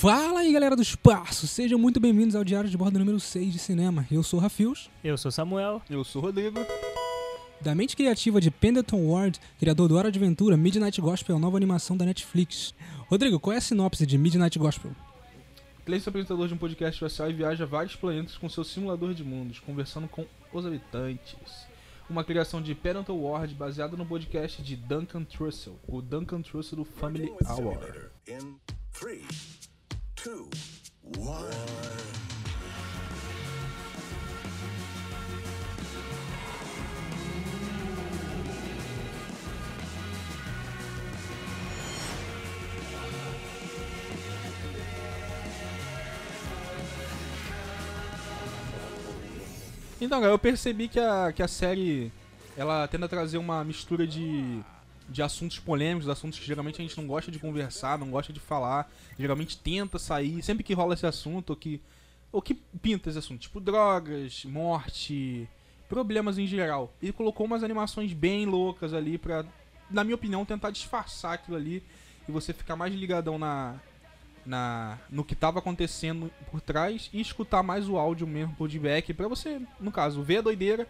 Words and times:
Fala 0.00 0.40
aí 0.40 0.52
galera 0.52 0.76
do 0.76 0.82
espaço, 0.82 1.46
sejam 1.46 1.78
muito 1.78 1.98
bem-vindos 2.00 2.34
ao 2.34 2.44
Diário 2.44 2.68
de 2.68 2.76
Bordo 2.76 2.98
número 2.98 3.18
6 3.18 3.52
de 3.52 3.58
cinema. 3.58 4.06
Eu 4.10 4.22
sou 4.22 4.38
o 4.38 4.42
Rafios, 4.42 4.90
Eu 5.02 5.16
sou 5.16 5.30
Samuel. 5.30 5.80
Eu 5.88 6.04
sou 6.04 6.20
o 6.20 6.24
Rodrigo. 6.26 6.58
da 7.60 7.74
mente 7.74 7.96
criativa 7.96 8.40
de 8.40 8.50
Pendleton 8.50 9.06
Ward, 9.08 9.40
criador 9.58 9.88
do 9.88 9.96
Hora 9.96 10.10
de 10.12 10.18
Aventura, 10.18 10.56
Midnight 10.56 11.00
Gospel, 11.00 11.38
nova 11.38 11.56
animação 11.56 11.96
da 11.96 12.04
Netflix. 12.04 12.74
Rodrigo, 13.08 13.40
qual 13.40 13.54
é 13.54 13.58
a 13.58 13.60
sinopse 13.60 14.04
de 14.04 14.18
Midnight 14.18 14.58
Gospel? 14.58 14.90
Cleiton 15.86 16.08
é 16.08 16.10
apresentador 16.10 16.48
de 16.48 16.54
um 16.54 16.58
podcast 16.58 16.96
espacial 16.96 17.30
e 17.30 17.34
viaja 17.34 17.64
a 17.64 17.66
vários 17.66 17.94
planetas 17.96 18.36
com 18.36 18.48
seu 18.48 18.64
simulador 18.64 19.14
de 19.14 19.22
mundos, 19.24 19.60
conversando 19.60 20.08
com 20.08 20.26
os 20.52 20.66
habitantes. 20.66 21.66
Uma 22.10 22.24
criação 22.24 22.60
de 22.60 22.74
Parental 22.74 23.18
Ward 23.18 23.54
baseada 23.54 23.96
no 23.96 24.04
podcast 24.04 24.60
de 24.62 24.76
Duncan 24.76 25.24
Trussell, 25.24 25.78
o 25.86 26.02
Duncan 26.02 26.42
Trussell 26.42 26.78
do 26.78 26.84
Family 26.84 27.30
Hour. 27.46 27.56
simulator 27.56 28.10
in 28.28 28.56
three, 28.92 29.24
two, 30.24 30.48
one. 31.18 31.44
Então, 50.00 50.20
cara, 50.20 50.32
eu 50.32 50.38
percebi 50.38 50.88
que 50.88 50.98
a, 50.98 51.32
que 51.32 51.42
a 51.42 51.48
série 51.48 52.10
ela 52.56 52.88
tenta 52.88 53.06
trazer 53.06 53.36
uma 53.36 53.62
mistura 53.62 54.06
de, 54.06 54.64
de 55.08 55.22
assuntos 55.22 55.58
polêmicos, 55.58 56.08
assuntos 56.08 56.38
que 56.38 56.46
geralmente 56.46 56.80
a 56.80 56.82
gente 56.82 56.96
não 56.96 57.06
gosta 57.06 57.30
de 57.30 57.38
conversar, 57.38 57.98
não 57.98 58.10
gosta 58.10 58.32
de 58.32 58.40
falar, 58.40 58.90
geralmente 59.18 59.58
tenta 59.58 59.98
sair, 59.98 60.42
sempre 60.42 60.64
que 60.64 60.74
rola 60.74 60.94
esse 60.94 61.06
assunto, 61.06 61.50
ou 61.50 61.56
que, 61.56 61.80
ou 62.32 62.40
que 62.40 62.54
pinta 62.54 63.08
esse 63.08 63.18
assunto, 63.18 63.40
tipo 63.40 63.60
drogas, 63.60 64.44
morte, 64.44 65.48
problemas 65.88 66.38
em 66.38 66.46
geral. 66.46 66.92
E 67.02 67.12
colocou 67.12 67.46
umas 67.46 67.62
animações 67.62 68.12
bem 68.12 68.46
loucas 68.46 68.94
ali 68.94 69.18
pra, 69.18 69.44
na 69.90 70.02
minha 70.02 70.14
opinião, 70.14 70.44
tentar 70.44 70.70
disfarçar 70.70 71.34
aquilo 71.34 71.56
ali 71.56 71.82
e 72.28 72.32
você 72.32 72.52
ficar 72.52 72.74
mais 72.74 72.94
ligadão 72.94 73.38
na, 73.38 73.76
na 74.44 74.98
no 75.10 75.24
que 75.24 75.34
tava 75.34 75.58
acontecendo 75.58 76.30
por 76.50 76.60
trás 76.60 77.10
e 77.12 77.20
escutar 77.20 77.62
mais 77.62 77.88
o 77.88 77.98
áudio 77.98 78.26
mesmo 78.26 78.54
por 78.54 78.68
feedback 78.68 79.12
pra 79.12 79.28
você, 79.28 79.60
no 79.78 79.92
caso, 79.92 80.22
ver 80.22 80.38
a 80.38 80.42
doideira, 80.42 80.88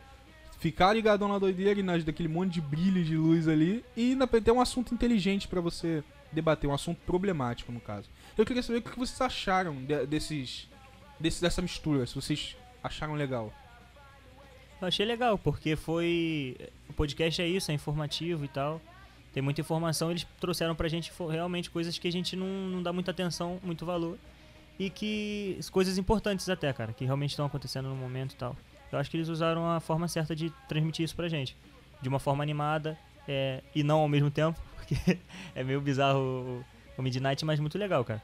ficar 0.65 0.95
ligadão 0.95 1.29
na 1.29 1.39
doideira 1.39 1.79
e 1.79 1.83
nas, 1.83 2.03
daquele 2.03 2.27
monte 2.27 2.55
de 2.55 2.61
brilho 2.63 3.05
de 3.05 3.19
luz 3.19 3.47
ali 3.47 3.85
e 3.95 4.17
ter 4.43 4.51
um 4.51 4.63
assunto 4.63 4.95
inteligente 4.95 5.47
pra 5.47 5.61
você 5.61 6.03
debater, 6.33 6.69
um 6.71 6.73
assunto 6.73 6.99
problemático 7.05 7.71
no 7.71 7.81
caso. 7.81 8.09
Eu 8.37 8.47
queria 8.47 8.63
saber 8.63 8.79
o 8.79 8.83
que 8.83 8.99
vocês 8.99 9.21
acharam 9.21 9.75
de- 9.85 10.07
desses, 10.07 10.67
desse, 11.21 11.43
dessa 11.43 11.61
mistura, 11.61 12.07
se 12.07 12.15
vocês 12.15 12.57
acharam 12.83 13.13
legal. 13.13 13.53
Eu 14.81 14.89
achei 14.89 15.05
legal, 15.05 15.37
porque 15.37 15.77
foi. 15.77 16.57
O 16.89 16.95
podcast 16.95 17.43
é 17.43 17.47
isso, 17.47 17.71
é 17.71 17.75
informativo 17.75 18.47
e 18.47 18.49
tal. 18.49 18.81
Tem 19.35 19.43
muita 19.43 19.61
informação, 19.61 20.11
eles 20.11 20.27
trouxeram 20.41 20.75
pra 20.75 20.89
gente 20.89 21.13
realmente 21.31 21.69
coisas 21.71 21.99
que 21.99 22.09
a 22.09 22.13
gente 22.13 22.35
não, 22.37 22.47
não 22.47 22.83
dá 22.83 22.91
muita 22.91 23.11
atenção, 23.11 23.61
muito 23.63 23.85
valor. 23.85 24.17
E 24.79 24.89
que. 24.89 25.59
coisas 25.69 25.99
importantes 25.99 26.49
até, 26.49 26.73
cara, 26.73 26.95
que 26.95 27.05
realmente 27.05 27.31
estão 27.31 27.45
acontecendo 27.45 27.91
no 27.91 27.95
momento 27.97 28.33
e 28.33 28.37
tal. 28.37 28.57
Eu 28.97 29.01
acho 29.01 29.11
que 29.11 29.17
eles 29.17 29.29
usaram 29.29 29.69
a 29.71 29.81
forma 29.81 30.09
certa 30.09 30.35
de 30.35 30.53
transmitir 30.69 31.05
isso 31.05 31.15
pra 31.15 31.29
gente. 31.29 31.57
De 32.01 32.09
uma 32.09 32.19
forma 32.19 32.43
animada 32.43 32.97
é, 33.27 33.63
e 33.75 33.83
não 33.83 34.01
ao 34.01 34.09
mesmo 34.09 34.31
tempo, 34.31 34.59
porque 34.77 35.19
é 35.55 35.65
meio 35.65 35.81
bizarro 35.81 36.65
o, 36.99 37.03
Midnight, 37.03 37.45
mas 37.45 37.59
muito 37.61 37.79
legal, 37.79 38.05
cara. 38.05 38.23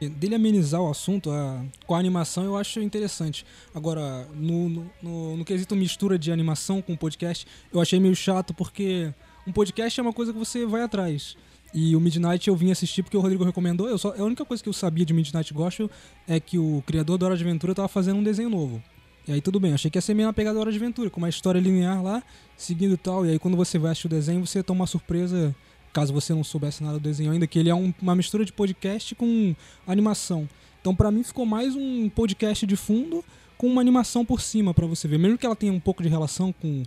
Dele 0.00 0.34
amenizar 0.34 0.80
o 0.80 0.90
assunto 0.90 1.30
a- 1.30 1.62
com 1.86 1.94
a 1.94 1.98
animação 1.98 2.42
eu 2.44 2.56
acho 2.56 2.80
interessante. 2.80 3.44
Agora, 3.74 4.26
no, 4.34 4.68
no, 4.68 4.90
no, 5.02 5.36
no 5.36 5.44
quesito 5.44 5.76
mistura 5.76 6.18
de 6.18 6.32
animação 6.32 6.80
com 6.80 6.96
podcast, 6.96 7.46
eu 7.72 7.80
achei 7.80 8.00
meio 8.00 8.16
chato 8.16 8.54
porque 8.54 9.12
um 9.46 9.52
podcast 9.52 10.00
é 10.00 10.02
uma 10.02 10.12
coisa 10.12 10.32
que 10.32 10.38
você 10.38 10.64
vai 10.64 10.82
atrás. 10.82 11.36
E 11.72 11.94
o 11.94 12.00
Midnight 12.00 12.48
eu 12.48 12.56
vim 12.56 12.70
assistir 12.72 13.02
porque 13.02 13.16
o 13.16 13.20
Rodrigo 13.20 13.44
recomendou. 13.44 13.88
Eu 13.88 13.98
só, 13.98 14.12
a 14.18 14.24
única 14.24 14.44
coisa 14.44 14.62
que 14.62 14.68
eu 14.68 14.72
sabia 14.72 15.04
de 15.04 15.12
Midnight 15.12 15.52
Gospel 15.54 15.90
é 16.26 16.40
que 16.40 16.58
o 16.58 16.82
criador 16.86 17.16
da 17.18 17.26
Hora 17.26 17.36
de 17.36 17.44
Aventura 17.44 17.74
tava 17.74 17.86
fazendo 17.86 18.18
um 18.18 18.22
desenho 18.24 18.48
novo. 18.50 18.82
E 19.30 19.34
aí 19.34 19.40
tudo 19.40 19.60
bem, 19.60 19.72
achei 19.72 19.88
que 19.88 19.96
ia 19.96 20.02
ser 20.02 20.12
meio 20.12 20.26
uma 20.26 20.32
pegada 20.34 20.54
da 20.56 20.60
Hora 20.60 20.72
de 20.72 20.76
Aventura, 20.78 21.08
com 21.08 21.18
uma 21.20 21.28
história 21.28 21.60
linear 21.60 22.02
lá, 22.02 22.20
seguindo 22.56 22.96
tal. 22.98 23.24
E 23.24 23.30
aí 23.30 23.38
quando 23.38 23.56
você 23.56 23.78
vai 23.78 23.92
assistir 23.92 24.08
o 24.08 24.10
desenho, 24.10 24.44
você 24.44 24.60
toma 24.60 24.80
uma 24.80 24.86
surpresa, 24.88 25.54
caso 25.92 26.12
você 26.12 26.34
não 26.34 26.42
soubesse 26.42 26.82
nada 26.82 26.98
do 26.98 27.02
desenho 27.02 27.30
ainda, 27.30 27.46
que 27.46 27.56
ele 27.56 27.70
é 27.70 27.74
um- 27.74 27.94
uma 28.02 28.16
mistura 28.16 28.44
de 28.44 28.52
podcast 28.52 29.14
com 29.14 29.54
animação. 29.86 30.48
Então 30.80 30.96
pra 30.96 31.12
mim 31.12 31.22
ficou 31.22 31.46
mais 31.46 31.76
um 31.76 32.08
podcast 32.08 32.66
de 32.66 32.74
fundo 32.74 33.24
com 33.56 33.68
uma 33.68 33.80
animação 33.80 34.24
por 34.24 34.40
cima 34.40 34.74
pra 34.74 34.84
você 34.88 35.06
ver. 35.06 35.16
Mesmo 35.16 35.38
que 35.38 35.46
ela 35.46 35.54
tenha 35.54 35.72
um 35.72 35.78
pouco 35.78 36.02
de 36.02 36.08
relação 36.08 36.52
com, 36.52 36.82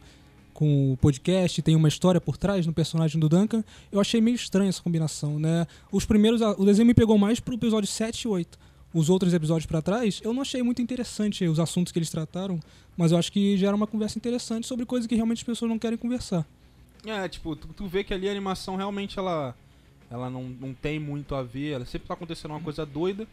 com 0.53 0.91
o 0.91 0.97
podcast, 0.97 1.61
tem 1.61 1.77
uma 1.77 1.87
história 1.87 2.19
por 2.19 2.35
trás 2.35 2.65
no 2.67 2.73
personagem 2.73 3.17
do 3.21 3.29
Duncan, 3.29 3.63
eu 3.89 4.01
achei 4.01 4.19
meio 4.19 4.35
estranha 4.35 4.67
essa 4.67 4.81
combinação, 4.81 5.39
né? 5.39 5.65
Os 5.89 6.03
primeiros, 6.03 6.41
o 6.41 6.65
desenho 6.65 6.87
me 6.87 6.93
pegou 6.93 7.17
mais 7.17 7.39
pro 7.39 7.55
episódio 7.55 7.87
7 7.87 8.23
e 8.23 8.27
8. 8.27 8.59
Os 8.93 9.09
outros 9.09 9.33
episódios 9.33 9.65
pra 9.65 9.81
trás, 9.81 10.21
eu 10.23 10.33
não 10.33 10.43
achei 10.43 10.61
muito 10.61 10.81
interessante 10.81 11.45
os 11.47 11.59
assuntos 11.59 11.91
que 11.91 11.97
eles 11.97 12.11
trataram, 12.11 12.59
mas 12.95 13.11
eu 13.11 13.17
acho 13.17 13.31
que 13.31 13.57
gera 13.57 13.75
uma 13.75 13.87
conversa 13.87 14.19
interessante 14.19 14.67
sobre 14.67 14.85
coisas 14.85 15.07
que 15.07 15.15
realmente 15.15 15.39
as 15.39 15.43
pessoas 15.43 15.69
não 15.69 15.79
querem 15.79 15.97
conversar. 15.97 16.45
É, 17.05 17.27
tipo, 17.27 17.55
tu, 17.55 17.67
tu 17.69 17.87
vê 17.87 18.03
que 18.03 18.13
ali 18.13 18.27
a 18.27 18.31
animação 18.31 18.75
realmente 18.75 19.17
ela, 19.17 19.55
ela 20.11 20.29
não, 20.29 20.43
não 20.43 20.73
tem 20.75 20.99
muito 20.99 21.33
a 21.33 21.41
ver, 21.41 21.71
ela 21.71 21.85
sempre 21.85 22.07
tá 22.07 22.13
acontecendo 22.13 22.51
uma 22.51 22.59
coisa 22.59 22.85
doida, 22.85 23.27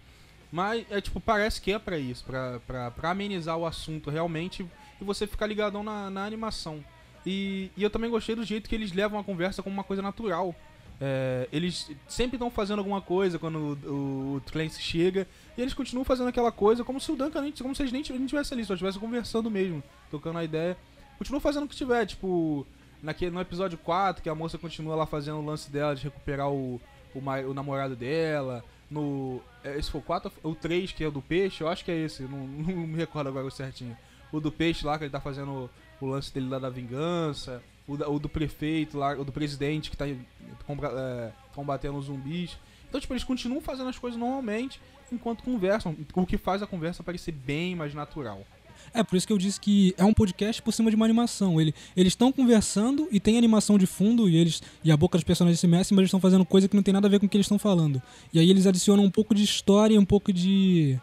mas 0.50 0.84
é 0.90 0.98
tipo, 0.98 1.20
parece 1.20 1.60
que 1.60 1.72
é 1.72 1.78
pra 1.78 1.98
isso, 1.98 2.24
pra, 2.24 2.58
pra, 2.66 2.90
pra 2.90 3.10
amenizar 3.10 3.56
o 3.58 3.66
assunto 3.66 4.08
realmente 4.08 4.66
e 4.98 5.04
você 5.04 5.26
ficar 5.26 5.46
ligadão 5.46 5.82
na, 5.82 6.08
na 6.10 6.24
animação. 6.24 6.82
E, 7.24 7.70
e 7.76 7.82
eu 7.82 7.90
também 7.90 8.10
gostei 8.10 8.34
do 8.34 8.44
jeito 8.44 8.68
que 8.68 8.74
eles 8.74 8.92
levam 8.92 9.20
a 9.20 9.24
conversa 9.24 9.62
como 9.62 9.74
uma 9.74 9.84
coisa 9.84 10.00
natural. 10.00 10.54
É, 11.02 11.48
eles 11.50 11.90
sempre 12.06 12.36
estão 12.36 12.50
fazendo 12.50 12.80
alguma 12.80 13.00
coisa 13.00 13.38
quando 13.38 13.78
o, 13.86 14.36
o, 14.36 14.42
Clancy 14.52 14.82
chega 14.82 15.26
e 15.56 15.62
eles 15.62 15.72
continuam 15.72 16.04
fazendo 16.04 16.28
aquela 16.28 16.52
coisa 16.52 16.84
como 16.84 17.00
se 17.00 17.10
o 17.10 17.16
Duncan 17.16 17.40
nem, 17.40 17.52
como 17.52 17.74
se 17.74 17.82
eles 17.82 17.92
nem 17.92 18.02
estivessem 18.02 18.56
ali, 18.56 18.66
só 18.66 18.74
estivessem 18.74 19.00
conversando 19.00 19.50
mesmo, 19.50 19.82
tocando 20.10 20.38
a 20.38 20.44
ideia. 20.44 20.76
Continuam 21.16 21.40
fazendo 21.40 21.64
o 21.64 21.68
que 21.68 21.76
tiver, 21.76 22.04
tipo, 22.04 22.66
naquele, 23.02 23.30
no 23.30 23.40
episódio 23.40 23.78
4, 23.78 24.22
que 24.22 24.28
a 24.28 24.34
moça 24.34 24.58
continua 24.58 24.94
lá 24.94 25.06
fazendo 25.06 25.38
o 25.38 25.44
lance 25.44 25.70
dela 25.70 25.94
de 25.94 26.04
recuperar 26.04 26.50
o, 26.50 26.80
o, 27.14 27.18
o 27.48 27.54
namorado 27.54 27.96
dela. 27.96 28.62
No. 28.90 29.40
é, 29.64 29.78
Esse 29.78 29.90
foi 29.90 30.00
o 30.00 30.04
4 30.04 30.30
ou 30.42 30.52
o 30.52 30.54
3, 30.54 30.92
que 30.92 31.04
é 31.04 31.08
o 31.08 31.12
do 31.12 31.22
peixe? 31.22 31.62
Eu 31.62 31.68
acho 31.68 31.84
que 31.84 31.90
é 31.90 31.96
esse, 31.96 32.22
não, 32.24 32.38
não 32.46 32.86
me 32.86 32.96
recordo 32.96 33.28
agora 33.28 33.48
certinho. 33.50 33.96
O 34.32 34.40
do 34.40 34.52
peixe 34.52 34.84
lá, 34.84 34.98
que 34.98 35.04
ele 35.04 35.10
tá 35.10 35.20
fazendo 35.20 35.70
o 36.00 36.06
lance 36.06 36.32
dele 36.32 36.48
lá 36.48 36.58
da 36.58 36.70
vingança. 36.70 37.62
O, 37.88 37.94
o 37.94 38.18
do 38.18 38.28
prefeito 38.28 38.96
lá, 38.96 39.12
o 39.18 39.24
do 39.24 39.32
presidente 39.32 39.90
que 39.90 39.96
tá 39.96 40.06
é, 40.06 41.32
combatendo 41.54 42.00
zumbis. 42.00 42.56
Então, 42.88 43.00
tipo, 43.00 43.12
eles 43.12 43.24
continuam 43.24 43.60
fazendo 43.60 43.88
as 43.88 43.98
coisas 43.98 44.18
normalmente 44.18 44.80
enquanto 45.12 45.42
conversam, 45.42 45.96
o 46.14 46.26
que 46.26 46.38
faz 46.38 46.62
a 46.62 46.66
conversa 46.66 47.02
parecer 47.02 47.32
bem 47.32 47.74
mais 47.74 47.94
natural. 47.94 48.44
É, 48.92 49.02
por 49.02 49.16
isso 49.16 49.26
que 49.26 49.32
eu 49.32 49.38
disse 49.38 49.60
que 49.60 49.94
é 49.96 50.04
um 50.04 50.12
podcast 50.12 50.60
por 50.62 50.72
cima 50.72 50.90
de 50.90 50.96
uma 50.96 51.04
animação. 51.04 51.60
Ele, 51.60 51.74
eles 51.96 52.12
estão 52.12 52.32
conversando 52.32 53.08
e 53.10 53.20
tem 53.20 53.36
animação 53.36 53.78
de 53.78 53.86
fundo 53.86 54.28
e 54.28 54.36
eles 54.36 54.62
e 54.82 54.90
a 54.90 54.96
boca 54.96 55.18
dos 55.18 55.24
personagens 55.24 55.60
se 55.60 55.66
mexe, 55.66 55.92
mas 55.92 55.98
eles 55.98 56.08
estão 56.08 56.20
fazendo 56.20 56.44
coisa 56.44 56.68
que 56.68 56.74
não 56.74 56.82
tem 56.82 56.92
nada 56.92 57.06
a 57.06 57.10
ver 57.10 57.20
com 57.20 57.26
o 57.26 57.28
que 57.28 57.36
eles 57.36 57.44
estão 57.44 57.58
falando. 57.58 58.02
E 58.32 58.38
aí 58.38 58.50
eles 58.50 58.66
adicionam 58.66 59.04
um 59.04 59.10
pouco 59.10 59.34
de 59.34 59.44
história 59.44 59.98
um 59.98 60.04
pouco 60.04 60.32
de 60.32 60.98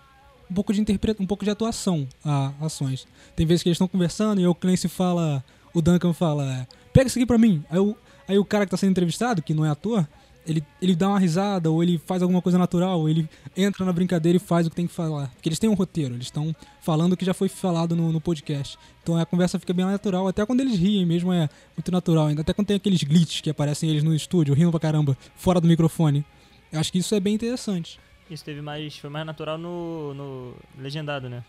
um 0.50 0.54
pouco 0.54 0.74
de 0.74 0.80
interpreta, 0.80 1.22
um 1.22 1.28
pouco 1.28 1.44
de 1.44 1.52
atuação 1.52 2.08
a 2.24 2.52
ações. 2.62 3.08
Tem 3.36 3.46
vezes 3.46 3.64
que 3.64 3.70
eles 3.70 3.76
estão 3.76 3.88
conversando 3.88 4.40
e 4.42 4.48
o 4.48 4.56
Clancy 4.56 4.88
fala, 4.88 5.44
o 5.74 5.82
Duncan 5.82 6.14
fala, 6.14 6.68
pega 6.94 7.08
isso 7.08 7.18
aqui 7.18 7.26
pra 7.26 7.38
mim. 7.38 7.64
Aí 7.70 7.80
o, 7.80 7.96
aí 8.28 8.38
o 8.38 8.46
cara 8.46 8.66
que 8.66 8.72
tá 8.72 8.78
sendo 8.78 8.92
entrevistado, 8.92 9.42
que 9.42 9.54
não 9.54 9.66
é 9.66 9.70
ator, 9.70 10.08
ele, 10.48 10.64
ele 10.82 10.96
dá 10.96 11.10
uma 11.10 11.20
risada, 11.20 11.70
ou 11.70 11.84
ele 11.84 11.98
faz 11.98 12.22
alguma 12.22 12.42
coisa 12.42 12.58
natural, 12.58 13.02
ou 13.02 13.10
ele 13.10 13.30
entra 13.56 13.86
na 13.86 13.92
brincadeira 13.92 14.38
e 14.38 14.40
faz 14.40 14.66
o 14.66 14.70
que 14.70 14.76
tem 14.76 14.88
que 14.88 14.94
falar. 14.94 15.28
Porque 15.34 15.50
eles 15.50 15.60
têm 15.60 15.70
um 15.70 15.74
roteiro, 15.74 16.16
eles 16.16 16.28
estão 16.28 16.56
falando 16.82 17.14
o 17.14 17.18
que 17.18 17.26
já 17.26 17.34
foi 17.34 17.50
falado 17.50 17.96
no, 17.96 18.12
no 18.12 18.22
podcast. 18.22 18.80
Então 19.04 19.18
a 19.18 19.26
conversa 19.26 19.60
fica 19.60 19.74
bem 19.74 19.86
natural, 19.86 20.28
até 20.28 20.46
quando 20.46 20.62
eles 20.62 20.78
riem 20.80 21.06
mesmo 21.06 21.34
é 21.34 21.50
muito 21.76 21.92
natural. 21.92 22.30
Até 22.30 22.54
quando 22.54 22.68
tem 22.68 22.78
aqueles 22.78 23.04
glitches 23.04 23.42
que 23.42 23.50
aparecem 23.50 23.90
eles 23.90 24.04
no 24.04 24.16
estúdio, 24.16 24.54
rindo 24.54 24.72
pra 24.72 24.80
caramba, 24.80 25.18
fora 25.36 25.60
do 25.60 25.68
microfone. 25.68 26.26
Eu 26.72 26.80
acho 26.80 26.92
que 26.92 27.00
isso 27.00 27.14
é 27.14 27.20
bem 27.20 27.36
interessante. 27.36 28.00
Isso 28.30 28.44
teve 28.44 28.62
mais. 28.62 28.98
foi 28.98 29.10
mais 29.10 29.26
natural 29.26 29.58
no. 29.58 30.14
no 30.14 30.54
legendado, 30.78 31.30
né? 31.30 31.44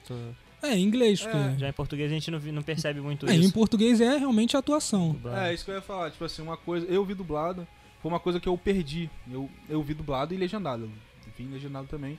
É, 0.63 0.77
em 0.77 0.83
inglês, 0.83 1.21
porque... 1.23 1.39
Já 1.59 1.69
em 1.69 1.73
português 1.73 2.11
a 2.11 2.15
gente 2.15 2.31
não, 2.31 2.39
não 2.41 2.63
percebe 2.63 3.01
muito 3.01 3.27
É, 3.29 3.35
em 3.35 3.41
isso. 3.41 3.53
português 3.53 4.01
é 4.01 4.17
realmente 4.17 4.57
a 4.57 4.61
atuação. 4.61 5.13
Dublado. 5.13 5.41
É, 5.41 5.55
isso 5.55 5.65
que 5.65 5.71
eu 5.71 5.75
ia 5.77 5.83
falar, 5.83 6.11
tipo 6.11 6.25
assim, 6.25 6.43
uma 6.43 6.57
coisa. 6.57 6.87
Eu 6.87 7.05
vi 7.05 7.15
dublado, 7.15 7.67
foi 8.03 8.11
uma 8.11 8.21
coisa 8.21 8.41
que 8.41 8.49
eu 8.49 8.59
perdi. 8.59 9.09
Eu, 9.31 9.49
eu 9.69 9.83
vi 9.83 9.95
dublado 9.95 10.35
e 10.35 10.37
legendado. 10.37 10.85
Eu 10.85 11.33
vi 11.37 11.45
legendado 11.45 11.87
também. 11.87 12.19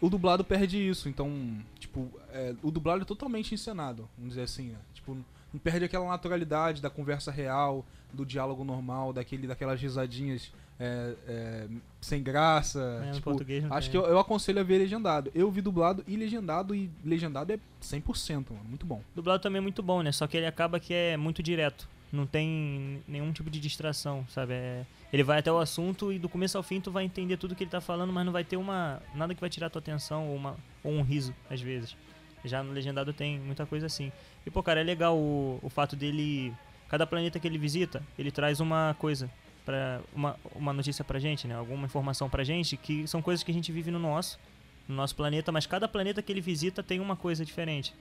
O 0.00 0.08
dublado 0.08 0.42
perde 0.42 0.78
isso, 0.78 1.08
então, 1.08 1.58
tipo, 1.78 2.10
é, 2.32 2.54
o 2.62 2.70
dublado 2.70 3.02
é 3.02 3.04
totalmente 3.04 3.54
encenado, 3.54 4.08
vamos 4.16 4.30
dizer 4.34 4.44
assim, 4.44 4.68
né? 4.70 4.78
Tipo, 4.94 5.16
não 5.52 5.60
perde 5.60 5.84
aquela 5.84 6.06
naturalidade 6.08 6.80
da 6.80 6.90
conversa 6.90 7.30
real, 7.30 7.84
do 8.12 8.24
diálogo 8.24 8.64
normal, 8.64 9.12
daquele, 9.12 9.46
daquelas 9.46 9.80
risadinhas 9.80 10.52
é, 10.78 11.14
é, 11.28 11.68
sem 12.00 12.22
graça. 12.22 13.04
É, 13.06 13.10
tipo, 13.12 13.30
acho 13.30 13.38
tem. 13.38 13.90
que 13.90 13.96
eu, 13.96 14.06
eu 14.06 14.18
aconselho 14.18 14.60
a 14.60 14.62
ver 14.62 14.78
legendado. 14.78 15.30
Eu 15.34 15.50
vi 15.50 15.60
dublado 15.60 16.02
e 16.08 16.16
legendado, 16.16 16.74
e 16.74 16.90
legendado 17.04 17.52
é 17.52 17.58
100%, 17.82 18.50
mano. 18.50 18.64
Muito 18.66 18.86
bom. 18.86 19.02
Dublado 19.14 19.42
também 19.42 19.58
é 19.58 19.60
muito 19.60 19.82
bom, 19.82 20.02
né? 20.02 20.10
Só 20.10 20.26
que 20.26 20.36
ele 20.36 20.46
acaba 20.46 20.80
que 20.80 20.94
é 20.94 21.16
muito 21.16 21.42
direto. 21.42 21.86
Não 22.10 22.26
tem 22.26 23.02
nenhum 23.06 23.32
tipo 23.32 23.48
de 23.48 23.60
distração, 23.60 24.24
sabe? 24.28 24.54
É- 24.54 24.86
ele 25.12 25.22
vai 25.22 25.38
até 25.38 25.52
o 25.52 25.58
assunto 25.58 26.12
e 26.12 26.18
do 26.18 26.28
começo 26.28 26.56
ao 26.56 26.62
fim 26.62 26.80
tu 26.80 26.90
vai 26.90 27.04
entender 27.04 27.36
tudo 27.36 27.54
que 27.54 27.62
ele 27.62 27.70
tá 27.70 27.80
falando, 27.80 28.12
mas 28.12 28.24
não 28.24 28.32
vai 28.32 28.42
ter 28.42 28.56
uma 28.56 29.00
nada 29.14 29.34
que 29.34 29.40
vai 29.40 29.50
tirar 29.50 29.70
tua 29.70 29.80
atenção 29.80 30.28
ou, 30.28 30.36
uma, 30.36 30.56
ou 30.82 30.92
um 30.92 31.02
riso, 31.02 31.34
às 31.48 31.60
vezes. 31.60 31.96
Já 32.44 32.62
no 32.62 32.72
Legendado 32.72 33.12
tem 33.12 33.38
muita 33.38 33.66
coisa 33.66 33.86
assim. 33.86 34.10
E, 34.46 34.50
pô, 34.50 34.62
cara, 34.62 34.80
é 34.80 34.84
legal 34.84 35.16
o, 35.16 35.58
o 35.62 35.68
fato 35.68 35.94
dele... 35.96 36.52
Cada 36.88 37.06
planeta 37.06 37.38
que 37.38 37.46
ele 37.46 37.56
visita, 37.58 38.02
ele 38.18 38.32
traz 38.32 38.58
uma 38.58 38.96
coisa, 38.98 39.30
pra, 39.64 40.00
uma, 40.12 40.36
uma 40.56 40.72
notícia 40.72 41.04
pra 41.04 41.20
gente, 41.20 41.46
né? 41.46 41.54
Alguma 41.54 41.86
informação 41.86 42.28
pra 42.28 42.42
gente, 42.42 42.76
que 42.76 43.06
são 43.06 43.22
coisas 43.22 43.44
que 43.44 43.50
a 43.52 43.54
gente 43.54 43.70
vive 43.70 43.92
no 43.92 43.98
nosso, 44.00 44.40
no 44.88 44.96
nosso 44.96 45.14
planeta, 45.14 45.52
mas 45.52 45.66
cada 45.66 45.86
planeta 45.86 46.20
que 46.20 46.32
ele 46.32 46.40
visita 46.40 46.82
tem 46.82 46.98
uma 46.98 47.14
coisa 47.14 47.44
diferente. 47.44 47.94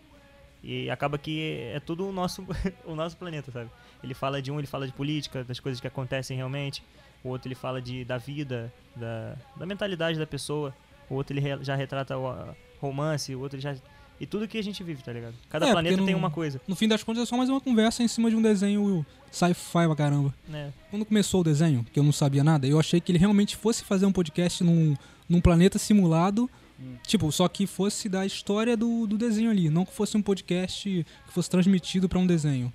E 0.64 0.90
acaba 0.90 1.20
que 1.20 1.70
é 1.72 1.80
tudo 1.80 2.08
o 2.10 2.12
nosso, 2.12 2.44
o 2.84 2.96
nosso 2.96 3.16
planeta, 3.16 3.52
sabe? 3.52 3.70
Ele 4.04 4.16
fala 4.16 4.42
de 4.42 4.52
um, 4.52 4.58
ele 4.58 4.66
fala 4.68 4.88
de 4.88 4.94
política, 4.94 5.44
das 5.44 5.60
coisas 5.60 5.80
que 5.80 5.86
acontecem 5.88 6.36
realmente. 6.36 6.84
O 7.24 7.30
outro 7.30 7.48
ele 7.48 7.56
fala 7.56 7.80
de, 7.80 8.04
da 8.04 8.18
vida, 8.18 8.74
da, 8.96 9.36
da 9.56 9.66
mentalidade 9.68 10.18
da 10.18 10.26
pessoa. 10.26 10.74
O 11.08 11.14
outro 11.14 11.38
ele 11.38 11.42
re- 11.42 11.64
já 11.64 11.76
retrata 11.76 12.18
o 12.18 12.56
romance, 12.82 13.36
o 13.36 13.40
outro 13.40 13.58
ele 13.58 13.62
já... 13.62 13.76
E 14.20 14.26
tudo 14.26 14.48
que 14.48 14.58
a 14.58 14.62
gente 14.64 14.84
vive, 14.84 15.02
tá 15.02 15.14
ligado? 15.14 15.34
Cada 15.50 15.68
É, 15.68 15.72
planeta 15.72 15.96
porque 15.96 16.08
tem 16.12 16.16
uma 16.16 16.30
coisa, 16.30 16.60
No 16.68 16.76
fim 16.76 16.88
das 16.88 17.02
contas 17.04 17.24
é 17.24 17.26
só 17.26 17.38
mais 17.38 17.50
uma 17.50 17.62
conversa 17.62 18.04
em 18.04 18.08
cima 18.08 18.30
de 18.30 18.36
um 18.36 18.42
desenho 18.42 19.06
sci-fi 19.32 19.86
pra 19.86 19.96
caramba. 19.96 20.34
né? 20.48 20.74
Quando 20.90 21.06
começou 21.06 21.42
o 21.42 21.44
desenho, 21.44 21.86
que 21.94 22.00
eu 22.00 22.04
não 22.04 22.12
sabia 22.12 22.44
nada, 22.44 22.68
eu 22.68 22.80
achei 22.80 23.00
que 23.00 23.12
ele 23.12 23.20
realmente 23.20 23.56
fosse 23.56 23.84
fazer 23.84 24.06
um 24.06 24.12
podcast 24.12 24.64
num, 24.64 24.96
num 25.28 25.40
planeta 25.40 25.80
simulado. 25.80 26.50
Hum. 26.80 26.96
Tipo, 27.06 27.32
só 27.32 27.48
que 27.48 27.66
fosse 27.68 28.08
da 28.10 28.26
história 28.26 28.76
do, 28.76 29.06
do 29.08 29.18
desenho 29.18 29.50
ali, 29.52 29.70
não 29.70 29.86
que 29.86 29.94
fosse 29.94 30.16
um 30.18 30.22
podcast 30.22 31.06
que 31.28 31.34
fosse 31.34 31.50
transmitido 31.50 32.08
pra 32.10 32.20
um 32.20 32.28
desenho. 32.28 32.72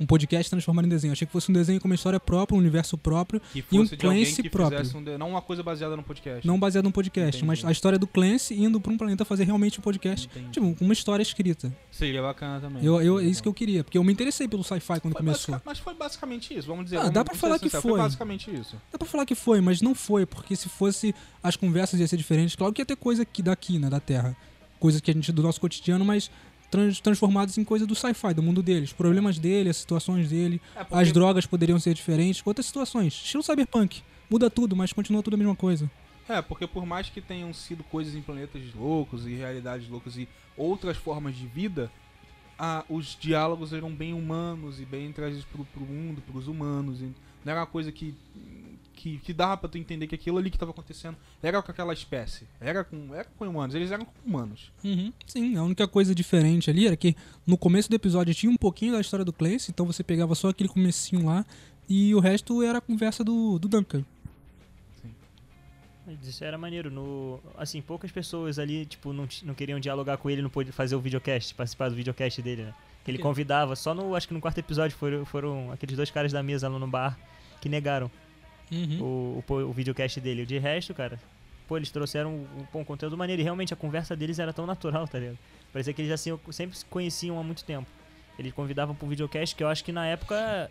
Um 0.00 0.06
podcast 0.06 0.48
transformado 0.48 0.86
em 0.86 0.88
desenho. 0.88 1.10
Eu 1.10 1.12
achei 1.12 1.26
que 1.26 1.32
fosse 1.32 1.50
um 1.50 1.54
desenho 1.54 1.78
com 1.78 1.86
uma 1.86 1.94
história 1.94 2.18
própria, 2.18 2.56
um 2.56 2.58
universo 2.58 2.96
próprio, 2.96 3.38
Que 3.52 3.58
E 3.70 3.78
um 3.78 3.86
Clancy 3.86 4.48
próprio. 4.48 4.80
um 4.96 5.04
de- 5.04 5.18
não 5.18 5.28
uma 5.28 5.42
coisa 5.42 5.62
baseada 5.62 5.94
no 5.94 6.02
podcast. 6.02 6.46
não 6.46 6.58
baseado 6.58 6.84
num 6.86 6.90
podcast, 6.90 7.36
Entendi. 7.36 7.44
mas 7.46 7.62
a 7.64 7.70
história 7.70 7.98
do 7.98 8.06
Clancy 8.06 8.54
indo 8.58 8.80
pra 8.80 8.90
um 8.92 8.96
planeta 8.96 9.26
fazer 9.26 9.44
realmente 9.44 9.78
um 9.78 9.82
podcast. 9.82 10.26
Entendi. 10.26 10.52
Tipo, 10.52 10.74
com 10.74 10.84
uma 10.86 10.94
história 10.94 11.22
escrita. 11.22 11.70
Seria 11.90 12.22
bacana 12.22 12.58
também. 12.60 12.82
Eu, 12.82 13.00
eu, 13.02 13.18
é 13.20 13.24
isso 13.24 13.42
que 13.42 13.48
eu 13.48 13.52
queria, 13.52 13.84
porque 13.84 13.98
eu 13.98 14.02
me 14.02 14.10
interessei 14.10 14.48
pelo 14.48 14.64
sci-fi 14.64 15.00
quando 15.00 15.12
Foi 15.12 15.20
começou. 15.20 15.52
basica- 15.52 15.62
Mas 15.66 15.78
foi 15.78 15.92
basicamente 15.94 16.56
isso, 16.56 16.66
vamos 16.66 16.84
dizer. 16.84 16.96
Ah, 16.96 17.00
vamos- 17.00 17.14
dá 17.14 17.22
vamos 17.22 17.38
falar 17.38 17.58
que 17.58 17.66
sinceros, 17.66 17.82
foi. 17.82 17.98
basicamente 17.98 18.50
isso. 18.50 18.76
Dá 18.90 18.98
pra 18.98 19.06
falar 19.06 19.26
que 19.26 19.34
foi, 19.34 19.60
mas 19.60 19.82
não 19.82 19.94
foi, 19.94 20.24
porque 20.24 20.56
se 20.56 20.70
fosse 20.70 21.14
as 21.42 21.56
conversas 21.56 22.00
ia 22.00 22.08
ser 22.08 22.16
diferentes. 22.16 22.56
Claro 22.56 22.72
que 22.72 22.80
ia 22.80 22.86
ter 22.86 22.96
coisa 22.96 23.22
aqui 23.22 23.42
daqui, 23.42 23.78
né, 23.78 23.90
da 23.90 24.00
Terra. 24.00 24.34
Coisas 24.78 24.98
que 25.02 25.10
a 25.10 25.14
gente 25.14 25.30
do 25.30 25.42
nosso 25.42 25.60
cotidiano, 25.60 26.06
mas 26.06 26.30
trans, 26.70 27.00
transformadas 27.00 27.58
em 27.58 27.64
coisa 27.64 27.86
do 27.86 27.94
sci-fi, 27.94 28.32
do 28.34 28.42
mundo 28.42 28.62
deles. 28.62 28.90
Os 28.90 28.92
problemas 28.94 29.38
dele, 29.38 29.68
as 29.70 29.76
situações 29.78 30.28
dele, 30.30 30.60
É, 30.76 30.84
porque- 30.84 30.94
as 31.02 31.12
drogas 31.12 31.46
poderiam 31.46 31.78
ser 31.80 31.94
diferentes, 31.94 32.42
outras 32.44 32.66
situações. 32.66 33.12
Estilo 33.14 33.42
cyberpunk. 33.42 34.02
Muda 34.30 34.48
tudo, 34.48 34.76
mas 34.76 34.92
continua 34.92 35.22
tudo 35.22 35.34
a 35.34 35.36
mesma 35.36 35.56
coisa. 35.56 35.90
É, 36.28 36.40
porque 36.40 36.66
por 36.66 36.86
mais 36.86 37.08
que 37.10 37.20
tenham 37.20 37.52
sido 37.52 37.82
coisas 37.82 38.14
em 38.14 38.22
planetas 38.22 38.62
loucos 38.74 39.26
e 39.26 39.34
realidades 39.34 39.88
loucas 39.88 40.16
e 40.16 40.28
outras 40.56 40.96
formas 40.96 41.34
de 41.36 41.44
vida, 41.46 41.90
ah, 42.56 42.84
os 42.88 43.16
diálogos 43.20 43.72
eram 43.72 43.90
bem 43.92 44.12
humanos 44.14 44.80
e 44.80 44.84
bem 44.84 45.10
trazidos 45.12 45.44
pro, 45.46 45.64
pro 45.64 45.80
mundo, 45.84 46.22
pros 46.30 46.46
humanos. 46.46 47.00
e 47.00 47.06
não 47.44 47.50
era 47.52 47.60
uma 47.60 47.66
coisa 47.66 47.90
que, 47.90 48.14
que, 49.00 49.16
que 49.18 49.32
dava 49.32 49.56
pra 49.56 49.68
tu 49.68 49.78
entender 49.78 50.06
que 50.06 50.14
aquilo 50.14 50.36
ali 50.36 50.50
que 50.50 50.58
tava 50.58 50.72
acontecendo 50.72 51.16
era 51.42 51.62
com 51.62 51.70
aquela 51.70 51.94
espécie. 51.94 52.46
Era 52.60 52.84
com, 52.84 53.14
era 53.14 53.24
com 53.24 53.48
humanos, 53.48 53.74
eles 53.74 53.90
eram 53.90 54.04
com 54.04 54.12
humanos. 54.26 54.70
Uhum. 54.84 55.10
Sim, 55.26 55.56
a 55.56 55.62
única 55.62 55.88
coisa 55.88 56.14
diferente 56.14 56.68
ali 56.68 56.86
era 56.86 56.94
que 56.94 57.16
no 57.46 57.56
começo 57.56 57.88
do 57.88 57.96
episódio 57.96 58.34
tinha 58.34 58.52
um 58.52 58.58
pouquinho 58.58 58.92
da 58.92 59.00
história 59.00 59.24
do 59.24 59.32
Clancy, 59.32 59.70
então 59.70 59.86
você 59.86 60.04
pegava 60.04 60.34
só 60.34 60.50
aquele 60.50 60.68
comecinho 60.68 61.24
lá 61.24 61.46
e 61.88 62.14
o 62.14 62.20
resto 62.20 62.62
era 62.62 62.76
a 62.76 62.80
conversa 62.80 63.24
do, 63.24 63.58
do 63.58 63.68
Duncan. 63.68 64.04
Isso 66.22 66.44
era 66.44 66.58
maneiro. 66.58 66.90
No, 66.90 67.40
assim, 67.56 67.80
poucas 67.80 68.10
pessoas 68.10 68.58
ali, 68.58 68.84
tipo, 68.84 69.12
não, 69.12 69.26
não 69.44 69.54
queriam 69.54 69.80
dialogar 69.80 70.18
com 70.18 70.28
ele, 70.28 70.42
não 70.42 70.50
pôde 70.50 70.72
fazer 70.72 70.94
o 70.94 71.00
videocast, 71.00 71.54
participar 71.54 71.88
do 71.88 71.94
videocast 71.94 72.42
dele, 72.42 72.64
né? 72.64 72.74
Que 73.04 73.12
ele 73.12 73.18
convidava, 73.18 73.74
só 73.76 73.94
no, 73.94 74.14
acho 74.14 74.28
que 74.28 74.34
no 74.34 74.40
quarto 74.40 74.58
episódio 74.58 74.94
foram, 74.94 75.24
foram 75.24 75.72
aqueles 75.72 75.96
dois 75.96 76.10
caras 76.10 76.32
da 76.32 76.42
mesa 76.42 76.68
lá 76.68 76.78
no 76.78 76.86
bar 76.86 77.18
que 77.60 77.68
negaram 77.68 78.10
Uhum. 78.70 79.02
o, 79.02 79.44
o, 79.48 79.54
o 79.54 79.72
videocast 79.72 80.20
dele. 80.20 80.46
De 80.46 80.58
resto, 80.58 80.94
cara, 80.94 81.18
pô, 81.68 81.76
eles 81.76 81.90
trouxeram 81.90 82.30
um, 82.74 82.78
um 82.78 82.84
conteúdo 82.84 83.16
maneiro 83.16 83.40
e 83.40 83.44
realmente 83.44 83.72
a 83.74 83.76
conversa 83.76 84.14
deles 84.16 84.38
era 84.38 84.52
tão 84.52 84.66
natural, 84.66 85.06
tá 85.08 85.18
ligado? 85.18 85.38
Parecia 85.72 85.92
que 85.92 86.02
eles 86.02 86.12
assim, 86.12 86.36
sempre 86.50 86.76
se 86.76 86.84
conheciam 86.86 87.38
há 87.38 87.42
muito 87.42 87.64
tempo. 87.64 87.86
Eles 88.38 88.52
convidavam 88.52 88.94
pro 88.94 89.06
videocast, 89.06 89.54
que 89.54 89.62
eu 89.62 89.68
acho 89.68 89.84
que 89.84 89.92
na 89.92 90.06
época, 90.06 90.70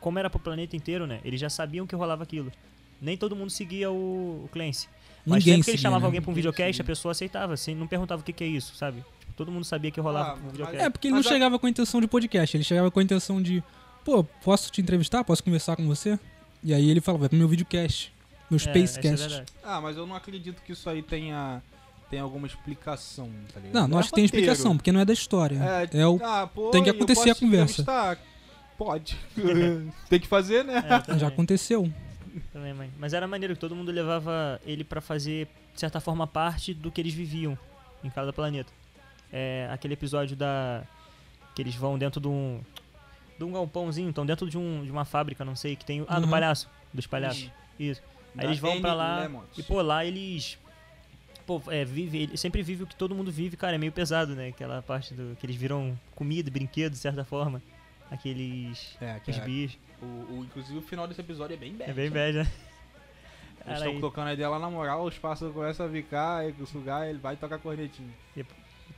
como 0.00 0.18
era 0.18 0.30
pro 0.30 0.38
planeta 0.38 0.76
inteiro, 0.76 1.06
né? 1.06 1.20
Eles 1.24 1.40
já 1.40 1.50
sabiam 1.50 1.86
que 1.86 1.94
rolava 1.96 2.22
aquilo. 2.22 2.52
Nem 3.00 3.16
todo 3.16 3.34
mundo 3.36 3.50
seguia 3.50 3.90
o, 3.90 4.44
o 4.44 4.48
Clancy. 4.52 4.88
Mas 5.26 5.38
Ninguém 5.38 5.40
sempre 5.40 5.44
que 5.44 5.52
ele 5.52 5.62
seguia, 5.64 5.78
chamava 5.78 6.00
né? 6.02 6.06
alguém 6.06 6.20
pra 6.20 6.30
um 6.30 6.32
Ninguém 6.32 6.42
videocast, 6.50 6.76
seguia. 6.76 6.82
a 6.82 6.86
pessoa 6.86 7.12
aceitava, 7.12 7.52
assim, 7.54 7.74
não 7.74 7.86
perguntava 7.86 8.20
o 8.20 8.24
que, 8.24 8.32
que 8.32 8.42
é 8.44 8.46
isso, 8.46 8.74
sabe? 8.74 9.04
Tipo, 9.20 9.32
todo 9.34 9.50
mundo 9.52 9.64
sabia 9.64 9.90
que 9.90 10.00
rolava 10.00 10.32
Ah, 10.32 10.36
mas- 10.42 10.52
videocast. 10.52 10.80
É, 10.84 10.90
porque 10.90 11.08
ele 11.08 11.14
Mas 11.14 11.24
não 11.24 11.30
a- 11.30 11.34
chegava 11.34 11.58
com 11.58 11.66
a 11.66 11.70
intenção 11.70 12.00
de 12.00 12.06
podcast, 12.08 12.56
ele 12.56 12.64
chegava 12.64 12.90
com 12.90 12.98
a 12.98 13.02
intenção 13.02 13.42
de, 13.42 13.62
pô, 14.04 14.24
posso 14.24 14.70
te 14.72 14.80
entrevistar? 14.80 15.22
Posso 15.24 15.42
conversar 15.44 15.76
com 15.76 15.86
você? 15.86 16.18
E 16.62 16.74
aí 16.74 16.88
ele 16.90 17.00
falava, 17.00 17.20
vai 17.22 17.28
pro 17.28 17.38
meu 17.38 17.48
videocast, 17.48 18.12
meu 18.50 18.58
É, 18.58 18.62
é 18.62 18.86
Spacecast. 18.86 19.20
verdade. 19.28 19.52
Ah, 19.62 19.80
mas 19.80 19.96
eu 19.96 20.06
não 20.06 20.14
acredito 20.16 20.60
que 20.62 20.72
isso 20.72 20.88
aí 20.90 21.02
tenha, 21.02 21.62
tenha 22.10 22.22
alguma 22.22 22.46
explicação, 22.46 23.30
tá 23.52 23.60
ligado? 23.60 23.74
não, 23.74 23.88
não 23.88 23.98
É 23.98 24.00
acho 24.00 24.08
que 24.10 24.14
tem 24.16 24.24
explicação, 24.24 24.76
porque 24.76 24.90
não 24.92 25.00
é 25.00 25.04
da 25.04 25.12
história. 25.12 25.58
É, 25.92 25.98
É 26.00 26.06
o, 26.06 26.18
ah, 26.22 26.46
pô, 26.52 26.70
tem 26.70 26.82
que 26.82 26.90
acontecer 26.90 27.30
a 27.30 27.34
conversa. 27.34 27.82
entrevistar? 27.82 28.18
Pode. 28.76 29.16
tem 30.08 30.20
que 30.20 30.26
fazer, 30.28 30.64
né? 30.64 30.84
É, 31.08 31.18
já 31.18 31.28
aconteceu. 31.28 31.92
também, 32.52 32.72
mãe. 32.74 32.90
Mas 32.98 33.12
era 33.12 33.26
maneiro 33.26 33.54
que 33.54 33.60
todo 33.60 33.74
mundo 33.74 33.90
levava 33.90 34.60
ele 34.64 34.84
pra 34.84 35.00
fazer, 35.00 35.48
de 35.74 35.80
certa 35.80 36.00
forma, 36.00 36.26
parte 36.26 36.72
do 36.74 36.90
que 36.90 37.00
eles 37.00 37.12
viviam 37.14 37.58
em 38.04 38.10
cada 38.10 38.32
planeta. 38.32 38.72
É, 39.32 39.68
aquele 39.72 39.94
episódio 39.94 40.36
da. 40.36 40.82
que 41.54 41.62
eles 41.62 41.74
vão 41.74 41.98
dentro 41.98 42.20
de 42.20 42.28
um. 42.28 42.60
De 43.38 43.44
um 43.44 43.52
galpãozinho, 43.52 44.08
estão 44.10 44.26
dentro 44.26 44.48
de, 44.50 44.58
um, 44.58 44.84
de 44.84 44.90
uma 44.90 45.04
fábrica, 45.04 45.44
não 45.44 45.54
sei, 45.56 45.76
que 45.76 45.84
tem. 45.84 46.04
Ah, 46.08 46.18
do 46.18 46.24
Uhum. 46.24 46.30
palhaço. 46.30 46.68
Dos 46.92 47.06
palhaços. 47.06 47.50
Isso. 47.78 48.02
Aí 48.36 48.46
eles 48.46 48.58
vão 48.58 48.80
pra 48.80 48.92
lá 48.94 49.30
e, 49.56 49.62
pô, 49.62 49.80
lá 49.82 50.04
eles. 50.04 50.58
Pô, 51.46 51.62
é, 51.68 51.84
vive, 51.84 52.18
ele 52.18 52.36
sempre 52.36 52.62
vive 52.62 52.82
o 52.82 52.86
que 52.86 52.94
todo 52.94 53.14
mundo 53.14 53.32
vive, 53.32 53.56
cara, 53.56 53.74
é 53.76 53.78
meio 53.78 53.90
pesado, 53.92 54.34
né? 54.34 54.48
Aquela 54.48 54.82
parte 54.82 55.14
do. 55.14 55.34
que 55.36 55.46
eles 55.46 55.56
viram 55.56 55.98
comida, 56.14 56.50
brinquedo, 56.50 56.92
de 56.92 56.98
certa 56.98 57.24
forma. 57.24 57.62
Aqueles. 58.10 58.96
É, 59.00 59.14
que 59.14 59.30
aqueles 59.30 59.40
é, 59.40 59.44
bichos. 59.44 59.78
o, 60.02 60.04
o- 60.06 60.44
inclusive 60.44 60.78
o 60.78 60.82
final 60.82 61.06
desse 61.06 61.20
episódio 61.20 61.54
é 61.54 61.56
bem 61.56 61.72
bad. 61.74 61.90
É 61.90 61.94
bem 61.94 62.10
bad, 62.10 62.38
né? 62.38 62.46
Eles 63.66 63.78
estão 63.80 64.00
tocando 64.00 64.28
a 64.28 64.32
ideia 64.34 64.48
lá 64.48 64.58
na 64.58 64.70
moral, 64.70 65.04
os 65.04 65.18
pássaros 65.18 65.52
começam 65.54 65.86
a 65.86 65.90
ficar, 65.90 66.38
aí 66.38 66.54
sugar, 66.66 67.06
ele 67.08 67.18
vai 67.18 67.36
tocar 67.36 67.58
cornetinha. 67.58 68.08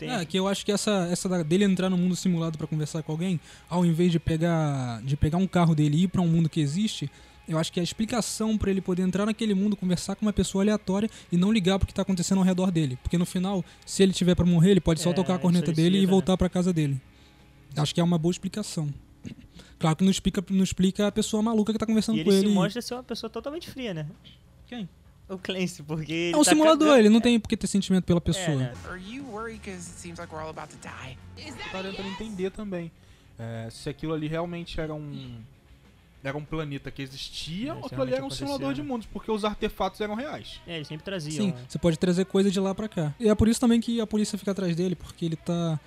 Tem. 0.00 0.10
É, 0.10 0.24
que 0.24 0.36
eu 0.38 0.48
acho 0.48 0.64
que 0.64 0.72
essa, 0.72 1.08
essa 1.10 1.44
dele 1.44 1.64
entrar 1.64 1.88
no 1.90 1.96
mundo 1.96 2.16
simulado 2.16 2.56
pra 2.58 2.66
conversar 2.66 3.02
com 3.02 3.12
alguém, 3.12 3.38
ao 3.68 3.84
invés 3.84 4.10
de 4.10 4.18
pegar, 4.18 5.00
de 5.02 5.16
pegar 5.16 5.38
um 5.38 5.46
carro 5.46 5.74
dele 5.74 5.96
e 5.96 6.02
ir 6.04 6.08
pra 6.08 6.20
um 6.20 6.26
mundo 6.26 6.48
que 6.48 6.60
existe, 6.60 7.10
eu 7.48 7.58
acho 7.58 7.72
que 7.72 7.80
a 7.80 7.82
explicação 7.82 8.56
pra 8.56 8.70
ele 8.70 8.80
poder 8.80 9.02
entrar 9.02 9.26
naquele 9.26 9.54
mundo, 9.54 9.76
conversar 9.76 10.14
com 10.16 10.24
uma 10.24 10.32
pessoa 10.32 10.62
aleatória 10.64 11.08
e 11.32 11.36
não 11.36 11.52
ligar 11.52 11.78
pro 11.78 11.86
que 11.86 11.92
tá 11.94 12.02
acontecendo 12.02 12.38
ao 12.38 12.44
redor 12.44 12.70
dele. 12.70 12.96
Porque 13.02 13.18
no 13.18 13.26
final, 13.26 13.64
se 13.84 14.02
ele 14.02 14.12
tiver 14.12 14.34
pra 14.34 14.46
morrer, 14.46 14.70
ele 14.70 14.80
pode 14.80 15.00
só 15.00 15.10
É, 15.10 15.12
tocar 15.12 15.34
a 15.34 15.38
corneta 15.38 15.72
dele 15.72 15.98
e 15.98 16.02
né? 16.02 16.06
voltar 16.06 16.36
pra 16.36 16.48
casa 16.48 16.72
dele. 16.72 17.00
Acho 17.76 17.94
que 17.94 18.00
é 18.00 18.04
uma 18.04 18.18
boa 18.18 18.30
explicação. 18.32 18.88
Claro 19.78 19.96
que 19.96 20.04
não 20.04 20.10
explica, 20.10 20.44
não 20.50 20.62
explica 20.64 21.06
a 21.06 21.12
pessoa 21.12 21.42
maluca 21.42 21.72
que 21.72 21.78
tá 21.78 21.86
conversando 21.86 22.18
E 22.18 22.24
com 22.24 22.30
ele 22.30 22.38
ele. 22.40 22.48
se 22.48 22.54
mostra 22.54 22.82
ser 22.82 22.94
uma 22.94 23.02
pessoa 23.02 23.28
totalmente 23.30 23.70
fria, 23.70 23.94
né? 23.94 24.06
Quem? 24.66 24.88
O 25.30 25.38
Clancy, 25.38 25.82
porque 25.82 26.12
ele 26.12 26.34
É 26.34 26.36
um 26.36 26.42
tá 26.42 26.50
simulador, 26.50 26.78
cagando- 26.88 26.98
ele 26.98 27.08
não 27.08 27.20
tem 27.20 27.38
por 27.38 27.48
que 27.48 27.56
ter 27.56 27.66
sentimento 27.68 28.04
pela 28.04 28.20
pessoa. 28.20 28.46
É, 28.48 28.56
né? 28.56 28.72
Tava 31.70 31.84
tentando 31.88 32.08
entender 32.08 32.50
também 32.50 32.90
é, 33.38 33.68
se 33.70 33.88
aquilo 33.88 34.12
ali 34.12 34.26
realmente 34.28 34.80
era 34.80 34.92
um. 34.92 35.38
Era 36.22 36.36
um 36.36 36.44
planeta 36.44 36.90
que 36.90 37.00
existia 37.00 37.70
É, 37.70 37.74
ou 37.74 37.86
aquilo 37.86 38.02
ali 38.02 38.12
era 38.12 38.22
um 38.22 38.28
simulador 38.28 38.66
acontecia, 38.66 38.74
de 38.74 38.82
né? 38.82 38.92
mundos, 38.92 39.06
porque 39.10 39.30
os 39.30 39.42
artefatos 39.42 40.00
eram 40.02 40.14
reais. 40.14 40.60
É, 40.66 40.76
eles 40.76 40.86
sempre 40.86 41.02
traziam. 41.02 41.46
Sim, 41.46 41.52
né? 41.52 41.64
você 41.66 41.78
pode 41.78 41.98
trazer 41.98 42.26
coisa 42.26 42.50
de 42.50 42.60
lá 42.60 42.74
pra 42.74 42.88
cá. 42.88 43.14
E 43.18 43.26
é 43.28 43.34
por 43.34 43.48
isso 43.48 43.58
também 43.58 43.80
que 43.80 44.00
a 44.02 44.06
polícia 44.06 44.36
fica 44.36 44.50
atrás 44.50 44.76
dele, 44.76 44.94
porque 44.94 45.24
ele 45.24 45.36
tá. 45.36 45.80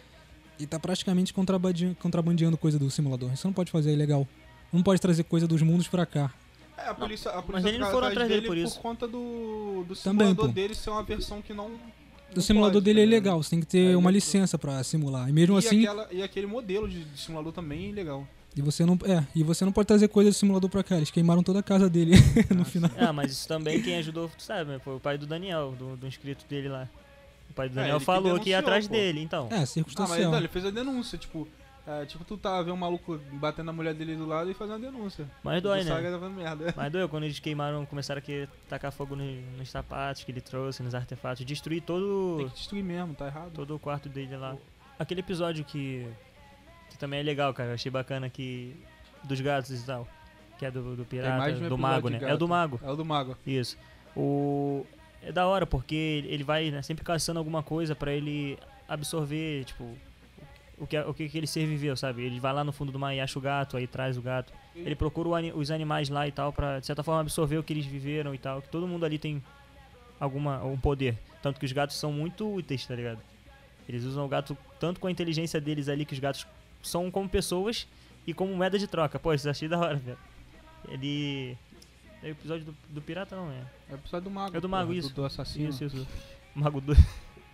Ele 0.57 0.67
tá 0.67 0.79
praticamente 0.79 1.33
contrabandeando, 1.33 1.95
contrabandeando 1.95 2.57
coisa 2.57 2.79
do 2.79 2.89
simulador. 2.89 3.31
Isso 3.33 3.45
não 3.45 3.53
pode 3.53 3.69
fazer, 3.71 3.89
é 3.91 3.93
ilegal. 3.93 4.27
Não 4.71 4.81
pode 4.81 4.99
trazer 5.01 5.23
coisa 5.23 5.47
dos 5.47 5.61
mundos 5.61 5.87
pra 5.87 6.05
cá. 6.05 6.31
É, 6.77 6.89
a 6.89 6.93
polícia, 6.93 7.31
a 7.31 7.35
mas 7.35 7.45
polícia 7.45 7.69
eles 7.69 7.79
não 7.79 7.91
foram 7.91 8.07
atrás 8.07 8.27
dele 8.27 8.41
por 8.41 8.47
por 8.47 8.57
isso. 8.57 8.79
conta 8.79 9.07
do, 9.07 9.85
do 9.87 9.95
Também, 9.95 10.27
simulador 10.27 10.45
pô. 10.47 10.51
dele 10.51 10.75
ser 10.75 10.89
uma 10.89 11.03
versão 11.03 11.41
que 11.41 11.53
não, 11.53 11.71
O 12.35 12.41
simulador 12.41 12.73
pode, 12.81 12.85
dele 12.85 12.99
tá 12.99 13.03
é 13.03 13.05
ligado? 13.05 13.23
legal, 13.23 13.43
você 13.43 13.49
tem 13.51 13.59
que 13.59 13.67
ter 13.67 13.93
É, 13.93 13.97
uma 13.97 14.09
ele- 14.09 14.17
licença 14.17 14.57
pra 14.57 14.83
simular. 14.83 15.29
E 15.29 15.31
mesmo 15.31 15.55
e, 15.55 15.59
assim, 15.59 15.81
aquela- 15.85 16.07
e 16.11 16.23
aquele 16.23 16.47
modelo 16.47 16.87
de, 16.89 17.03
de 17.05 17.19
simulador 17.19 17.53
também 17.53 17.89
é 17.89 17.93
legal. 17.93 18.27
e 18.55 18.61
você 18.61 18.85
não, 18.85 18.97
é, 19.05 19.23
e 19.35 19.43
você 19.43 19.63
não 19.65 19.71
pode 19.71 19.87
trazer 19.87 20.07
coisa 20.07 20.29
do 20.31 20.33
simulador 20.33 20.69
pra 20.69 20.83
cá. 20.83 20.97
Eles 20.97 21.11
queimaram 21.11 21.43
toda 21.43 21.59
a 21.59 21.63
casa 21.63 21.87
dele 21.89 22.13
no 22.53 22.61
Ah, 22.63 22.65
final. 22.65 22.91
Ah, 22.97 23.13
mas 23.13 23.31
isso 23.31 23.47
também 23.47 23.81
quem 23.81 23.95
ajudou, 23.97 24.27
tu 24.35 24.41
sabe, 24.43 24.71
né? 24.71 24.79
Foi 24.83 24.95
o 24.95 24.99
pai 24.99 25.17
do 25.17 25.25
Daniel, 25.27 25.73
do, 25.77 25.95
do 25.95 26.07
inscrito 26.07 26.43
dele 26.49 26.69
lá. 26.69 26.89
O 27.49 27.53
pai 27.53 27.69
do 27.69 27.73
É, 27.73 27.75
Daniel 27.75 27.97
ele 27.97 28.05
que 28.05 28.05
que 28.05 28.49
ia 28.49 28.57
denunciou, 28.57 28.59
atrás 28.59 28.87
pô. 28.87 28.93
dele, 28.93 29.21
então. 29.21 29.47
É, 29.51 29.55
Ah, 29.55 29.59
mas 29.59 29.69
circunstancial. 29.69 30.31
não, 30.31 30.37
ele 30.39 30.47
fez 30.47 30.65
a 30.65 30.71
denúncia, 30.71 31.17
tipo, 31.19 31.47
é, 31.85 32.05
tipo, 32.05 32.23
tu 32.23 32.37
tá 32.37 32.61
vendo 32.61 32.73
um 32.73 32.77
maluco 32.77 33.19
batendo 33.33 33.65
na 33.65 33.73
mulher 33.73 33.93
dele 33.93 34.15
do 34.15 34.25
lado 34.25 34.49
e 34.49 34.53
fazendo 34.53 34.75
a 34.75 34.89
denúncia. 34.89 35.27
Mas 35.43 35.61
dói, 35.61 35.83
né? 35.83 35.95
que 35.97 36.03
tá 36.11 36.19
fazendo 36.19 36.35
merda. 36.37 36.73
Mas 36.77 36.91
doeu 36.91 37.09
quando 37.09 37.23
eles 37.23 37.39
queimaram, 37.39 37.85
começaram 37.85 38.19
a 38.19 38.21
que- 38.21 38.47
tacar 38.69 38.91
fogo 38.91 39.15
no- 39.15 39.41
nos 39.57 39.69
sapatos 39.69 40.23
que 40.23 40.31
ele 40.31 40.41
trouxe, 40.41 40.81
nos 40.81 40.95
artefatos, 40.95 41.45
destruir 41.45 41.81
Tem 41.81 41.87
todo, 41.87 42.45
que 42.49 42.55
destruir 42.55 42.83
mesmo, 42.83 43.13
tá 43.13 43.27
errado. 43.27 43.51
todo 43.53 43.75
o 43.75 43.79
quarto 43.79 44.07
dele 44.07 44.37
lá. 44.37 44.55
Aquele 44.97 45.19
episódio 45.19 45.65
que, 45.65 46.07
que 46.89 46.97
também 46.97 47.19
é 47.19 47.23
legal, 47.23 47.53
cara, 47.53 47.69
eu 47.71 47.73
achei 47.73 47.91
bacana 47.91 48.29
que. 48.29 48.75
dos 49.23 49.41
gatos 49.41 49.71
e 49.71 49.85
tal. 49.85 50.07
Que 50.57 50.65
é 50.67 50.71
do, 50.71 50.95
do 50.95 51.03
pirata, 51.03 51.51
um 51.51 51.67
do 51.67 51.77
mago, 51.77 52.09
né? 52.09 52.19
É 52.21 52.33
o 52.33 52.37
do 52.37 52.47
mago. 52.47 52.79
É 52.83 52.89
o 52.91 52.95
do 52.95 53.03
mago. 53.03 53.35
Isso. 53.45 53.75
O 54.15 54.85
é 55.21 55.31
da 55.31 55.47
hora 55.47 55.65
porque 55.65 56.23
ele 56.27 56.43
vai 56.43 56.69
né, 56.69 56.81
sempre 56.81 57.03
caçando 57.03 57.39
alguma 57.39 57.63
coisa 57.63 57.95
pra 57.95 58.13
ele 58.13 58.57
absorver, 58.87 59.63
tipo, 59.65 59.97
o 60.83 60.87
que 60.87 60.99
o 60.99 61.13
que 61.13 61.25
aquele 61.25 61.47
ser 61.47 61.65
viveu, 61.65 61.95
sabe? 61.95 62.23
Ele 62.23 62.39
vai 62.39 62.53
lá 62.53 62.63
no 62.63 62.71
fundo 62.71 62.91
do 62.91 62.99
mar 62.99 63.15
e 63.15 63.19
acha 63.19 63.39
o 63.39 63.41
gato, 63.41 63.77
aí 63.77 63.87
traz 63.87 64.17
o 64.17 64.21
gato. 64.21 64.53
Ele 64.75 64.95
procura 64.95 65.29
os 65.55 65.71
animais 65.71 66.09
lá 66.09 66.27
e 66.27 66.31
tal 66.31 66.51
pra 66.51 66.79
de 66.79 66.85
certa 66.85 67.03
forma 67.03 67.21
absorver 67.21 67.57
o 67.57 67.63
que 67.63 67.71
eles 67.71 67.85
viveram 67.85 68.35
e 68.35 68.37
tal, 68.37 68.61
que 68.61 68.69
todo 68.69 68.87
mundo 68.87 69.05
ali 69.05 69.17
tem 69.17 69.41
alguma 70.19 70.63
um 70.63 70.77
poder, 70.77 71.17
tanto 71.41 71.59
que 71.59 71.65
os 71.65 71.71
gatos 71.71 71.97
são 71.97 72.11
muito 72.11 72.53
úteis, 72.53 72.85
tá 72.85 72.95
ligado? 72.95 73.19
Eles 73.87 74.03
usam 74.03 74.25
o 74.25 74.27
gato 74.27 74.57
tanto 74.79 74.99
com 74.99 75.07
a 75.07 75.11
inteligência 75.11 75.59
deles 75.59 75.87
ali 75.87 76.05
que 76.05 76.13
os 76.13 76.19
gatos 76.19 76.45
são 76.81 77.09
como 77.09 77.29
pessoas 77.29 77.87
e 78.27 78.33
como 78.33 78.53
moeda 78.55 78.77
de 78.77 78.87
troca. 78.87 79.19
Pô, 79.19 79.33
isso 79.33 79.49
achei 79.49 79.67
da 79.67 79.79
hora, 79.79 79.95
velho. 79.95 80.17
Ele 80.89 81.57
é 82.21 82.27
o 82.27 82.31
episódio 82.31 82.65
do, 82.65 82.75
do 82.89 83.01
pirata 83.01 83.35
não 83.35 83.51
é? 83.51 83.61
É 83.89 83.93
o 83.93 83.95
episódio 83.95 84.29
do 84.29 84.31
mago. 84.31 84.57
É 84.57 84.59
do 84.59 84.69
mago, 84.69 84.87
porra, 84.87 84.99
isso. 84.99 85.09
Do, 85.09 85.15
do 85.15 85.25
assassino. 85.25 85.69
Isso, 85.69 85.83
isso. 85.85 86.07
Mago 86.55 86.79
do. 86.79 86.93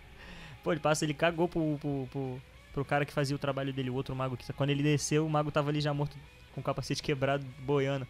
Pô, 0.62 0.72
ele 0.72 0.80
passa, 0.80 1.04
ele 1.04 1.14
cagou 1.14 1.48
pro, 1.48 1.78
pro, 1.80 2.08
pro, 2.12 2.42
pro 2.72 2.84
cara 2.84 3.04
que 3.04 3.12
fazia 3.12 3.34
o 3.34 3.38
trabalho 3.38 3.72
dele, 3.72 3.90
o 3.90 3.94
outro 3.94 4.14
mago. 4.14 4.36
Que, 4.36 4.52
quando 4.52 4.70
ele 4.70 4.82
desceu, 4.82 5.26
o 5.26 5.30
mago 5.30 5.50
tava 5.50 5.70
ali 5.70 5.80
já 5.80 5.92
morto, 5.92 6.16
com 6.54 6.60
o 6.60 6.64
capacete 6.64 7.02
quebrado, 7.02 7.44
boiando. 7.60 8.06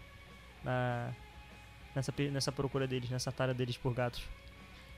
Na, 0.63 1.13
nessa, 1.95 2.13
nessa 2.31 2.53
procura 2.53 2.87
deles, 2.87 3.11
nessa 3.11 3.33
tara 3.33 3.55
deles 3.55 3.77
por 3.77 3.95
gatos. 3.95 4.23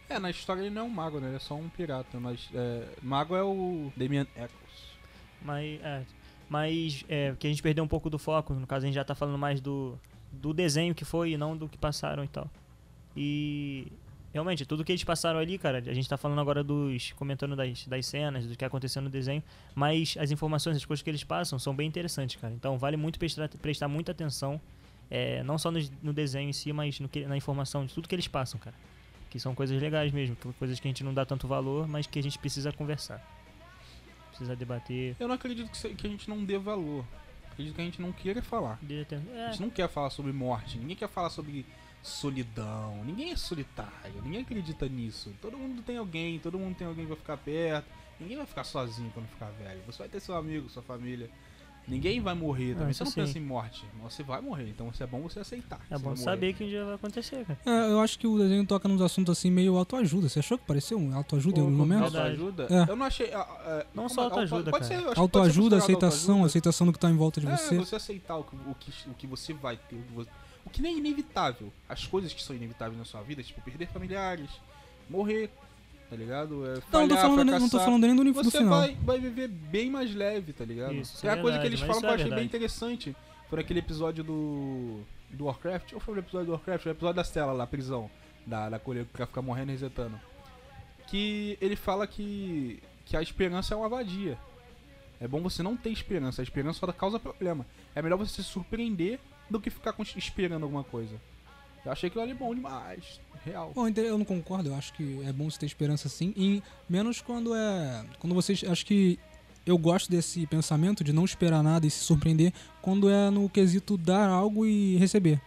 É, 0.08 0.18
na 0.18 0.30
história 0.30 0.60
ele 0.60 0.70
não 0.70 0.82
é 0.82 0.84
um 0.84 0.90
mago, 0.90 1.20
né? 1.20 1.28
Ele 1.28 1.36
é 1.36 1.40
só 1.40 1.54
um 1.54 1.68
pirata. 1.68 2.18
Mas 2.18 2.48
é, 2.54 2.88
mago 3.02 3.34
é 3.34 3.42
o 3.42 3.92
Damian 3.96 4.26
Eccles. 4.36 4.92
Mas, 5.40 5.80
é, 5.82 6.02
mas 6.48 7.04
é, 7.08 7.34
que 7.38 7.46
a 7.46 7.50
gente 7.50 7.62
perdeu 7.62 7.82
um 7.84 7.88
pouco 7.88 8.10
do 8.10 8.18
foco. 8.18 8.52
No 8.54 8.66
caso, 8.66 8.84
a 8.84 8.86
gente 8.86 8.94
já 8.94 9.04
tá 9.04 9.14
falando 9.14 9.38
mais 9.38 9.60
do, 9.60 9.98
do 10.30 10.52
desenho 10.52 10.94
que 10.94 11.04
foi 11.04 11.32
e 11.32 11.36
não 11.36 11.56
do 11.56 11.68
que 11.68 11.78
passaram 11.78 12.24
e 12.24 12.28
tal. 12.28 12.50
E 13.16 13.92
realmente, 14.32 14.64
tudo 14.64 14.84
que 14.84 14.92
eles 14.92 15.04
passaram 15.04 15.38
ali, 15.38 15.58
cara, 15.58 15.78
a 15.78 15.92
gente 15.94 16.08
tá 16.08 16.16
falando 16.16 16.40
agora 16.40 16.62
dos. 16.64 17.12
comentando 17.12 17.54
das, 17.54 17.86
das 17.86 18.06
cenas, 18.06 18.46
do 18.46 18.56
que 18.56 18.64
aconteceu 18.64 19.00
no 19.02 19.10
desenho, 19.10 19.42
mas 19.74 20.16
as 20.18 20.30
informações, 20.30 20.76
as 20.76 20.84
coisas 20.84 21.02
que 21.02 21.10
eles 21.10 21.22
passam 21.24 21.58
são 21.58 21.74
bem 21.74 21.86
interessantes, 21.88 22.36
cara. 22.40 22.52
Então 22.54 22.78
vale 22.78 22.96
muito 22.96 23.18
prestar, 23.18 23.48
prestar 23.48 23.88
muita 23.88 24.12
atenção, 24.12 24.60
é, 25.10 25.42
não 25.42 25.58
só 25.58 25.70
no, 25.70 25.78
no 26.02 26.12
desenho 26.12 26.48
em 26.48 26.52
si, 26.52 26.72
mas 26.72 26.98
no 27.00 27.08
que, 27.08 27.26
na 27.26 27.36
informação 27.36 27.84
de 27.86 27.92
tudo 27.92 28.08
que 28.08 28.14
eles 28.14 28.28
passam, 28.28 28.58
cara. 28.58 28.74
Que 29.30 29.38
são 29.40 29.54
coisas 29.54 29.80
legais 29.80 30.12
mesmo, 30.12 30.36
coisas 30.58 30.78
que 30.78 30.86
a 30.86 30.90
gente 30.90 31.02
não 31.02 31.14
dá 31.14 31.24
tanto 31.24 31.46
valor, 31.48 31.88
mas 31.88 32.06
que 32.06 32.18
a 32.18 32.22
gente 32.22 32.38
precisa 32.38 32.70
conversar. 32.72 33.20
Precisa 34.28 34.56
debater. 34.56 35.14
Eu 35.20 35.28
não 35.28 35.34
acredito 35.34 35.70
que, 35.70 36.06
a 36.06 36.10
gente 36.10 36.28
não 36.28 36.44
dê 36.44 36.58
valor. 36.58 37.04
Acredito 37.50 37.74
que 37.74 37.80
a 37.80 37.84
gente 37.84 38.00
não 38.00 38.12
queira 38.12 38.42
falar. 38.42 38.78
de- 38.82 39.06
A 39.10 39.38
É, 39.48 39.50
gente 39.52 39.60
não 39.62 39.70
quer 39.70 39.88
falar 39.88 40.10
sobre 40.10 40.32
morte, 40.32 40.78
ninguém 40.78 40.96
quer 40.96 41.08
falar 41.08 41.28
sobre 41.30 41.64
solidão, 42.02 43.02
ninguém 43.04 43.30
é 43.32 43.36
solitário, 43.36 44.20
ninguém 44.24 44.40
acredita 44.42 44.88
nisso. 44.88 45.32
Todo 45.40 45.56
mundo 45.56 45.82
tem 45.82 45.96
alguém, 45.96 46.38
todo 46.38 46.58
mundo 46.58 46.74
tem 46.76 46.86
alguém 46.86 47.04
que 47.04 47.08
vai 47.10 47.18
ficar 47.18 47.36
perto, 47.36 47.86
ninguém 48.20 48.36
vai 48.36 48.46
ficar 48.46 48.64
sozinho 48.64 49.10
quando 49.14 49.26
ficar 49.28 49.50
velho. 49.50 49.80
Você 49.86 49.98
vai 49.98 50.08
ter 50.08 50.20
seu 50.20 50.34
amigo, 50.36 50.68
sua 50.68 50.82
família. 50.82 51.30
Ninguém 51.88 52.20
vai 52.20 52.32
morrer 52.32 52.74
também. 52.74 52.90
isso 52.92 52.98
Você 52.98 53.04
não 53.04 53.10
sim. 53.10 53.20
pensa 53.22 53.38
em 53.40 53.42
morte, 53.42 53.84
mas 54.00 54.14
você 54.14 54.22
vai 54.22 54.40
morrer, 54.40 54.68
então 54.68 54.88
é 55.00 55.06
bom 55.06 55.22
você 55.22 55.40
aceitar. 55.40 55.80
É 55.90 55.96
você 55.98 56.04
bom 56.04 56.14
saber 56.14 56.52
que 56.52 56.62
um 56.62 56.68
dia 56.68 56.84
vai 56.84 56.94
acontecer, 56.94 57.44
cara. 57.44 57.58
É, 57.66 57.90
eu 57.90 57.98
acho 58.00 58.16
que 58.20 58.26
o 58.26 58.38
desenho 58.38 58.64
toca 58.64 58.86
nos 58.88 59.02
assuntos 59.02 59.36
assim 59.36 59.50
meio 59.50 59.76
autoajuda. 59.76 60.28
Você 60.28 60.38
achou 60.38 60.56
que 60.56 60.64
pareceu 60.64 60.96
um 60.96 61.12
autoajuda 61.16 61.58
em 61.58 61.62
algum 61.62 61.74
momento? 61.74 62.04
Autoajuda? 62.04 62.68
É. 62.70 62.88
Eu 62.88 62.94
não 62.94 63.04
achei. 63.04 63.32
ah, 63.34 63.40
ah, 63.40 63.86
Não 63.92 64.08
só 64.08 64.22
autoajuda, 64.22 64.70
pode 64.70 64.88
cara. 64.88 65.00
ser, 65.12 65.18
Autoajuda, 65.18 65.76
aceitação, 65.78 66.34
autoajuda. 66.34 66.46
aceitação 66.46 66.86
do 66.86 66.92
que 66.92 67.00
tá 67.00 67.10
em 67.10 67.16
volta 67.16 67.40
de 67.40 67.48
É, 67.48 67.56
você. 67.56 67.76
você 67.76 67.96
aceitar 67.96 68.36
o 68.36 68.44
que, 68.44 68.54
o, 68.54 68.74
que, 68.78 69.10
o 69.10 69.14
que 69.14 69.26
você 69.26 69.52
vai 69.52 69.76
ter, 69.76 69.96
o 69.96 70.02
que, 70.04 70.12
você- 70.12 70.30
o 70.64 70.70
que 70.70 70.82
nem 70.82 70.94
é 70.94 70.98
inevitável. 70.98 71.72
As 71.88 72.06
coisas 72.06 72.32
que 72.32 72.42
são 72.42 72.54
inevitáveis 72.54 72.98
na 72.98 73.04
sua 73.04 73.22
vida, 73.22 73.42
tipo 73.42 73.60
perder 73.60 73.88
familiares, 73.88 74.50
morrer, 75.08 75.50
tá 76.08 76.16
ligado? 76.16 76.64
É, 76.66 76.68
Não, 76.68 76.74
não 76.74 76.80
tô 76.80 77.14
falhar, 77.14 77.20
falando, 77.20 77.50
não 77.50 77.68
tô 77.68 77.80
falando 77.80 78.06
nem 78.06 78.16
do, 78.16 78.24
do 78.24 78.32
Você 78.32 78.58
final. 78.58 78.80
vai, 78.80 78.94
vai 79.02 79.18
viver 79.18 79.48
bem 79.48 79.90
mais 79.90 80.14
leve, 80.14 80.52
tá 80.52 80.64
ligado? 80.64 80.94
Isso, 80.94 81.26
é 81.26 81.30
a 81.30 81.36
é 81.36 81.40
coisa 81.40 81.58
que 81.58 81.62
verdade, 81.68 81.68
eles 81.68 81.80
falam 81.80 82.00
que 82.00 82.06
eu 82.06 82.10
é 82.10 82.14
achei 82.14 82.24
bem 82.24 82.30
verdade. 82.30 82.46
interessante. 82.46 83.16
Foi 83.48 83.60
aquele 83.60 83.80
episódio 83.80 84.24
do. 84.24 85.00
do 85.30 85.44
Warcraft. 85.44 85.92
Ou 85.92 86.00
foi 86.00 86.14
o 86.14 86.18
episódio 86.18 86.46
do 86.46 86.52
Warcraft? 86.52 86.82
Foi 86.84 86.92
o 86.92 86.94
episódio 86.94 87.16
da 87.16 87.24
cela 87.24 87.52
lá, 87.52 87.66
prisão. 87.66 88.10
Da, 88.46 88.68
da 88.70 88.78
colher 88.78 89.04
pra 89.04 89.26
ficar 89.26 89.42
morrendo 89.42 89.70
e 89.70 89.72
resetando. 89.72 90.18
Que 91.06 91.58
ele 91.60 91.76
fala 91.76 92.06
que. 92.06 92.82
que 93.04 93.16
a 93.16 93.20
esperança 93.20 93.74
é 93.74 93.76
uma 93.76 93.88
vadia. 93.88 94.38
É 95.20 95.28
bom 95.28 95.40
você 95.42 95.62
não 95.62 95.76
ter 95.76 95.90
esperança. 95.90 96.40
A 96.40 96.44
esperança 96.44 96.80
só 96.80 96.90
causa 96.92 97.18
problema. 97.18 97.66
É 97.94 98.00
melhor 98.02 98.16
você 98.16 98.42
se 98.42 98.44
surpreender 98.44 99.20
do 99.52 99.60
que 99.60 99.70
ficar 99.70 99.94
esperando 100.16 100.64
alguma 100.64 100.82
coisa. 100.84 101.14
Eu 101.84 101.92
achei 101.92 102.08
aquilo 102.08 102.22
ali 102.22 102.34
bom 102.34 102.54
demais. 102.54 103.20
Real. 103.44 103.72
Bom, 103.74 103.88
então 103.88 104.04
eu 104.04 104.16
não 104.16 104.24
concordo, 104.24 104.68
eu 104.68 104.74
acho 104.74 104.92
que 104.94 105.20
é 105.24 105.32
bom 105.32 105.50
você 105.50 105.58
ter 105.58 105.66
esperança 105.66 106.08
sim, 106.08 106.32
e 106.36 106.62
menos 106.88 107.20
quando 107.20 107.54
é. 107.54 108.04
Quando 108.20 108.34
vocês. 108.34 108.62
Acho 108.64 108.86
que 108.86 109.18
eu 109.66 109.76
gosto 109.76 110.10
desse 110.10 110.46
pensamento 110.46 111.02
de 111.02 111.12
não 111.12 111.24
esperar 111.24 111.62
nada 111.62 111.86
e 111.86 111.90
se 111.90 112.04
surpreender 112.04 112.52
quando 112.80 113.08
é 113.10 113.30
no 113.30 113.48
quesito 113.48 113.96
dar 113.96 114.28
algo 114.28 114.64
e 114.64 114.96
receber. 114.96 115.40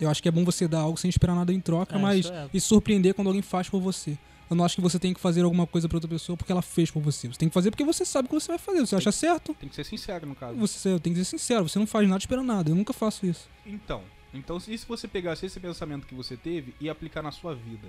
Eu 0.00 0.10
acho 0.10 0.22
que 0.22 0.28
é 0.28 0.32
bom 0.32 0.44
você 0.44 0.68
dar 0.68 0.80
algo 0.80 0.98
sem 0.98 1.08
esperar 1.08 1.34
nada 1.34 1.52
em 1.52 1.60
troca, 1.60 1.96
É, 1.96 1.98
mas 1.98 2.26
é. 2.30 2.48
e 2.52 2.60
se 2.60 2.66
surpreender 2.66 3.14
quando 3.14 3.28
alguém 3.28 3.42
faz 3.42 3.68
por 3.68 3.80
você. 3.80 4.18
Eu 4.48 4.56
não 4.56 4.64
acho 4.64 4.76
que 4.76 4.80
você 4.80 4.98
tem 4.98 5.12
que 5.12 5.20
fazer 5.20 5.42
alguma 5.42 5.66
coisa 5.66 5.88
pra 5.88 5.96
outra 5.96 6.08
pessoa 6.08 6.36
porque 6.36 6.52
ela 6.52 6.62
fez 6.62 6.90
por 6.90 7.02
você. 7.02 7.26
Você 7.28 7.38
tem 7.38 7.48
que 7.48 7.54
fazer 7.54 7.70
porque 7.70 7.84
você 7.84 8.04
sabe 8.04 8.26
o 8.26 8.28
que 8.28 8.34
você 8.34 8.48
vai 8.48 8.58
fazer. 8.58 8.80
Você 8.80 8.94
acha 8.96 9.10
certo, 9.10 9.54
Tem 9.54 9.68
que 9.68 9.74
ser 9.74 9.84
sincero 9.84 10.26
no 10.26 10.34
caso. 10.34 10.56
você 10.56 10.98
tem 11.00 11.12
que 11.12 11.18
ser 11.18 11.24
sincero. 11.24 11.68
Você 11.68 11.78
não 11.78 11.86
faz 11.86 12.08
nada 12.08 12.18
esperando 12.18 12.46
nada. 12.46 12.70
Eu 12.70 12.74
nunca 12.76 12.92
faço 12.92 13.26
isso. 13.26 13.48
Então, 13.64 14.02
então 14.32 14.56
e 14.68 14.78
se 14.78 14.86
você 14.86 15.08
pegasse 15.08 15.46
esse 15.46 15.58
pensamento 15.58 16.06
que 16.06 16.14
você 16.14 16.36
teve 16.36 16.74
e 16.80 16.88
aplicar 16.88 17.22
na 17.22 17.32
sua 17.32 17.54
vida? 17.54 17.88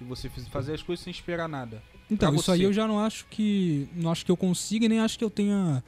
E 0.00 0.04
você 0.04 0.30
fazer 0.50 0.72
as 0.72 0.82
coisas 0.82 1.04
sem 1.04 1.10
esperar 1.10 1.46
nada. 1.46 1.82
Então, 2.10 2.34
isso 2.34 2.50
aí 2.50 2.62
eu 2.62 2.72
já 2.72 2.86
não 2.88 2.98
acho 2.98 3.26
que. 3.26 3.86
Não 3.94 4.10
acho 4.10 4.24
que 4.24 4.30
eu 4.30 4.36
consiga 4.36 4.86
e 4.86 4.88
nem 4.88 5.00
acho 5.00 5.18
que 5.18 5.24
eu 5.24 5.28
tenha. 5.28 5.84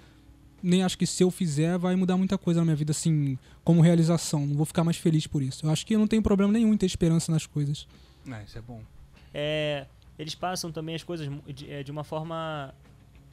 Nem 0.62 0.84
acho 0.84 0.96
que 0.98 1.06
se 1.06 1.24
eu 1.24 1.30
fizer 1.30 1.78
vai 1.78 1.96
mudar 1.96 2.16
muita 2.16 2.36
coisa 2.36 2.60
na 2.60 2.64
minha 2.64 2.76
vida, 2.76 2.92
assim, 2.92 3.36
como 3.64 3.80
realização. 3.80 4.46
Não 4.46 4.54
vou 4.54 4.66
ficar 4.66 4.84
mais 4.84 4.96
feliz 4.98 5.26
por 5.26 5.42
isso. 5.42 5.66
Eu 5.66 5.70
acho 5.70 5.84
que 5.86 5.94
eu 5.94 5.98
não 5.98 6.06
tenho 6.06 6.22
problema 6.22 6.52
nenhum 6.52 6.72
em 6.74 6.76
ter 6.76 6.86
esperança 6.86 7.32
nas 7.32 7.46
coisas. 7.46 7.88
É, 8.30 8.44
isso 8.44 8.58
é 8.58 8.60
bom. 8.60 8.82
É, 9.34 9.86
eles 10.18 10.34
passam 10.34 10.70
também 10.70 10.94
as 10.94 11.02
coisas 11.02 11.28
de, 11.46 11.70
é, 11.70 11.82
de 11.82 11.90
uma 11.90 12.04
forma 12.04 12.74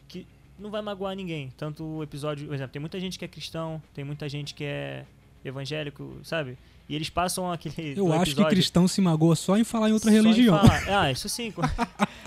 que 0.08 0.26
não 0.58 0.70
vai 0.70 0.82
magoar 0.82 1.16
ninguém. 1.16 1.52
Tanto 1.58 1.84
o 1.84 2.04
episódio, 2.04 2.48
por 2.48 2.54
exemplo, 2.56 2.72
tem 2.74 2.80
muita 2.80 3.00
gente 3.00 3.18
que 3.18 3.26
é 3.26 3.28
cristão, 3.28 3.82
tem 3.94 4.04
muita 4.04 4.28
gente 4.28 4.54
que 4.54 4.64
é 4.64 5.06
evangélico, 5.44 6.18
sabe? 6.24 6.58
E 6.88 6.96
eles 6.96 7.10
passam 7.10 7.52
aquele. 7.52 7.94
Eu 7.98 8.12
acho 8.12 8.24
que 8.26 8.32
episódio 8.32 8.50
cristão 8.50 8.88
se 8.88 9.00
magoa 9.00 9.36
só 9.36 9.56
em 9.58 9.64
falar 9.64 9.90
em 9.90 9.94
outra 9.94 10.10
só 10.12 10.18
em 10.18 10.22
religião. 10.22 10.58
falar. 10.58 10.84
Ah, 11.06 11.12
isso 11.12 11.30
sim, 11.30 11.52
com, 11.52 11.62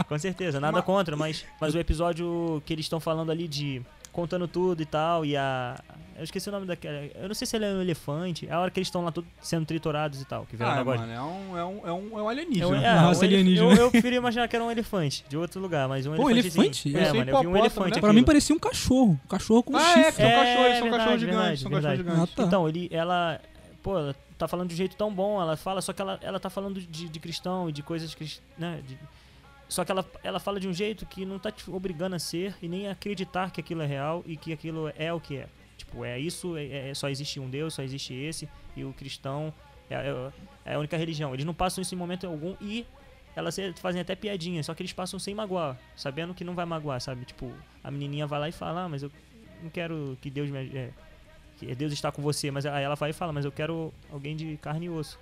com 0.07 0.19
certeza, 0.19 0.61
nada 0.61 0.77
Mas- 0.79 0.85
contra, 0.85 1.17
mas, 1.17 1.45
mas 1.61 1.75
o 1.75 1.79
episódio 1.79 2.63
que 2.65 2.73
eles 2.73 2.85
estão 2.85 3.01
falando 3.01 3.31
ali 3.33 3.49
de 3.49 3.83
contando 4.13 4.47
tudo 4.47 4.83
e 4.83 4.87
tal, 4.87 5.25
e 5.25 5.37
a. 5.37 5.81
Eu 6.15 6.25
esqueci 6.25 6.49
o 6.51 6.53
nome 6.53 6.67
daquela. 6.67 6.99
Eu 7.15 7.27
não 7.27 7.35
sei 7.35 7.47
se 7.47 7.57
ele 7.57 7.65
é 7.65 7.69
um 7.73 7.81
elefante. 7.81 8.47
É 8.47 8.53
a 8.53 8.61
hora 8.61 8.71
que 8.71 8.79
eles 8.79 8.87
estão 8.89 9.03
lá 9.03 9.11
todos 9.11 9.29
sendo 9.41 9.65
triturados 9.65 10.21
e 10.21 10.25
tal, 10.27 10.45
que 10.45 10.55
viraram 10.55 10.77
Ah, 10.77 10.81
agora. 10.81 10.99
mano, 11.01 11.13
é 11.13 11.21
um, 11.23 11.59
é 11.59 11.65
um, 11.65 11.81
é 11.89 11.93
um, 11.93 12.19
é 12.19 12.23
um 12.23 12.29
É 12.29 12.33
alienígena. 12.33 12.69
um, 12.69 12.75
é, 12.77 12.87
raça 12.87 13.21
um 13.21 13.25
elef- 13.25 13.41
alienígena. 13.41 13.71
Eu, 13.73 13.77
eu 13.79 13.91
preferia 13.91 14.19
imaginar 14.19 14.47
que 14.47 14.55
era 14.55 14.65
um 14.65 14.71
elefante, 14.71 15.25
de 15.29 15.37
outro 15.39 15.59
lugar, 15.61 15.89
mas 15.89 16.07
um 16.07 16.15
Pô, 16.15 16.29
elefantezinho. 16.29 16.65
elefante? 16.67 16.97
É, 16.97 17.13
mano, 17.15 17.31
eu 17.31 17.41
vi 17.41 17.47
um 17.47 17.57
elefante 17.57 17.87
né? 17.87 17.93
aqui. 17.93 18.01
Pra 18.03 18.13
mim 18.13 18.23
parecia 18.23 18.55
um 18.55 18.59
cachorro. 18.59 19.19
Um 19.25 19.29
cachorro 19.29 19.63
com 19.63 19.77
Ah, 19.77 19.81
chifre. 19.81 20.01
é, 20.09 20.13
são 20.13 20.27
É, 20.27 20.33
cachorros, 20.35 20.55
são 20.55 20.83
verdade, 20.83 20.91
cachorros 20.99 21.21
gigantes, 21.21 21.23
verdade, 21.23 21.61
são 21.63 21.71
verdade. 21.71 21.97
cachorros 21.99 22.15
gigantes. 22.15 22.33
Ah, 22.35 22.37
tá. 22.37 22.43
Então, 22.47 22.69
ele, 22.69 22.89
ela, 22.93 23.41
pô, 23.83 23.99
ela 23.99 24.15
tá 24.39 24.47
falando 24.47 24.69
de 24.69 24.75
um 24.75 24.77
jeito 24.77 24.95
tão 24.97 25.13
bom, 25.13 25.41
ela 25.41 25.57
fala, 25.57 25.81
só 25.81 25.93
que 25.95 26.03
ela, 26.03 26.19
ela 26.23 26.39
tá 26.39 26.51
falando 26.51 26.79
de, 26.81 27.09
de 27.09 27.19
cristão 27.21 27.69
e 27.71 27.73
de 27.73 27.83
coisas, 27.83 28.15
né, 28.59 28.81
de- 28.87 28.99
só 29.73 29.85
que 29.85 29.91
ela, 29.91 30.05
ela 30.23 30.39
fala 30.39 30.61
de 30.61 30.69
um 30.69 30.73
jeito 30.73 31.07
que 31.07 31.25
não 31.25 31.39
tá 31.39 31.51
te 31.51 31.69
obrigando 31.71 32.15
a 32.15 32.19
ser 32.19 32.55
e 32.63 32.69
nem 32.69 32.89
a 32.89 32.93
acreditar 32.93 33.51
que 33.51 33.61
aquilo 33.61 33.83
é 33.83 33.87
real 33.87 34.23
e 34.27 34.37
que 34.37 34.53
aquilo 34.53 34.93
é 34.97 35.13
o 35.13 35.19
que 35.21 35.39
é. 35.39 35.49
Tipo, 35.77 36.05
é 36.05 36.19
isso, 36.19 36.57
é, 36.57 36.91
é- 36.91 36.95
só 36.95 37.09
existe 37.09 37.41
um 37.41 37.49
Deus, 37.49 37.75
só 37.75 37.83
existe 37.83 38.15
esse, 38.15 38.49
e 38.77 38.85
o 38.85 38.93
cristão 38.93 39.53
é, 39.91 39.95
é- 39.95 40.33
é 40.67 40.75
a 40.75 40.79
única 40.79 40.97
religião. 40.97 41.33
Eles 41.35 41.45
não 41.45 41.55
passam 41.55 41.83
isso 41.83 41.95
em 41.95 41.99
momento 41.99 42.27
algum 42.27 42.55
e 42.61 42.87
elas 43.35 43.57
fazem 43.77 44.01
até 44.01 44.15
piadinha, 44.15 44.63
só 44.63 44.75
que 44.75 44.83
eles 44.83 44.93
passam 44.93 45.19
sem 45.19 45.35
magoar, 45.35 45.79
sabendo 45.97 46.35
que 46.35 46.45
não 46.45 46.55
vai 46.55 46.67
magoar, 46.67 47.01
sabe? 47.01 47.25
Tipo, 47.25 47.51
a 47.83 47.91
menininha 47.91 48.27
vai 48.27 48.39
lá 48.39 48.49
e 48.49 48.53
fala, 48.53 48.85
ah, 48.85 48.89
mas 48.89 49.03
eu 49.03 49.11
não 49.63 49.71
quero 49.71 50.17
que 50.21 50.31
Deus 50.31 50.51
me... 50.51 50.59
É, 50.77 50.91
que 51.59 51.75
Deus 51.75 51.93
está 51.93 52.11
com 52.13 52.21
você, 52.21 52.51
mas 52.51 52.67
aí 52.67 52.83
ela 52.85 52.95
vai 52.97 53.11
e 53.11 53.13
fala, 53.13 53.33
mas 53.33 53.45
eu 53.45 53.53
quero 53.53 53.93
alguém 54.11 54.35
de 54.37 54.57
carne 54.59 54.87
e 54.87 54.91
osso. 54.91 55.19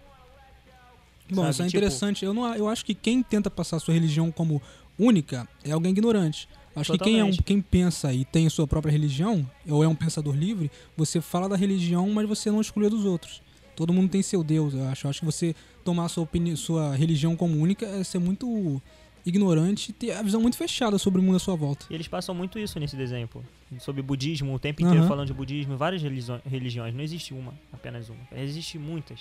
Bom, 1.35 1.43
Sabe, 1.43 1.51
isso 1.53 1.63
é 1.63 1.67
tipo- 1.67 1.77
interessante. 1.79 2.25
Eu, 2.25 2.35
não, 2.35 2.55
eu 2.55 2.69
acho 2.69 2.85
que 2.85 2.95
quem 2.95 3.23
tenta 3.23 3.51
passar 3.51 3.77
a 3.77 3.81
sua 3.81 3.95
religião 3.95 4.31
como 4.31 4.61
única 4.99 5.49
é 5.65 5.71
alguém 5.73 5.93
ignorante. 5.93 6.49
Acho 6.77 6.93
que 6.93 6.99
quem, 6.99 7.15
é 7.19 7.25
um, 7.25 7.31
Totalmente. 7.31 7.43
quem 7.43 7.61
pensa 7.61 8.13
e 8.13 8.25
tem 8.25 8.49
sua 8.49 8.67
própria 8.67 8.93
religião, 8.93 9.49
ou 9.69 9.83
é 9.83 9.89
um 9.89 9.95
pensador 9.95 10.35
livre, 10.37 10.71
você 10.97 11.21
fala 11.21 11.49
da 11.49 11.57
religião, 11.57 12.09
mas 12.11 12.29
você 12.29 12.51
não 12.51 12.61
exclui 12.61 12.89
dos 12.89 13.05
outros. 13.05 13.43
Todo 13.75 13.93
mundo 13.93 14.09
tem 14.09 14.23
seu 14.23 14.45
Deus, 14.45 14.75
eu 14.75 14.85
acho. 14.89 15.07
Eu 15.07 15.11
acho 15.11 15.21
que 15.21 15.27
você 15.27 15.55
tomar 15.85 16.05
a 16.05 16.09
sua, 16.09 16.23
opini- 16.25 16.57
sua 16.57 16.95
religião 16.95 17.35
como 17.35 17.57
única 17.59 17.87
é 17.87 18.05
ser 18.05 18.19
muito 18.21 18.81
ignorante 19.27 19.91
e 19.91 19.93
ter 19.93 20.13
a 20.13 20.23
visão 20.23 20.41
muito 20.41 20.57
fechada 20.57 20.97
sobre 20.99 21.21
o 21.21 21.23
mundo 21.25 21.37
à 21.37 21.39
sua 21.39 21.57
volta. 21.57 21.87
E 21.91 21.95
eles 21.95 22.09
passam 22.09 22.35
muito 22.35 22.59
isso 22.59 22.79
nesse 22.79 22.97
desenho, 22.97 23.27
pô. 23.29 23.41
Sobre 23.79 24.01
budismo, 24.03 24.55
o 24.55 24.59
tempo 24.59 24.81
inteiro 24.83 25.01
Aham. 25.01 25.09
falando 25.09 25.27
de 25.27 25.35
budismo, 25.35 25.77
várias 25.77 26.03
religiões. 26.03 26.95
Não 26.95 27.03
existe 27.03 27.35
uma, 27.35 27.53
apenas 27.73 28.09
uma. 28.09 28.19
Existem 28.41 28.81
muitas. 28.81 29.21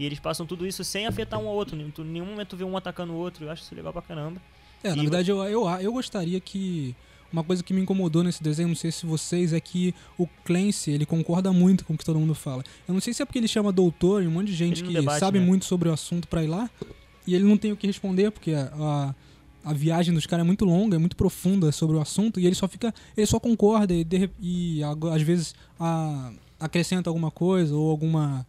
E 0.00 0.04
eles 0.06 0.18
passam 0.18 0.46
tudo 0.46 0.66
isso 0.66 0.82
sem 0.82 1.06
afetar 1.06 1.38
um 1.38 1.46
ao 1.46 1.54
outro. 1.54 1.76
Em 1.76 1.92
nenhum 2.04 2.24
momento 2.24 2.48
tu 2.48 2.56
vê 2.56 2.64
um 2.64 2.74
atacando 2.76 3.12
o 3.12 3.16
outro. 3.16 3.44
Eu 3.44 3.50
acho 3.50 3.62
isso 3.62 3.74
legal 3.74 3.92
pra 3.92 4.00
caramba. 4.00 4.40
É, 4.82 4.88
na 4.90 4.96
E- 4.96 5.00
verdade, 5.02 5.30
eu, 5.30 5.42
eu, 5.44 5.68
eu 5.80 5.92
gostaria 5.92 6.40
que. 6.40 6.96
Uma 7.32 7.44
coisa 7.44 7.62
que 7.62 7.72
me 7.72 7.80
incomodou 7.80 8.24
nesse 8.24 8.42
desenho, 8.42 8.66
não 8.66 8.74
sei 8.74 8.90
se 8.90 9.06
vocês, 9.06 9.52
é 9.52 9.60
que 9.60 9.94
o 10.18 10.26
Clancy, 10.44 10.90
ele 10.90 11.06
concorda 11.06 11.52
muito 11.52 11.84
com 11.84 11.94
o 11.94 11.96
que 11.96 12.04
todo 12.04 12.18
mundo 12.18 12.34
fala. 12.34 12.64
Eu 12.88 12.94
não 12.94 13.00
sei 13.00 13.14
se 13.14 13.22
é 13.22 13.24
porque 13.24 13.38
ele 13.38 13.46
chama 13.46 13.70
doutor 13.70 14.20
e 14.24 14.26
um 14.26 14.32
monte 14.32 14.48
de 14.48 14.54
gente 14.54 14.82
que 14.82 14.92
debate, 14.92 15.20
sabe 15.20 15.38
né? 15.38 15.44
muito 15.46 15.64
sobre 15.64 15.88
o 15.88 15.92
assunto 15.92 16.26
pra 16.26 16.42
ir 16.42 16.48
lá, 16.48 16.68
e 17.24 17.32
ele 17.36 17.44
não 17.44 17.56
tem 17.56 17.70
o 17.70 17.76
que 17.76 17.86
responder, 17.86 18.32
porque 18.32 18.52
a, 18.52 18.72
a, 19.64 19.70
a 19.70 19.72
viagem 19.72 20.12
dos 20.12 20.26
caras 20.26 20.44
é 20.44 20.46
muito 20.46 20.64
longa, 20.64 20.96
é 20.96 20.98
muito 20.98 21.14
profunda 21.14 21.70
sobre 21.70 21.96
o 21.96 22.00
assunto, 22.00 22.40
e 22.40 22.46
ele 22.46 22.56
só 22.56 22.66
fica. 22.66 22.92
Ele 23.16 23.26
só 23.28 23.38
concorda 23.38 23.94
e, 23.94 24.02
de 24.02 24.28
e 24.40 24.82
ag- 24.82 25.10
às 25.14 25.22
vezes 25.22 25.54
a- 25.78 26.32
acrescenta 26.58 27.08
alguma 27.10 27.30
coisa 27.30 27.76
ou 27.76 27.88
alguma 27.92 28.44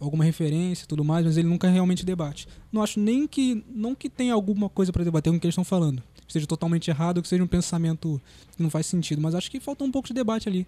alguma 0.00 0.24
referência 0.24 0.84
e 0.84 0.86
tudo 0.86 1.04
mais, 1.04 1.24
mas 1.24 1.36
ele 1.36 1.48
nunca 1.48 1.68
realmente 1.68 2.04
debate. 2.04 2.46
Não 2.72 2.82
acho 2.82 2.98
nem 3.00 3.26
que 3.26 3.64
não 3.68 3.94
que 3.94 4.08
tenha 4.08 4.34
alguma 4.34 4.68
coisa 4.68 4.92
pra 4.92 5.04
debater 5.04 5.30
com 5.32 5.36
o 5.36 5.40
que 5.40 5.46
eles 5.46 5.52
estão 5.54 5.64
falando. 5.64 6.02
Que 6.26 6.32
seja 6.32 6.46
totalmente 6.46 6.88
errado, 6.90 7.20
que 7.22 7.28
seja 7.28 7.42
um 7.44 7.46
pensamento 7.46 8.20
que 8.56 8.62
não 8.62 8.70
faz 8.70 8.86
sentido, 8.86 9.20
mas 9.20 9.34
acho 9.34 9.50
que 9.50 9.60
falta 9.60 9.84
um 9.84 9.90
pouco 9.90 10.08
de 10.08 10.14
debate 10.14 10.48
ali. 10.48 10.66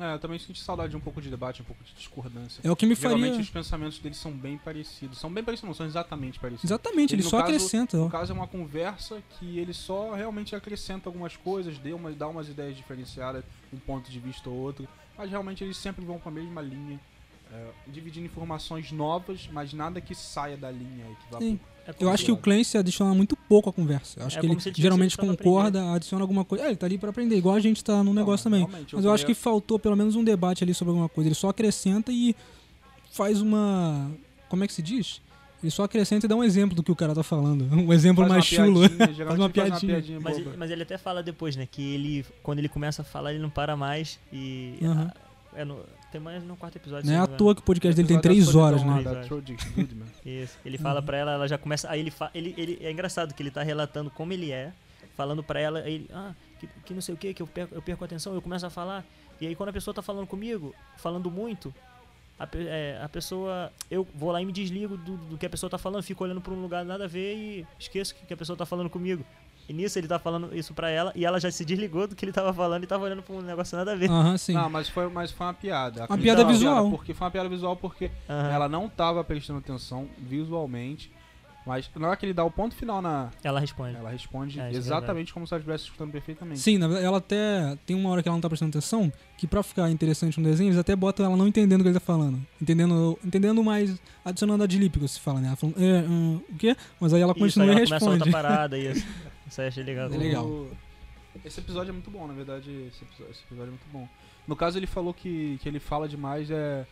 É, 0.00 0.14
eu 0.14 0.18
também 0.20 0.38
senti 0.38 0.60
saudade 0.62 0.90
de 0.90 0.96
um 0.96 1.00
pouco 1.00 1.20
de 1.20 1.28
debate, 1.28 1.60
um 1.60 1.64
pouco 1.64 1.82
de 1.82 1.92
discordância. 1.92 2.60
É 2.62 2.70
o 2.70 2.76
que 2.76 2.86
me 2.86 2.94
faria. 2.94 3.16
Geralmente 3.16 3.42
os 3.42 3.50
pensamentos 3.50 3.98
deles 3.98 4.16
são 4.16 4.30
bem 4.30 4.56
parecidos. 4.56 5.18
São 5.18 5.28
bem 5.28 5.42
parecidos, 5.42 5.66
não 5.70 5.74
são 5.74 5.86
exatamente 5.86 6.38
parecidos. 6.38 6.70
Exatamente, 6.70 7.14
Ele, 7.16 7.22
ele 7.22 7.28
só 7.28 7.38
caso- 7.38 7.48
acrescenta. 7.52 7.96
No 7.96 8.04
ó. 8.06 8.08
caso 8.08 8.30
é 8.32 8.34
uma 8.36 8.46
conversa 8.46 9.20
que 9.40 9.58
ele 9.58 9.74
só 9.74 10.12
realmente 10.14 10.54
acrescenta 10.54 11.08
algumas 11.08 11.36
coisas, 11.36 11.76
dê 11.78 11.92
uma, 11.92 12.12
dá 12.12 12.28
umas 12.28 12.48
ideias 12.48 12.76
diferenciadas, 12.76 13.42
um 13.72 13.78
ponto 13.78 14.08
de 14.08 14.20
vista 14.20 14.48
ou 14.48 14.54
outro, 14.56 14.86
mas 15.16 15.28
realmente 15.28 15.64
eles 15.64 15.76
sempre 15.76 16.04
vão 16.04 16.20
com 16.20 16.28
a 16.28 16.32
mesma 16.32 16.62
linha, 16.62 17.00
é, 17.52 17.66
dividindo 17.86 18.26
informações 18.26 18.90
novas, 18.92 19.48
mas 19.52 19.72
nada 19.72 20.00
que 20.00 20.14
saia 20.14 20.56
da 20.56 20.70
linha 20.70 21.04
e 21.10 21.14
que 21.24 21.32
vá 21.32 21.38
Sim. 21.38 21.56
pro- 21.56 21.78
É 21.88 21.94
Eu 22.04 22.10
acho 22.10 22.22
que 22.22 22.30
o 22.30 22.36
Clancy 22.36 22.76
adiciona 22.76 23.14
muito 23.14 23.34
pouco 23.34 23.70
à 23.70 23.72
conversa. 23.72 24.20
Eu 24.20 24.26
acho 24.26 24.36
É 24.36 24.40
que 24.42 24.46
ele 24.46 24.56
geralmente 24.76 25.16
concorda, 25.16 25.90
adiciona 25.94 26.22
alguma 26.22 26.44
coisa. 26.44 26.64
É, 26.64 26.66
ele 26.68 26.76
tá 26.76 26.84
ali 26.84 26.98
pra 26.98 27.08
aprender, 27.08 27.34
igual 27.34 27.54
a 27.54 27.60
gente 27.60 27.82
tá 27.82 28.04
no 28.04 28.12
negócio 28.12 28.50
Não, 28.50 28.60
também. 28.66 28.84
Mas 28.92 29.04
eu 29.06 29.10
acho 29.10 29.24
que 29.24 29.32
faltou 29.32 29.78
pelo 29.78 29.96
menos 29.96 30.14
um 30.14 30.22
debate 30.22 30.62
ali 30.62 30.74
sobre 30.74 30.90
alguma 30.90 31.08
coisa. 31.08 31.28
Ele 31.28 31.34
só 31.34 31.48
acrescenta 31.48 32.12
e 32.12 32.36
faz 33.10 33.40
uma. 33.40 34.10
Como 34.50 34.64
é 34.64 34.66
que 34.66 34.72
se 34.74 34.82
diz? 34.82 35.22
Ele 35.62 35.70
só 35.70 35.84
acrescenta 35.84 36.26
e 36.26 36.28
dá 36.28 36.36
um 36.36 36.44
exemplo 36.44 36.76
do 36.76 36.82
que 36.82 36.92
o 36.92 36.94
cara 36.96 37.14
tá 37.14 37.22
falando. 37.22 37.62
Um 37.72 37.90
exemplo 37.92 38.22
faz 38.22 38.28
uma 38.30 38.34
mais 38.34 38.44
chulo. 38.44 38.80
piadinha, 38.88 38.98
Faz 39.26 39.38
uma 39.38 39.46
ele 39.46 39.52
faz 39.54 39.68
piadinha. 39.70 39.92
piadinha 39.94 40.20
Mas, 40.20 40.36
ele- 40.38 40.56
mas 40.58 40.70
ele 40.70 40.82
até 40.82 40.98
fala 40.98 41.22
depois, 41.22 41.56
né? 41.56 41.66
Que 41.70 41.94
ele, 41.94 42.26
quando 42.42 42.58
ele 42.58 42.68
começa 42.68 43.00
a 43.00 43.04
falar, 43.04 43.32
ele 43.32 43.42
não 43.42 43.48
para 43.50 43.76
mais. 43.78 44.18
E. 44.30 44.78
Aham. 44.82 45.10
É 45.58 45.64
no, 45.64 45.84
tem 46.12 46.20
mais 46.20 46.40
no 46.44 46.56
quarto 46.56 46.76
episódio. 46.76 47.10
Não 47.10 47.18
é 47.18 47.18
à 47.18 47.26
toa 47.26 47.52
que 47.52 47.60
o 47.60 47.64
podcast 47.64 47.96
dele 47.96 48.06
tem 48.06 48.20
três 48.20 48.54
horas, 48.54 48.80
solidão 48.80 49.12
né? 49.12 49.26
Da. 49.26 49.26
Isso. 50.24 50.56
Ele 50.64 50.78
fala 50.78 51.02
pra 51.02 51.16
ela, 51.16 51.32
ela 51.32 51.48
já 51.48 51.58
começa. 51.58 51.90
Aí 51.90 51.98
ele, 51.98 52.12
fa, 52.12 52.30
ele, 52.32 52.54
ele 52.56 52.78
É 52.80 52.92
engraçado 52.92 53.34
que 53.34 53.42
ele 53.42 53.50
tá 53.50 53.60
relatando 53.60 54.08
como 54.08 54.32
ele 54.32 54.52
é, 54.52 54.72
falando 55.16 55.42
pra 55.42 55.58
ela, 55.58 55.80
ele. 55.80 56.08
Ah, 56.12 56.32
que, 56.60 56.68
que 56.84 56.94
não 56.94 57.00
sei 57.00 57.12
o 57.12 57.18
que, 57.18 57.34
que 57.34 57.42
eu 57.42 57.46
perco, 57.48 57.74
eu 57.74 57.82
perco 57.82 58.04
a 58.04 58.06
atenção, 58.06 58.34
eu 58.34 58.40
começo 58.40 58.64
a 58.66 58.70
falar. 58.70 59.04
E 59.40 59.48
aí 59.48 59.56
quando 59.56 59.70
a 59.70 59.72
pessoa 59.72 59.92
tá 59.92 60.00
falando 60.00 60.28
comigo, 60.28 60.72
falando 60.96 61.28
muito, 61.28 61.74
a, 62.38 62.48
é, 62.56 63.00
a 63.02 63.08
pessoa. 63.08 63.72
Eu 63.90 64.06
vou 64.14 64.30
lá 64.30 64.40
e 64.40 64.46
me 64.46 64.52
desligo 64.52 64.96
do, 64.96 65.16
do 65.16 65.36
que 65.36 65.44
a 65.44 65.50
pessoa 65.50 65.68
tá 65.68 65.76
falando, 65.76 66.04
fico 66.04 66.22
olhando 66.22 66.40
pra 66.40 66.52
um 66.52 66.62
lugar 66.62 66.84
nada 66.84 67.06
a 67.06 67.08
ver 67.08 67.34
e 67.34 67.66
esqueço 67.80 68.14
que, 68.14 68.26
que 68.26 68.34
a 68.34 68.36
pessoa 68.36 68.56
tá 68.56 68.64
falando 68.64 68.88
comigo. 68.88 69.24
E 69.68 69.72
nisso 69.74 69.98
ele 69.98 70.08
tá 70.08 70.18
falando 70.18 70.54
isso 70.56 70.72
pra 70.72 70.88
ela 70.88 71.12
e 71.14 71.26
ela 71.26 71.38
já 71.38 71.50
se 71.50 71.62
desligou 71.64 72.06
do 72.08 72.16
que 72.16 72.24
ele 72.24 72.32
tava 72.32 72.52
falando 72.54 72.84
e 72.84 72.86
tava 72.86 73.04
olhando 73.04 73.22
pra 73.22 73.34
um 73.34 73.42
negócio 73.42 73.76
nada 73.76 73.92
a 73.92 73.94
ver. 73.96 74.08
Aham, 74.10 74.38
sim. 74.38 74.54
Não, 74.54 74.70
mas 74.70 74.88
foi, 74.88 75.08
mas 75.10 75.30
foi 75.30 75.46
uma 75.46 75.54
piada. 75.54 76.06
Uma 76.08 76.16
piada 76.18 76.42
Foi 76.44 76.52
visual. 76.54 76.88
porque 76.90 77.12
foi 77.12 77.26
uma 77.26 77.30
piada 77.30 77.48
visual 77.50 77.76
porque 77.76 78.10
Aham. 78.28 78.50
ela 78.50 78.68
não 78.68 78.88
tava 78.88 79.22
prestando 79.22 79.58
atenção 79.58 80.08
visualmente, 80.18 81.12
mas 81.66 81.90
na 81.96 82.08
hora 82.08 82.16
que 82.16 82.24
ele 82.24 82.32
dá 82.32 82.42
o 82.44 82.50
ponto 82.50 82.74
final 82.74 83.02
na, 83.02 83.28
Ela 83.44 83.60
responde. 83.60 83.94
ela 83.94 84.08
responde 84.08 84.58
É, 84.58 84.68
é 84.68 84.72
exatamente 84.72 85.34
como 85.34 85.46
se 85.46 85.52
ela 85.52 85.60
estivesse 85.60 85.84
escutando 85.84 86.10
perfeitamente. 86.10 86.60
Sim, 86.60 86.78
na 86.78 86.86
verdade, 86.86 87.06
ela 87.06 87.18
até. 87.18 87.76
Tem 87.84 87.94
uma 87.94 88.08
hora 88.08 88.22
que 88.22 88.28
ela 88.28 88.36
não 88.36 88.40
tá 88.40 88.48
prestando 88.48 88.70
atenção, 88.70 89.12
que 89.36 89.46
pra 89.46 89.62
ficar 89.62 89.90
interessante 89.90 90.40
no 90.40 90.48
desenho, 90.48 90.68
eles 90.68 90.78
até 90.78 90.96
botam 90.96 91.26
ela 91.26 91.36
não 91.36 91.46
entendendo 91.46 91.80
o 91.80 91.82
que 91.84 91.88
ele 91.90 91.98
tá 91.98 92.04
falando. 92.04 92.40
Entendendo, 92.62 93.18
entendendo 93.22 93.62
mais, 93.62 94.00
adicionando 94.24 94.64
a 94.64 94.66
dilípico, 94.66 95.06
se 95.06 95.20
fala, 95.20 95.40
né? 95.42 95.48
Ela 95.48 95.56
falando, 95.56 95.76
é, 95.78 96.00
hum, 96.08 96.40
o 96.48 96.56
quê? 96.56 96.74
Mas 96.98 97.12
aí 97.12 97.20
ela 97.20 97.32
Isso, 97.32 97.38
continua 97.40 97.66
aí 97.66 97.68
e 97.68 97.72
ela 97.76 97.84
começa 97.84 98.04
outra 98.10 98.24
responde. 98.24 98.30
parada 98.32 98.78
e 98.78 98.88
isso. 98.92 99.06
Isso 99.48 99.60
aí 99.60 99.66
eu 99.66 99.68
achei 99.68 99.82
legal. 99.82 100.12
É 100.12 100.16
legal. 100.16 100.44
O- 100.46 100.70
Esse 101.44 101.60
episódio 101.60 101.90
é 101.90 101.92
muito 101.92 102.10
bom, 102.10 102.26
na 102.26 102.34
verdade, 102.34 102.70
esse 102.88 103.04
episódio, 103.04 103.30
esse 103.30 103.42
episódio 103.44 103.68
é 103.68 103.70
muito 103.70 103.88
bom. 103.92 104.08
No 104.46 104.56
caso, 104.56 104.78
ele 104.78 104.86
falou 104.86 105.12
que, 105.14 105.58
que 105.62 105.68
ele 105.68 105.78
fala 105.78 106.08
demais, 106.08 106.50
é. 106.50 106.86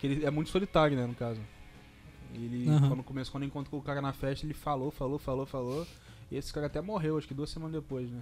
que 0.00 0.06
ele 0.06 0.24
é 0.24 0.30
muito 0.30 0.50
solitário, 0.50 0.96
né, 0.96 1.06
no 1.06 1.14
caso. 1.14 1.40
Ele, 2.34 2.68
Aham. 2.68 2.88
quando 2.88 3.02
começou, 3.04 3.32
quando 3.32 3.44
encontrou 3.44 3.80
o 3.80 3.84
cara 3.84 4.00
na 4.02 4.12
festa, 4.12 4.44
ele 4.44 4.54
falou, 4.54 4.90
falou, 4.90 5.18
falou, 5.18 5.46
falou. 5.46 5.86
E 6.30 6.36
esse 6.36 6.52
cara 6.52 6.66
até 6.66 6.80
morreu, 6.80 7.16
acho 7.16 7.28
que 7.28 7.34
duas 7.34 7.50
semanas 7.50 7.74
depois, 7.74 8.10
né? 8.10 8.20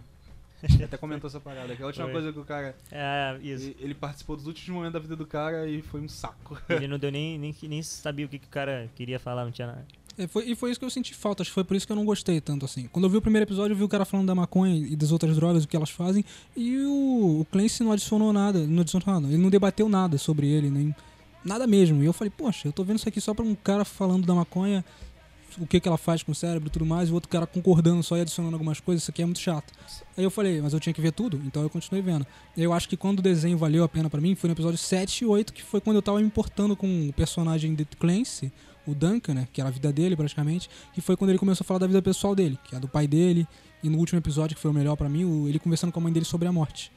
Ele 0.63 0.85
até 0.85 0.97
comentou 0.97 1.27
essa 1.27 1.41
parada, 1.41 1.75
que 1.75 1.83
a 1.83 1.87
última 1.87 2.05
Foi. 2.05 2.13
coisa 2.13 2.33
que 2.33 2.39
o 2.39 2.45
cara. 2.45 2.77
É, 2.91 3.37
isso. 3.43 3.65
Ele, 3.65 3.77
ele 3.81 3.95
participou 3.95 4.37
dos 4.37 4.47
últimos 4.47 4.69
momentos 4.77 4.93
da 4.93 4.99
vida 5.01 5.17
do 5.17 5.27
cara 5.27 5.67
e 5.67 5.83
foi 5.83 6.01
um 6.01 6.09
saco. 6.09 6.57
Ele 6.69 6.87
não 6.87 6.99
deu 6.99 7.11
nem, 7.11 7.37
nem, 7.39 7.55
nem 7.63 7.83
sabia 7.83 8.27
o 8.27 8.29
que, 8.29 8.39
que 8.39 8.47
o 8.47 8.51
cara 8.51 8.89
queria 8.95 9.19
falar, 9.19 9.45
não 9.45 9.51
tinha 9.51 9.67
nada. 9.67 9.85
É, 10.19 10.27
foi- 10.27 10.51
e 10.51 10.55
foi 10.55 10.71
isso 10.71 10.79
que 10.79 10.85
eu 10.85 10.91
senti 10.91 11.15
falta, 11.15 11.43
acho 11.43 11.51
que 11.51 11.55
foi 11.55 11.65
por 11.65 11.77
isso 11.77 11.87
que 11.87 11.93
eu 11.93 11.97
não 11.97 12.05
gostei 12.05 12.41
tanto 12.41 12.65
assim. 12.67 12.89
Quando 12.93 13.07
eu 13.07 13.11
vi 13.11 13.17
o 13.17 13.23
primeiro 13.23 13.45
episódio, 13.47 13.73
eu 13.73 13.77
vi 13.79 13.83
o 13.85 13.89
cara 13.89 14.05
falando 14.05 14.27
da 14.27 14.35
maconha 14.35 14.75
e 14.77 14.95
das 14.95 15.11
outras 15.11 15.35
drogas, 15.37 15.65
o 15.65 15.69
que 15.69 15.75
elas 15.77 15.91
fazem, 15.91 16.25
e 16.57 16.77
o, 16.85 17.41
o 17.41 17.47
Clancy 17.51 17.83
não 17.83 17.93
adicionou 17.93 18.33
nada, 18.33 18.67
não 18.67 18.83
adicionou 18.83 19.07
nada, 19.21 19.27
ele 19.33 19.43
não 19.43 19.49
debateu 19.51 19.89
nada 19.89 20.19
sobre 20.19 20.47
ele, 20.49 20.69
nem 20.71 20.95
nada 21.45 21.67
mesmo. 21.67 22.03
E 22.03 22.07
eu 22.07 22.13
falei, 22.13 22.31
poxa, 22.37 22.69
eu 22.69 22.73
tô 22.73 22.85
vendo 22.85 22.99
isso 22.99 23.09
aqui 23.09 23.21
só 23.21 23.33
pra 23.33 23.45
um 23.45 23.55
cara 23.55 23.85
falando 23.85 24.27
da 24.27 24.35
maconha, 24.35 24.85
o 25.59 25.67
que, 25.67 25.81
que 25.81 25.89
ela 25.89 25.99
faz 25.99 26.23
com 26.23 26.33
o 26.33 26.35
cérebro 26.35 26.69
e 26.69 26.71
tudo 26.71 26.85
mais, 26.87 27.09
e 27.09 27.13
o 27.13 27.15
outro 27.15 27.29
cara 27.29 27.47
concordando 27.47 28.03
só 28.03 28.17
e 28.17 28.21
adicionando 28.23 28.55
algumas 28.55 28.81
coisas, 28.81 29.03
isso 29.03 29.11
aqui 29.11 29.23
é 29.23 29.25
muito 29.27 29.41
chato. 29.41 29.73
Aí 30.17 30.25
eu 30.25 30.31
falei, 30.31 30.61
mas 30.61 30.73
eu 30.75 30.81
tinha 30.81 30.93
que 30.93 31.01
ver 31.01 31.13
tudo, 31.13 31.41
então 31.47 31.63
eu 31.63 31.69
continuei 31.71 32.03
vendo. 32.03 32.27
Eu 32.57 32.73
acho 32.73 32.89
que 32.89 32.97
quando 32.99 33.19
o 33.19 33.23
desenho 33.23 33.57
valeu 33.59 33.83
a 33.85 33.89
pena 33.89 34.09
pra 34.11 34.21
mim 34.21 34.35
foi 34.35 34.49
no 34.49 34.53
episódio 34.55 34.79
7 34.79 35.25
e 35.25 35.27
8, 35.27 35.53
que 35.53 35.63
foi 35.63 35.81
quando 35.81 35.97
eu 35.97 36.03
tava 36.03 36.19
me 36.21 36.27
importando 36.27 36.75
com 36.77 37.09
o 37.09 37.13
personagem 37.15 37.75
de 37.75 37.85
Clancy, 37.85 38.53
o 38.87 38.95
Duncan, 38.95 39.35
né, 39.35 39.49
que 39.53 39.61
era 39.61 39.69
a 39.69 39.73
vida 39.73 39.93
dele 39.93 40.17
praticamente, 40.17 40.69
que 40.93 41.01
foi 41.01 41.17
quando 41.17 41.31
ele 41.31 41.39
começou 41.39 41.65
a 41.65 41.67
falar 41.67 41.79
da 41.79 41.87
vida 41.87 42.03
pessoal 42.03 42.35
dele, 42.35 42.59
que 42.65 42.75
é 42.75 42.79
a 42.79 42.81
do 42.81 42.89
pai 42.89 43.07
dele, 43.07 43.47
e 43.83 43.89
no 43.89 43.99
último 43.99 44.19
episódio, 44.19 44.55
que 44.57 44.63
foi 44.63 44.71
o 44.71 44.75
melhor 44.75 44.97
pra 44.97 45.09
mim, 45.09 45.49
ele 45.49 45.59
conversando 45.59 45.93
com 45.93 46.01
a 46.01 46.03
mãe 46.03 46.13
dele 46.13 46.25
sobre 46.27 46.47
a 46.49 46.53
morte. 46.53 46.91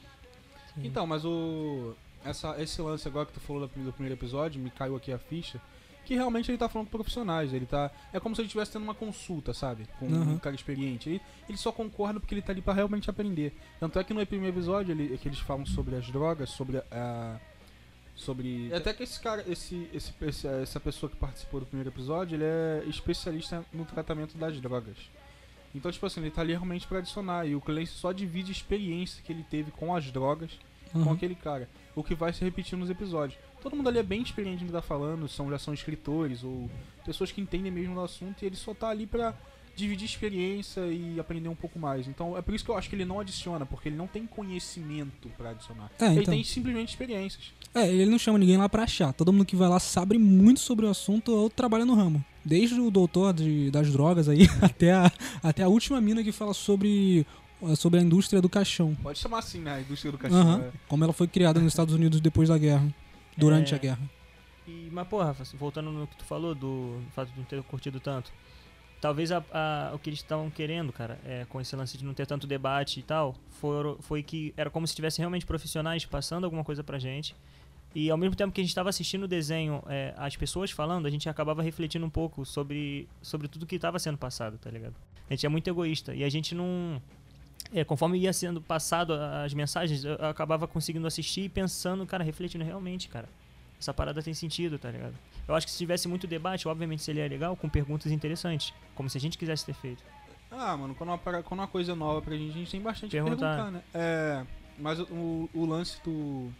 Então, 0.82 1.06
mas 1.06 1.24
o. 1.24 1.94
Essa, 2.24 2.60
esse 2.60 2.80
lance 2.82 3.06
agora 3.06 3.24
que 3.26 3.32
tu 3.32 3.40
falou 3.40 3.62
do 3.62 3.68
primeiro- 3.68 3.92
do 3.92 3.94
primeiro 3.94 4.14
episódio, 4.18 4.60
me 4.60 4.68
caiu 4.70 4.96
aqui 4.96 5.12
a 5.12 5.18
ficha. 5.18 5.60
Que 6.04 6.14
realmente 6.14 6.50
ele 6.50 6.58
tá 6.58 6.68
falando 6.68 6.86
com 6.88 6.96
profissionais. 6.98 7.52
Ele 7.52 7.66
tá. 7.66 7.90
É 8.12 8.20
como 8.20 8.34
se 8.34 8.40
ele 8.40 8.46
estivesse 8.46 8.72
tendo 8.72 8.82
uma 8.84 8.94
consulta, 8.94 9.52
sabe? 9.54 9.88
Com 9.98 10.06
Aham. 10.06 10.32
um 10.34 10.38
cara 10.38 10.54
experiente. 10.54 11.08
Ele, 11.08 11.20
ele 11.48 11.58
só 11.58 11.72
concorda 11.72 12.20
porque 12.20 12.34
ele 12.34 12.42
tá 12.42 12.52
ali 12.52 12.60
pra 12.62 12.74
realmente 12.74 13.08
aprender. 13.10 13.56
Tanto 13.80 13.98
é 13.98 14.04
que 14.04 14.12
no 14.14 14.24
primeiro 14.26 14.54
episódio 14.56 14.92
ele, 14.92 15.14
é 15.14 15.16
que 15.16 15.26
eles 15.28 15.38
falam 15.40 15.66
sobre 15.66 15.96
as 15.96 16.06
drogas, 16.10 16.50
sobre 16.50 16.78
a. 16.92 17.40
Sobre. 18.16 18.72
Até 18.74 18.92
que 18.94 19.02
esse 19.02 19.20
cara, 19.20 19.44
esse, 19.46 19.88
esse, 19.92 20.12
esse- 20.22 20.46
essa 20.48 20.80
pessoa 20.80 21.08
que 21.10 21.16
participou 21.16 21.60
do 21.60 21.66
primeiro 21.66 21.90
episódio, 21.90 22.34
ele 22.36 22.44
é 22.44 22.82
especialista 22.88 23.64
no 23.72 23.84
tratamento 23.84 24.36
das 24.38 24.58
drogas. 24.60 24.96
Então, 25.74 25.92
tipo 25.92 26.06
assim, 26.06 26.20
ele 26.22 26.30
tá 26.30 26.40
ali 26.40 26.52
realmente 26.52 26.86
pra 26.86 26.98
adicionar. 26.98 27.46
E 27.46 27.54
o 27.54 27.60
Clancy 27.60 27.92
só 27.92 28.10
divide 28.12 28.50
a 28.50 28.52
experiência 28.52 29.22
que 29.22 29.30
ele 29.30 29.44
teve 29.44 29.70
com 29.70 29.94
as 29.94 30.10
drogas 30.10 30.50
com 30.92 31.00
Uhum. 31.00 31.12
aquele 31.12 31.34
cara. 31.34 31.68
O 31.94 32.02
que 32.02 32.14
vai 32.14 32.32
se 32.32 32.42
repetir 32.42 32.78
nos 32.78 32.88
episódios. 32.88 33.38
Todo 33.60 33.76
mundo 33.76 33.88
ali 33.88 33.98
é 33.98 34.02
bem 34.02 34.22
experiente 34.22 34.62
no 34.62 34.68
que 34.68 34.72
tá 34.72 34.80
falando, 34.80 35.28
são, 35.28 35.50
já 35.50 35.58
são 35.58 35.74
escritores 35.74 36.42
ou 36.42 36.70
pessoas 37.04 37.30
que 37.30 37.40
entendem 37.40 37.70
mesmo 37.70 37.94
do 37.94 38.00
assunto 38.00 38.42
e 38.42 38.46
ele 38.46 38.56
só 38.56 38.72
tá 38.72 38.88
ali 38.88 39.06
pra 39.06 39.34
dividir 39.76 40.06
experiência 40.06 40.80
e 40.86 41.20
aprender 41.20 41.48
um 41.50 41.54
pouco 41.54 41.78
mais. 41.78 42.08
Então 42.08 42.36
é 42.36 42.40
por 42.42 42.54
isso 42.54 42.64
que 42.64 42.70
eu 42.70 42.76
acho 42.78 42.88
que 42.88 42.96
ele 42.96 43.04
não 43.04 43.20
adiciona, 43.20 43.66
porque 43.66 43.88
ele 43.90 43.96
não 43.96 44.06
tem 44.06 44.26
conhecimento 44.26 45.28
pra 45.36 45.50
adicionar. 45.50 45.90
É, 46.00 46.06
ele 46.06 46.20
então. 46.22 46.32
tem 46.34 46.42
simplesmente 46.42 46.88
experiências. 46.88 47.52
É, 47.74 47.86
ele 47.86 48.10
não 48.10 48.18
chama 48.18 48.38
ninguém 48.38 48.56
lá 48.56 48.68
pra 48.68 48.84
achar. 48.84 49.12
Todo 49.12 49.32
mundo 49.32 49.44
que 49.44 49.54
vai 49.54 49.68
lá 49.68 49.78
sabe 49.78 50.16
muito 50.18 50.60
sobre 50.60 50.86
o 50.86 50.88
assunto 50.88 51.30
ou 51.30 51.50
trabalha 51.50 51.84
no 51.84 51.94
ramo. 51.94 52.24
Desde 52.44 52.80
o 52.80 52.90
doutor 52.90 53.34
de- 53.34 53.70
das 53.70 53.92
drogas 53.92 54.28
aí 54.28 54.48
até 54.62 54.92
a, 54.92 55.12
até 55.42 55.62
a 55.62 55.68
última 55.68 56.00
mina 56.00 56.22
que 56.24 56.32
fala 56.32 56.54
sobre, 56.54 57.26
sobre 57.76 58.00
a 58.00 58.02
indústria 58.02 58.40
do 58.40 58.48
caixão. 58.48 58.94
Pode 59.02 59.18
chamar 59.18 59.40
assim, 59.40 59.58
né? 59.60 59.74
A 59.74 59.80
indústria 59.80 60.10
do 60.10 60.16
caixão. 60.16 60.40
Aham. 60.40 60.60
é. 60.62 60.70
Como 60.88 61.04
ela 61.04 61.12
foi 61.12 61.26
criada 61.28 61.60
nos 61.60 61.72
Estados 61.72 61.92
Unidos 61.94 62.20
depois 62.20 62.48
da 62.48 62.56
guerra. 62.56 62.88
Durante 63.36 63.74
É. 63.74 63.76
a 63.76 63.78
guerra. 63.78 64.00
E, 64.66 64.88
mas, 64.90 65.06
porra, 65.06 65.26
Rafa, 65.26 65.44
voltando 65.58 65.90
no 65.92 66.06
que 66.06 66.16
tu 66.16 66.24
falou 66.24 66.54
do 66.54 66.98
fato 67.14 67.30
de 67.30 67.36
não 67.38 67.44
ter 67.44 67.62
curtido 67.64 68.00
tanto. 68.00 68.32
Talvez 69.00 69.30
a- 69.30 69.44
a- 69.52 69.92
o 69.94 69.98
que 69.98 70.08
eles 70.08 70.20
estavam 70.20 70.50
querendo, 70.50 70.92
cara, 70.92 71.18
é, 71.24 71.44
com 71.48 71.60
esse 71.60 71.76
lance 71.76 71.96
de 71.98 72.04
não 72.04 72.14
ter 72.14 72.26
tanto 72.26 72.46
debate 72.46 73.00
e 73.00 73.02
tal, 73.02 73.34
foi, 74.00 74.22
que 74.22 74.54
era 74.56 74.70
como 74.70 74.86
se 74.86 74.94
tivesse 74.94 75.18
realmente 75.18 75.44
profissionais 75.46 76.04
passando 76.04 76.44
alguma 76.44 76.64
coisa 76.64 76.82
pra 76.82 76.98
gente. 76.98 77.34
E 77.94 78.10
ao 78.10 78.16
mesmo 78.18 78.34
tempo 78.36 78.52
que 78.52 78.60
a 78.60 78.64
gente 78.64 78.70
estava 78.70 78.88
assistindo 78.90 79.22
o 79.24 79.28
desenho, 79.28 79.82
é, 79.86 80.12
as 80.16 80.36
pessoas 80.36 80.70
falando, 80.70 81.06
a 81.06 81.10
gente 81.10 81.28
acabava 81.28 81.62
refletindo 81.62 82.04
um 82.04 82.10
pouco 82.10 82.44
sobre, 82.44 83.08
sobre 83.22 83.48
tudo 83.48 83.64
que 83.66 83.76
estava 83.76 83.98
sendo 83.98 84.18
passado, 84.18 84.58
tá 84.58 84.70
ligado? 84.70 84.94
A 85.28 85.32
gente 85.34 85.46
é 85.46 85.48
muito 85.48 85.68
egoísta 85.68 86.14
e 86.14 86.22
a 86.24 86.28
gente 86.28 86.54
não. 86.54 87.00
é, 87.74 87.84
conforme 87.84 88.18
ia 88.18 88.32
sendo 88.32 88.60
passado 88.60 89.12
as 89.14 89.52
mensagens, 89.54 90.04
eu 90.04 90.14
acabava 90.26 90.66
conseguindo 90.68 91.06
assistir 91.06 91.42
e 91.42 91.48
pensando, 91.48 92.04
cara, 92.06 92.22
refletindo 92.22 92.64
realmente, 92.64 93.08
cara. 93.08 93.28
Essa 93.78 93.92
parada 93.92 94.22
tem 94.22 94.32
sentido, 94.34 94.78
tá 94.78 94.90
ligado? 94.90 95.14
Eu 95.48 95.54
acho 95.54 95.66
que 95.66 95.72
se 95.72 95.78
tivesse 95.78 96.08
muito 96.08 96.26
debate, 96.26 96.66
obviamente 96.66 97.02
seria 97.02 97.26
legal 97.28 97.56
com 97.56 97.68
perguntas 97.68 98.10
interessantes, 98.10 98.72
como 98.94 99.08
se 99.08 99.16
a 99.16 99.20
gente 99.20 99.38
quisesse 99.38 99.64
ter 99.64 99.74
feito. 99.74 100.02
Ah, 100.50 100.76
mano, 100.76 100.94
quando 100.94 101.10
uma, 101.10 101.18
quando 101.18 101.60
uma 101.60 101.66
coisa 101.66 101.94
nova 101.94 102.20
pra 102.22 102.36
gente, 102.36 102.50
a 102.50 102.54
gente 102.54 102.70
tem 102.70 102.80
bastante 102.80 103.10
Perguntar. 103.12 103.56
perguntar, 103.56 103.70
né? 103.70 103.82
É, 103.94 104.44
mas 104.78 104.98
o, 105.00 105.48
o 105.54 105.64
lance 105.66 106.00
do, 106.04 106.50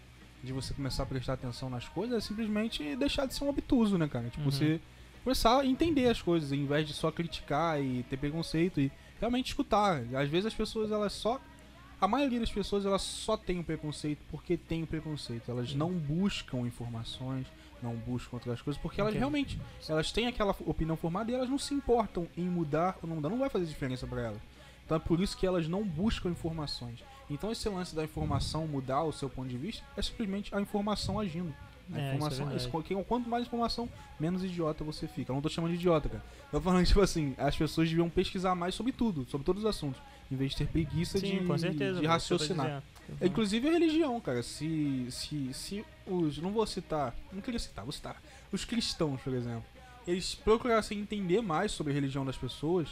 de 0.42 0.52
você 0.52 0.74
começar 0.74 1.02
a 1.04 1.06
prestar 1.06 1.32
atenção 1.34 1.68
nas 1.70 1.88
coisas 1.88 2.16
é 2.16 2.20
simplesmente 2.20 2.94
deixar 2.96 3.26
de 3.26 3.34
ser 3.34 3.44
um 3.44 3.48
obtuso, 3.48 3.96
né, 3.98 4.06
cara? 4.08 4.28
Tipo, 4.28 4.44
Uhum. 4.44 4.50
você 4.50 4.80
começar 5.24 5.60
a 5.60 5.66
entender 5.66 6.08
as 6.08 6.22
coisas, 6.22 6.52
em 6.52 6.66
vez 6.66 6.86
de 6.86 6.94
só 6.94 7.10
criticar 7.10 7.82
e 7.82 8.04
ter 8.04 8.16
preconceito 8.16 8.80
e 8.80 8.92
realmente 9.20 9.48
escutar. 9.48 10.02
Às 10.14 10.28
vezes 10.28 10.46
as 10.46 10.54
pessoas, 10.54 10.90
elas 10.92 11.12
só... 11.12 11.40
A 12.00 12.06
maioria 12.06 12.38
das 12.40 12.50
pessoas, 12.52 12.84
elas 12.84 13.02
só 13.02 13.36
tem 13.36 13.58
o 13.58 13.64
preconceito 13.64 14.18
porque 14.30 14.56
tem 14.56 14.82
o 14.82 14.86
preconceito. 14.86 15.50
Elas 15.50 15.74
não 15.74 15.90
buscam 15.92 16.58
informações, 16.66 17.46
não 17.82 17.94
buscam 17.94 18.36
outras 18.36 18.60
coisas, 18.60 18.80
porque 18.80 19.00
elas 19.00 19.14
realmente 19.20 19.58
elas 19.88 20.12
têm 20.12 20.26
aquela 20.26 20.54
opinião 20.66 20.96
formada 20.96 21.30
e 21.30 21.34
elas 21.34 21.48
não 21.48 21.58
se 21.58 21.72
importam 21.74 22.26
em 22.36 22.44
mudar 22.48 22.98
ou 23.02 23.08
não 23.08 23.16
mudar, 23.16 23.28
não 23.30 23.38
vai 23.38 23.48
fazer 23.48 23.64
diferença 23.66 24.06
pra 24.06 24.20
elas. 24.22 24.40
Então 24.84 24.96
é 24.96 25.00
por 25.00 25.20
isso 25.20 25.36
que 25.36 25.46
elas 25.46 25.66
não 25.66 25.82
buscam 25.84 26.28
informações. 26.30 27.02
Então 27.30 27.50
esse 27.50 27.68
lance 27.68 27.94
da 27.94 28.04
informação 28.04 28.66
mudar 28.68 29.02
o 29.02 29.12
seu 29.12 29.28
ponto 29.28 29.48
de 29.48 29.56
vista 29.56 29.82
é 29.96 30.02
simplesmente 30.02 30.54
a 30.54 30.60
informação 30.60 31.18
agindo. 31.18 31.52
A 31.92 31.98
É, 31.98 32.00
isso 32.00 32.00
é 32.00 32.14
informação, 32.16 32.56
isso- 32.56 32.82
quem- 32.82 33.04
quanto 33.04 33.28
mais 33.28 33.46
informação, 33.46 33.88
menos 34.18 34.42
idiota 34.44 34.82
você 34.84 35.06
fica. 35.08 35.30
Eu 35.30 35.34
não 35.34 35.42
tô 35.42 35.48
chamando 35.48 35.70
de 35.70 35.76
idiota, 35.76 36.08
cara. 36.08 36.24
Eu 36.52 36.58
tô 36.58 36.60
falando, 36.60 36.84
tipo 36.86 37.00
assim, 37.00 37.34
as 37.38 37.56
pessoas 37.56 37.88
deviam 37.88 38.10
pesquisar 38.10 38.54
mais 38.54 38.74
sobre 38.74 38.92
tudo, 38.92 39.24
sobre 39.30 39.44
todos 39.44 39.62
os 39.64 39.68
assuntos, 39.68 40.00
em 40.30 40.36
vez 40.36 40.52
de 40.52 40.58
ter 40.58 40.66
preguiça 40.66 41.18
Sim, 41.18 41.44
de, 41.44 41.60
certeza. 41.60 42.00
de 42.00 42.06
o 42.06 42.08
raciocinar. 42.08 42.82
É, 43.20 43.26
Inclusive 43.26 43.68
a 43.68 43.72
religião, 43.72 44.20
cara. 44.20 44.42
Se, 44.42 45.06
se, 45.10 45.54
se 45.54 45.84
os. 46.06 46.38
Não 46.38 46.50
vou 46.50 46.66
citar. 46.66 47.14
Não 47.32 47.40
queria 47.40 47.60
citar, 47.60 47.84
vou 47.84 47.92
citar. 47.92 48.20
Os 48.50 48.64
cristãos, 48.64 49.20
por 49.20 49.32
exemplo. 49.32 49.64
Eles 50.06 50.34
procurassem 50.34 51.00
entender 51.00 51.40
mais 51.40 51.72
sobre 51.72 51.92
a 51.92 51.94
religião 51.94 52.24
das 52.24 52.36
pessoas, 52.36 52.88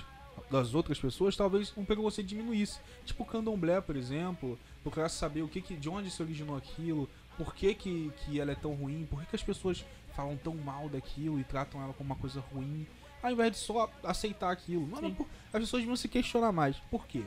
das 0.50 0.74
outras 0.74 0.98
pessoas, 0.98 1.36
talvez 1.36 1.72
um 1.76 1.84
preconceito 1.84 2.26
diminuísse. 2.26 2.80
Tipo 3.04 3.22
o 3.22 3.26
candomblé, 3.26 3.80
por 3.80 3.96
exemplo. 3.96 4.58
Procurasse 4.82 5.16
saber 5.16 5.42
o 5.42 5.48
que, 5.48 5.60
que 5.60 5.76
de 5.76 5.88
onde 5.88 6.10
se 6.10 6.22
originou 6.22 6.56
aquilo, 6.56 7.08
por 7.36 7.54
que, 7.54 7.74
que, 7.74 8.12
que 8.18 8.40
ela 8.40 8.52
é 8.52 8.54
tão 8.54 8.74
ruim, 8.74 9.06
por 9.08 9.20
que, 9.20 9.26
que 9.26 9.36
as 9.36 9.42
pessoas 9.42 9.84
falam 10.14 10.36
tão 10.36 10.54
mal 10.54 10.88
daquilo 10.88 11.40
e 11.40 11.44
tratam 11.44 11.82
ela 11.82 11.92
como 11.92 12.08
uma 12.08 12.16
coisa 12.16 12.40
ruim. 12.52 12.86
Ao 13.24 13.32
invés 13.32 13.52
de 13.52 13.56
só 13.58 13.90
aceitar 14.02 14.50
aquilo. 14.50 14.86
Mano, 14.86 15.16
as 15.52 15.60
pessoas 15.60 15.82
deviam 15.82 15.96
se 15.96 16.08
questionar 16.08 16.52
mais. 16.52 16.76
Por 16.90 17.06
quê? 17.06 17.22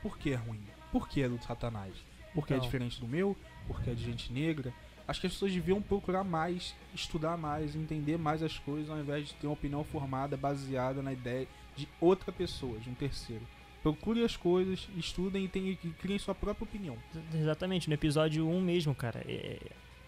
Por 0.00 0.16
que 0.18 0.30
é 0.30 0.34
ruim? 0.34 0.60
Por 0.90 1.08
que 1.08 1.22
é 1.22 1.28
do 1.28 1.38
satanás? 1.42 1.92
Porque 2.34 2.54
é 2.54 2.56
Então. 2.56 2.66
diferente 2.66 2.98
do 2.98 3.06
meu, 3.06 3.36
porque 3.66 3.90
é 3.90 3.94
de 3.94 4.02
gente 4.02 4.32
negra. 4.32 4.72
Acho 5.06 5.20
que 5.20 5.26
as 5.26 5.32
pessoas 5.34 5.52
deviam 5.52 5.82
procurar 5.82 6.24
mais, 6.24 6.74
estudar 6.94 7.36
mais, 7.36 7.76
entender 7.76 8.16
mais 8.16 8.42
as 8.42 8.56
coisas, 8.58 8.88
ao 8.88 8.98
invés 8.98 9.28
de 9.28 9.34
ter 9.34 9.46
uma 9.46 9.52
opinião 9.52 9.84
formada 9.84 10.36
baseada 10.36 11.02
na 11.02 11.12
ideia 11.12 11.46
de 11.76 11.86
outra 12.00 12.32
pessoa, 12.32 12.78
de 12.78 12.88
um 12.88 12.94
terceiro. 12.94 13.46
Procure 13.82 14.24
as 14.24 14.36
coisas, 14.36 14.88
estudem 14.96 15.44
e, 15.44 15.48
tenham- 15.48 15.70
e 15.72 15.76
criem 15.76 16.18
sua 16.18 16.34
própria 16.34 16.64
opinião. 16.64 16.96
Exatamente, 17.34 17.88
no 17.88 17.94
episódio 17.94 18.48
1 18.48 18.60
mesmo, 18.62 18.94
cara. 18.94 19.22
é, 19.26 19.58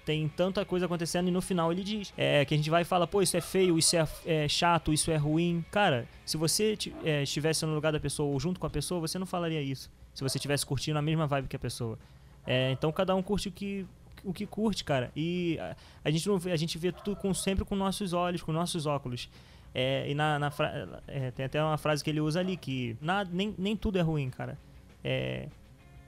tem 0.04 0.28
tanta 0.28 0.64
coisa 0.64 0.86
acontecendo 0.86 1.28
e 1.28 1.30
no 1.30 1.40
final 1.40 1.72
ele 1.72 1.82
diz 1.82 2.12
é, 2.16 2.44
que 2.44 2.52
a 2.52 2.56
gente 2.56 2.68
vai 2.68 2.82
e 2.82 2.84
fala, 2.84 3.06
pô, 3.06 3.22
isso 3.22 3.36
é 3.36 3.40
feio, 3.40 3.78
isso 3.78 3.96
é, 3.96 4.06
é 4.26 4.48
chato, 4.48 4.92
isso 4.92 5.10
é 5.10 5.16
ruim. 5.16 5.64
Cara, 5.70 6.06
se 6.26 6.36
você 6.36 6.76
é, 7.02 7.22
estivesse 7.22 7.64
no 7.64 7.74
lugar 7.74 7.92
da 7.92 7.98
pessoa 8.00 8.30
ou 8.30 8.38
junto 8.38 8.60
com 8.60 8.66
a 8.66 8.70
pessoa, 8.70 9.00
você 9.00 9.18
não 9.18 9.26
falaria 9.26 9.62
isso. 9.62 9.90
Se 10.14 10.22
você 10.22 10.38
estivesse 10.38 10.64
curtindo 10.66 10.98
a 10.98 11.02
mesma 11.02 11.26
vibe 11.26 11.48
que 11.48 11.56
a 11.56 11.58
pessoa. 11.58 11.98
É, 12.46 12.70
então 12.72 12.92
cada 12.92 13.14
um 13.14 13.22
curte 13.22 13.48
o 13.48 13.52
que, 13.52 13.86
o 14.22 14.32
que 14.32 14.44
curte, 14.46 14.84
cara. 14.84 15.10
E 15.16 15.58
a, 15.58 15.76
a 16.04 16.10
gente 16.10 16.28
não 16.28 16.38
vê, 16.38 16.52
a 16.52 16.56
gente 16.56 16.76
vê 16.76 16.92
tudo 16.92 17.16
com, 17.16 17.32
sempre 17.32 17.64
com 17.64 17.74
nossos 17.74 18.12
olhos, 18.12 18.42
com 18.42 18.52
nossos 18.52 18.86
óculos. 18.86 19.28
É, 19.74 20.08
e 20.08 20.14
na, 20.14 20.38
na 20.38 20.50
fra- 20.52 21.00
é, 21.08 21.30
tem 21.32 21.46
até 21.46 21.60
uma 21.62 21.76
frase 21.78 22.04
que 22.04 22.10
ele 22.10 22.20
usa 22.20 22.38
ali 22.38 22.56
que 22.56 22.96
nada, 23.00 23.28
nem, 23.32 23.54
nem 23.58 23.74
tudo 23.76 23.98
é 23.98 24.02
ruim, 24.02 24.30
cara. 24.30 24.56
É, 25.02 25.48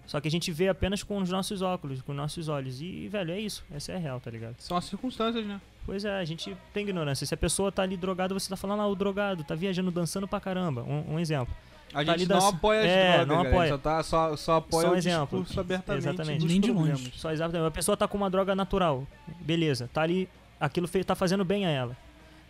só 0.06 0.20
que 0.20 0.28
a 0.28 0.30
gente 0.30 0.50
vê 0.52 0.68
apenas 0.68 1.02
com 1.02 1.18
os 1.18 1.30
nossos 1.30 1.62
óculos, 1.62 2.00
com 2.02 2.12
os 2.12 2.16
nossos 2.16 2.48
olhos. 2.48 2.80
E, 2.80 3.08
velho, 3.08 3.32
é 3.32 3.40
isso. 3.40 3.64
Essa 3.74 3.92
é 3.92 3.96
a 3.96 3.98
real, 3.98 4.20
tá 4.20 4.30
ligado? 4.30 4.54
São 4.58 4.76
as 4.76 4.84
circunstâncias, 4.84 5.44
né? 5.44 5.60
Pois 5.84 6.04
é, 6.04 6.18
a 6.18 6.24
gente 6.24 6.56
tem 6.72 6.82
ignorância. 6.84 7.26
Se 7.26 7.34
a 7.34 7.36
pessoa 7.36 7.70
tá 7.70 7.82
ali 7.82 7.96
drogada, 7.96 8.32
você 8.34 8.48
tá 8.48 8.56
falando, 8.56 8.82
ah, 8.82 8.86
o 8.86 8.94
drogado, 8.94 9.44
tá 9.44 9.54
viajando, 9.54 9.90
dançando 9.90 10.26
pra 10.26 10.40
caramba. 10.40 10.82
Um, 10.82 11.14
um 11.14 11.18
exemplo. 11.20 11.54
A 11.94 12.04
Tá 12.04 12.16
gente 12.16 12.28
não 12.28 12.36
dança- 12.36 12.48
apoia 12.48 12.80
as 12.80 12.86
É, 12.86 13.10
drogas, 13.12 13.28
não 13.28 13.36
galera. 13.36 13.50
apoia. 13.56 13.68
Só, 13.70 13.78
tá, 13.78 14.02
só, 14.02 14.36
só 14.36 14.56
apoia 14.56 14.82
Só 14.82 14.90
um 14.90 14.94
o 14.94 14.98
exemplo. 14.98 15.38
discurso 15.40 15.60
abertamente 15.60 16.08
Exatamente. 16.08 16.44
Nem 16.46 16.60
de 16.60 16.72
longe. 16.72 17.12
Só 17.14 17.30
exatamente. 17.30 17.68
A 17.68 17.70
pessoa 17.70 17.96
tá 17.96 18.08
com 18.08 18.16
uma 18.16 18.28
droga 18.28 18.54
natural. 18.56 19.06
Beleza, 19.40 19.88
tá 19.92 20.02
ali, 20.02 20.28
aquilo 20.60 20.88
fe- 20.88 21.04
tá 21.04 21.14
fazendo 21.14 21.44
bem 21.44 21.64
a 21.64 21.70
ela. 21.70 21.96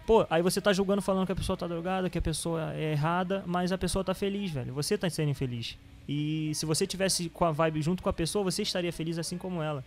Pô, 0.07 0.25
aí 0.31 0.41
você 0.41 0.61
tá 0.61 0.73
julgando 0.73 1.03
falando 1.03 1.27
que 1.27 1.33
a 1.33 1.37
pessoa 1.37 1.57
tá 1.57 1.67
drogada, 1.67 2.09
que 2.09 2.17
a 2.19 2.23
pessoa 2.23 2.73
é 2.75 2.93
errada, 2.93 3.43
mas 3.47 3.73
a 3.73 3.79
pessoa 3.79 4.05
tá 4.05 4.15
feliz, 4.15 4.51
velho. 4.53 4.73
Você 4.75 4.97
tá 4.97 5.11
sendo 5.11 5.31
infeliz. 5.31 5.77
E 6.09 6.53
se 6.55 6.65
você 6.65 6.87
tivesse 6.87 7.29
com 7.29 7.45
a 7.45 7.51
vibe 7.51 7.83
junto 7.83 8.03
com 8.03 8.09
a 8.09 8.13
pessoa, 8.13 8.45
você 8.45 8.63
estaria 8.63 8.93
feliz 8.93 9.19
assim 9.19 9.37
como 9.37 9.61
ela. 9.63 9.85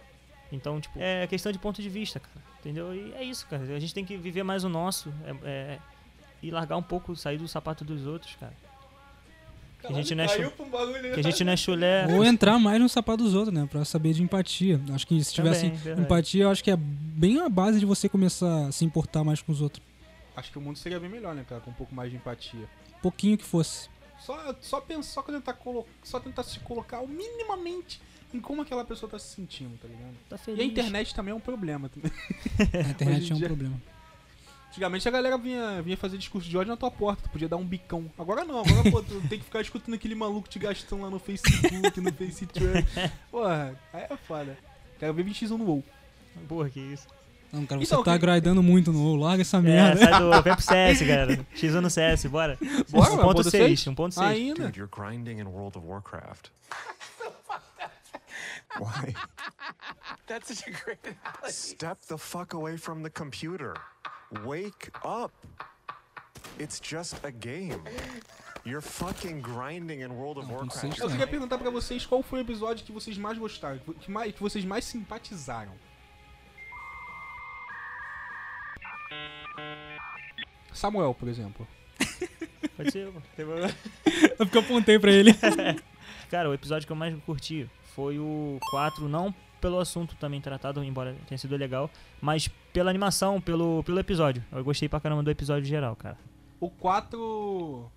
Então, 0.51 0.81
tipo, 0.81 0.99
é 0.99 1.25
questão 1.27 1.51
de 1.51 1.59
ponto 1.59 1.81
de 1.81 1.87
vista, 1.89 2.19
cara. 2.19 2.45
Entendeu? 2.59 2.93
E 2.93 3.13
é 3.13 3.23
isso, 3.23 3.47
cara. 3.47 3.63
A 3.63 3.79
gente 3.79 3.93
tem 3.93 4.03
que 4.03 4.17
viver 4.17 4.43
mais 4.43 4.63
o 4.65 4.69
nosso. 4.69 5.13
é- 5.25 5.35
é- 5.49 5.79
e 6.41 6.49
largar 6.51 6.77
um 6.77 6.81
pouco, 6.83 7.15
sair 7.15 7.37
do 7.37 7.47
sapato 7.47 7.83
dos 7.85 8.05
outros, 8.07 8.35
cara. 8.39 8.53
Que 9.81 9.87
a 9.87 9.95
gente 9.95 10.13
não 10.15 10.23
é, 10.25 10.27
chu- 10.27 10.51
bagulho, 10.69 11.13
que 11.13 11.19
a 11.19 11.23
gente 11.23 11.43
não 11.43 11.53
é 11.53 11.55
chulé. 11.57 12.07
Ou 12.13 12.23
entrar 12.25 12.59
mais 12.59 12.79
no 12.81 12.89
sapato 12.89 13.23
dos 13.23 13.33
outros, 13.33 13.53
né? 13.53 13.65
Pra 13.71 13.85
saber 13.85 14.13
de 14.13 14.21
empatia. 14.23 14.79
Acho 14.93 15.07
que 15.07 15.23
se 15.23 15.33
tivesse 15.33 15.69
Também, 15.69 16.03
empatia, 16.03 16.43
eu 16.43 16.49
acho 16.49 16.61
que 16.63 16.71
é 16.71 16.75
bem 16.77 17.39
a 17.39 17.47
base 17.47 17.79
de 17.79 17.85
você 17.85 18.09
começar 18.09 18.67
a 18.67 18.71
se 18.73 18.83
importar 18.83 19.23
mais 19.23 19.41
com 19.41 19.51
os 19.53 19.61
outros. 19.61 19.81
Acho 20.39 20.51
que 20.51 20.57
o 20.57 20.61
mundo 20.61 20.77
seria 20.77 20.99
bem 20.99 21.09
melhor, 21.09 21.35
né, 21.35 21.45
cara? 21.47 21.61
Com 21.61 21.71
um 21.71 21.73
pouco 21.73 21.93
mais 21.93 22.09
de 22.09 22.17
empatia. 22.17 22.67
Pouquinho 23.01 23.37
que 23.37 23.43
fosse. 23.43 23.89
Só, 24.19 24.53
só 24.61 24.81
pensar, 24.81 25.11
só 25.13 25.21
tentar, 25.21 25.53
colo 25.53 25.87
só 26.03 26.19
tentar 26.19 26.43
se 26.43 26.59
colocar 26.59 27.01
minimamente 27.07 28.01
em 28.33 28.39
como 28.39 28.61
aquela 28.61 28.83
pessoa 28.85 29.09
tá 29.09 29.17
se 29.17 29.33
sentindo, 29.35 29.77
tá 29.79 29.87
ligado? 29.87 30.13
Tá 30.29 30.37
feliz. 30.37 30.59
E 30.59 30.61
a 30.63 30.65
internet 30.65 31.15
também 31.15 31.31
é 31.31 31.35
um 31.35 31.39
problema. 31.39 31.89
também. 31.89 32.11
A 32.85 32.89
internet 32.89 33.31
é 33.31 33.35
um 33.35 33.37
dia- 33.37 33.47
problema. 33.47 33.81
Antigamente 34.69 35.07
a 35.07 35.11
galera 35.11 35.35
vinha, 35.35 35.81
vinha 35.81 35.97
fazer 35.97 36.15
discurso 36.19 36.47
de 36.47 36.55
ódio 36.55 36.69
na 36.69 36.77
tua 36.77 36.91
porta, 36.91 37.23
tu 37.23 37.29
podia 37.31 37.49
dar 37.49 37.57
um 37.57 37.65
bicão. 37.65 38.05
Agora 38.19 38.45
não, 38.45 38.59
agora 38.59 38.91
pô, 38.91 39.01
tu 39.01 39.19
tem 39.27 39.39
que 39.39 39.45
ficar 39.45 39.61
escutando 39.61 39.95
aquele 39.95 40.13
maluco 40.13 40.47
te 40.47 40.59
gastando 40.59 41.01
lá 41.01 41.09
no 41.09 41.17
Facebook, 41.17 41.99
no 41.99 42.11
FaceTime. 42.13 42.85
Porra, 43.31 43.75
aí 43.91 44.03
é 44.07 44.15
foda. 44.15 44.55
Quero 44.99 45.13
ver 45.15 45.25
20x1 45.25 45.57
no 45.57 45.65
WoW. 45.65 45.83
Porra, 46.47 46.69
que 46.69 46.79
isso. 46.79 47.07
Não, 47.51 47.65
cara, 47.65 47.79
você 47.81 47.85
Então, 47.85 48.03
tá 48.03 48.13
que- 48.13 48.19
grindando 48.25 48.61
muito 48.61 48.91
no 48.91 48.99
WoW. 49.03 49.15
Larga 49.15 49.41
essa 49.41 49.57
É, 49.57 49.61
merda. 49.61 50.05
sai 50.05 50.19
do. 50.19 50.29
Vem 50.43 50.53
pro 50.53 50.61
CS, 50.61 51.01
galera. 51.01 51.45
X1 51.55 51.81
no 51.81 51.89
CS, 51.89 52.25
bora. 52.27 52.57
Bora, 52.91 53.09
mano, 53.11 53.21
ponto 53.23 53.41
1.6, 53.41 53.49
seis? 53.49 53.85
1.6. 53.85 54.21
Ainda. 54.23 54.65
Dude, 54.65 54.79
you're 54.79 54.91
grinding 54.95 55.39
in 55.39 55.45
World 55.47 55.75
of 55.77 55.85
Warcraft. 55.87 56.51
Why? 58.79 59.13
That's 60.27 60.47
such 60.47 60.67
a 60.67 60.71
great 60.71 60.99
analogy. 61.03 61.51
Step 61.51 61.99
the 62.07 62.17
fuck 62.17 62.53
away 62.53 62.77
from 62.77 63.01
the 63.03 63.09
computer. 63.09 63.73
Wake 64.45 64.89
up. 65.03 65.31
It's 66.59 66.79
just 66.79 67.15
a 67.23 67.31
game. 67.31 67.81
You're 68.63 68.81
fucking 68.81 69.41
grinding 69.41 70.01
in 70.01 70.15
World 70.15 70.37
of 70.39 70.49
Warcraft. 70.51 70.99
Eu 70.99 71.09
queria 71.09 71.27
perguntar 71.27 71.57
pra 71.57 71.69
vocês 71.71 72.05
qual 72.05 72.21
foi 72.21 72.39
o 72.39 72.41
episódio 72.43 72.85
que 72.85 72.91
vocês 72.91 73.17
mais 73.17 73.37
gostaram, 73.37 73.79
que, 73.99 74.11
mais, 74.11 74.33
que 74.33 74.41
vocês 74.41 74.63
mais 74.63 74.85
simpatizaram. 74.85 75.71
Samuel, 80.73 81.13
por 81.13 81.27
exemplo. 81.27 81.67
Pode 82.75 82.91
ser, 82.91 83.11
pô. 83.11 83.21
Tem 83.35 83.45
problema. 83.45 83.71
Eu 84.37 84.37
porque 84.45 84.57
eu 84.57 84.61
apontei 84.61 84.99
pra 84.99 85.11
ele. 85.11 85.31
Cara, 86.29 86.49
o 86.49 86.53
episódio 86.53 86.85
que 86.85 86.91
eu 86.91 86.95
mais 86.97 87.15
curti 87.25 87.67
foi 87.95 88.19
o 88.19 88.57
4, 88.71 89.07
não 89.09 89.33
pelo 89.59 89.77
assunto 89.79 90.15
também 90.15 90.39
tratado, 90.39 90.81
embora 90.83 91.13
tenha 91.27 91.37
sido 91.37 91.55
legal, 91.57 91.89
mas 92.21 92.47
pela 92.71 92.89
animação, 92.89 93.41
pelo, 93.41 93.83
pelo 93.83 93.99
episódio. 93.99 94.41
Eu 94.51 94.63
gostei 94.63 94.87
pra 94.87 95.01
caramba 95.01 95.21
do 95.21 95.29
episódio 95.29 95.65
geral, 95.65 95.95
cara. 95.97 96.17
O 96.61 96.69
4. 96.69 97.91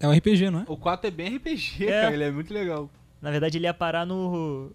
É 0.00 0.06
o 0.06 0.12
RPG, 0.12 0.50
não 0.50 0.60
é? 0.60 0.64
O 0.68 0.76
4 0.76 1.06
é 1.06 1.10
bem 1.10 1.36
RPG, 1.36 1.86
É. 1.86 2.02
cara. 2.02 2.14
Ele 2.14 2.24
é 2.24 2.30
muito 2.30 2.52
legal. 2.52 2.90
Na 3.22 3.30
verdade, 3.30 3.56
ele 3.56 3.66
ia 3.66 3.72
parar 3.72 4.04
no. 4.04 4.70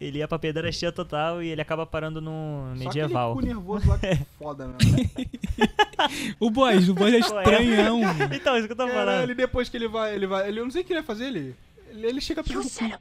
Ele 0.00 0.18
ia 0.18 0.28
pra 0.28 0.38
pedrastia 0.38 0.92
total 0.92 1.42
e 1.42 1.48
ele 1.48 1.60
acaba 1.60 1.84
parando 1.84 2.20
no 2.20 2.72
medieval. 2.76 3.34
Só 3.34 3.40
nervoso 3.40 3.88
lá 3.88 3.98
que 3.98 4.06
é 4.06 4.18
foda, 4.38 4.68
mesmo. 4.68 4.78
O 6.38 6.48
boys, 6.50 6.88
o 6.88 6.94
boys 6.94 7.12
é 7.14 7.18
estranhão. 7.20 8.00
então, 8.32 8.56
isso 8.56 8.66
que 8.68 8.72
eu 8.72 8.76
tô 8.76 8.86
falando. 8.86 9.22
ele 9.24 9.34
depois 9.34 9.68
que 9.68 9.76
ele 9.76 9.88
vai. 9.88 10.14
Ele 10.14 10.26
vai. 10.28 10.46
Ele, 10.48 10.60
eu 10.60 10.64
não 10.64 10.70
sei 10.70 10.82
o 10.82 10.84
que 10.84 10.92
ele 10.92 11.00
vai 11.00 11.06
fazer, 11.06 11.26
ele. 11.26 11.56
Ele, 11.90 12.06
ele 12.06 12.20
chega 12.20 12.44
perto 12.44 12.62
do 12.62 12.70
cu. 12.70 12.98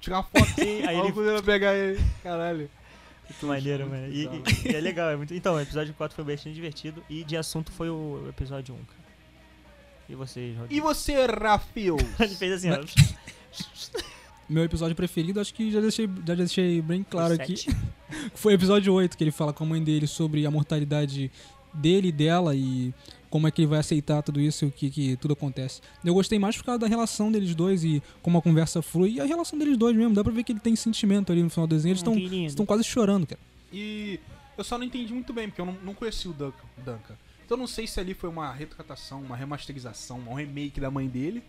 Tirar 0.00 0.16
uma 0.16 0.22
foto. 0.22 0.46
Sim, 0.54 0.82
aí 0.86 0.96
ele- 0.98 1.08
ele 1.08 1.32
vai 1.32 1.42
pegar 1.42 1.74
ele. 1.74 2.00
Caralho. 2.22 2.70
Muito 3.28 3.46
maneiro, 3.46 3.86
mano. 3.88 4.06
E, 4.08 4.24
e- 4.24 4.72
e 4.72 4.74
é 4.76 4.80
legal, 4.80 5.10
é 5.10 5.16
muito. 5.16 5.34
Então, 5.34 5.54
o 5.56 5.60
episódio 5.60 5.92
4 5.92 6.14
foi 6.16 6.24
bastante 6.24 6.54
divertido. 6.54 7.04
E 7.10 7.22
de 7.24 7.36
assunto 7.36 7.70
foi 7.70 7.90
o 7.90 8.24
episódio 8.30 8.74
1, 8.74 8.78
cara. 8.78 9.04
E 10.08 10.14
vocês, 10.14 10.54
E 10.54 10.58
Rodrigo? 10.58 10.86
você, 10.86 11.26
Rafael? 11.26 11.96
Ele 12.20 12.34
fez 12.34 12.52
assim, 12.52 12.70
ó. 12.70 12.78
Meu 14.48 14.64
episódio 14.64 14.94
preferido, 14.94 15.40
acho 15.40 15.54
que 15.54 15.70
já 15.70 15.80
deixei, 15.80 16.08
já 16.26 16.34
deixei 16.34 16.82
bem 16.82 17.02
claro 17.02 17.34
aqui. 17.34 17.54
Foi 18.34 18.52
o 18.52 18.56
episódio 18.56 18.92
8, 18.92 19.16
que 19.16 19.24
ele 19.24 19.30
fala 19.30 19.52
com 19.52 19.64
a 19.64 19.66
mãe 19.66 19.82
dele 19.82 20.06
sobre 20.06 20.44
a 20.46 20.50
mortalidade 20.50 21.30
dele 21.72 22.08
e 22.08 22.12
dela 22.12 22.54
e 22.54 22.92
como 23.30 23.48
é 23.48 23.50
que 23.50 23.62
ele 23.62 23.66
vai 23.66 23.80
aceitar 23.80 24.22
tudo 24.22 24.40
isso 24.40 24.64
e 24.64 24.68
o 24.68 24.70
que, 24.70 24.90
que 24.90 25.16
tudo 25.16 25.32
acontece. 25.32 25.80
Eu 26.04 26.14
gostei 26.14 26.38
mais 26.38 26.56
por 26.56 26.64
causa 26.64 26.78
da 26.78 26.86
relação 26.86 27.32
deles 27.32 27.54
dois 27.54 27.82
e 27.82 28.02
como 28.22 28.38
a 28.38 28.42
conversa 28.42 28.80
flui. 28.82 29.14
E 29.14 29.20
a 29.20 29.24
relação 29.24 29.58
deles 29.58 29.76
dois 29.76 29.96
mesmo, 29.96 30.14
dá 30.14 30.22
pra 30.22 30.32
ver 30.32 30.44
que 30.44 30.52
ele 30.52 30.60
tem 30.60 30.76
sentimento 30.76 31.32
ali 31.32 31.42
no 31.42 31.50
final 31.50 31.66
do 31.66 31.74
desenho. 31.74 31.92
Eles 31.92 32.02
Hum, 32.02 32.12
estão 32.12 32.14
lindo. 32.30 32.46
estão 32.46 32.66
quase 32.66 32.84
chorando, 32.84 33.26
cara. 33.26 33.40
E 33.72 34.20
eu 34.56 34.62
só 34.62 34.78
não 34.78 34.84
entendi 34.84 35.12
muito 35.12 35.32
bem, 35.32 35.48
porque 35.48 35.60
eu 35.60 35.66
não, 35.66 35.76
não 35.82 35.94
conheci 35.94 36.28
o 36.28 36.32
Duncan, 36.32 36.64
Duncan. 36.78 37.14
Então 37.44 37.56
eu 37.56 37.60
não 37.60 37.66
sei 37.66 37.86
se 37.88 37.98
ali 37.98 38.14
foi 38.14 38.30
uma 38.30 38.52
retratação, 38.52 39.20
uma 39.20 39.36
remasterização, 39.36 40.20
um 40.28 40.34
remake 40.34 40.80
da 40.80 40.90
mãe 40.90 41.08
dele. 41.08 41.42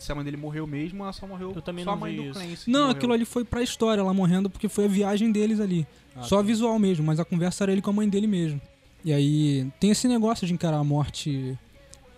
Se 0.00 0.10
a 0.10 0.14
mãe 0.14 0.24
dele 0.24 0.36
morreu 0.36 0.66
mesmo, 0.66 1.02
ela 1.02 1.12
só 1.12 1.26
morreu. 1.26 1.52
Eu 1.54 1.62
também 1.62 1.84
só 1.84 1.90
não 1.90 1.98
a 1.98 2.00
mãe 2.00 2.12
vi 2.12 2.16
do 2.16 2.30
isso. 2.30 2.40
Clancy. 2.40 2.70
Não, 2.70 2.90
aquilo 2.90 3.12
ali 3.12 3.24
foi 3.24 3.44
pra 3.44 3.62
história, 3.62 4.00
ela 4.00 4.14
morrendo, 4.14 4.48
porque 4.50 4.68
foi 4.68 4.86
a 4.86 4.88
viagem 4.88 5.30
deles 5.30 5.60
ali. 5.60 5.86
Ah, 6.16 6.22
Só 6.22 6.38
tá. 6.38 6.42
visual 6.42 6.78
mesmo, 6.78 7.04
mas 7.04 7.20
a 7.20 7.24
conversa 7.24 7.64
era 7.64 7.72
ele 7.72 7.82
com 7.82 7.90
a 7.90 7.92
mãe 7.92 8.08
dele 8.08 8.26
mesmo. 8.26 8.60
E 9.04 9.12
aí 9.12 9.70
tem 9.78 9.90
esse 9.90 10.08
negócio 10.08 10.46
de 10.46 10.52
encarar 10.52 10.78
a 10.78 10.84
morte 10.84 11.56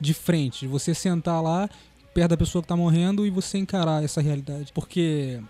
de 0.01 0.15
frente, 0.15 0.61
de 0.61 0.67
você 0.67 0.95
sentar 0.95 1.43
lá 1.43 1.69
perto 2.15 2.31
da 2.31 2.37
pessoa 2.37 2.63
que 2.63 2.69
tá 2.69 2.77
morrendo 2.77 3.27
e 3.27 3.31
você 3.31 3.59
encarar 3.59 4.03
essa 4.03 4.21
realidade. 4.21 4.73
Porque 4.73 5.41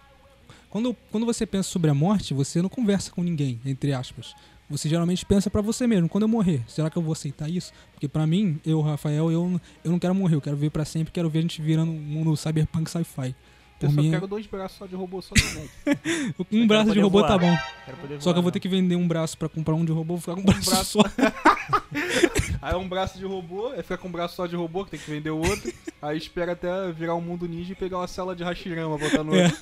quando, 0.71 0.97
quando 1.11 1.27
você 1.27 1.45
pensa 1.45 1.69
sobre 1.69 1.91
a 1.91 1.95
morte, 1.95 2.33
você 2.33 2.63
não 2.63 2.69
conversa 2.69 3.11
com 3.11 3.23
ninguém, 3.23 3.61
entre 3.65 3.93
aspas. 3.93 4.35
Você 4.73 4.89
geralmente 4.89 5.25
pensa 5.25 5.49
pra 5.51 5.61
você 5.61 5.87
mesmo, 5.87 6.09
quando 6.09 6.23
eu 6.25 6.29
morrer, 6.29 6.63
será 6.67 6.91
que 6.91 6.97
eu 6.97 7.03
vou 7.03 7.13
aceitar 7.13 7.49
isso? 7.49 7.73
Porque 7.93 8.09
pra 8.09 8.27
mim, 8.27 8.59
eu, 8.67 8.81
Rafael, 8.81 9.31
eu, 9.31 9.61
eu 9.85 9.91
não 9.91 9.99
quero 9.99 10.15
morrer, 10.15 10.35
eu 10.37 10.41
quero 10.41 10.57
ver 10.57 10.71
pra 10.71 10.85
sempre, 10.85 11.13
quero 11.13 11.29
ver 11.31 11.39
a 11.41 11.43
gente 11.43 11.61
virando 11.63 11.93
um 11.93 11.99
mundo 12.01 12.37
cyberpunk 12.37 12.91
sci-fi. 12.91 13.35
Eu 13.81 13.91
só 13.91 14.01
mim, 14.01 14.11
quero 14.13 14.29
dois 14.29 14.47
braços 14.47 14.79
só 14.79 14.87
de 14.87 14.95
robô 14.95 15.21
só 15.21 15.35
um 16.53 16.67
braço 16.69 16.93
de 16.93 17.01
robô 17.01 17.21
tá 17.23 17.37
voar. 17.37 17.41
bom. 17.41 17.59
Quero 17.85 17.97
poder 17.97 18.23
Só 18.23 18.33
que 18.33 18.39
eu 18.39 18.43
vou 18.43 18.53
ter 18.53 18.61
que 18.61 18.69
vender 18.69 18.95
um 18.95 19.09
braço 19.09 19.37
pra 19.37 19.49
comprar 19.49 19.75
um 19.75 19.85
de 19.85 19.91
robô, 19.91 20.17
vou 20.17 20.21
ficar 20.21 20.35
com 20.35 20.41
um 20.41 20.45
braço, 20.45 20.71
braço. 20.71 20.99
só. 21.01 21.03
Aí 22.63 22.75
é 22.75 22.77
um 22.77 22.89
braço 22.89 23.19
de 23.19 23.25
robô, 23.25 23.69
aí 23.71 23.83
fica 23.83 23.99
com 23.99 24.07
um 24.07 24.13
braço 24.13 24.37
só 24.37 24.47
de 24.47 24.55
robô, 24.55 24.85
que 24.85 24.93
tem 24.93 25.01
que 25.01 25.11
vender 25.11 25.31
o 25.31 25.39
outro. 25.39 25.73
aí 26.01 26.17
espera 26.17 26.53
até 26.53 26.93
virar 26.93 27.17
um 27.17 27.21
mundo 27.21 27.49
ninja 27.49 27.73
e 27.73 27.75
pegar 27.75 27.99
uma 27.99 28.07
cela 28.07 28.37
de 28.37 28.45
Hashirama, 28.45 28.97
botar 28.97 29.25
no 29.25 29.35
É. 29.35 29.47
outro. 29.47 29.59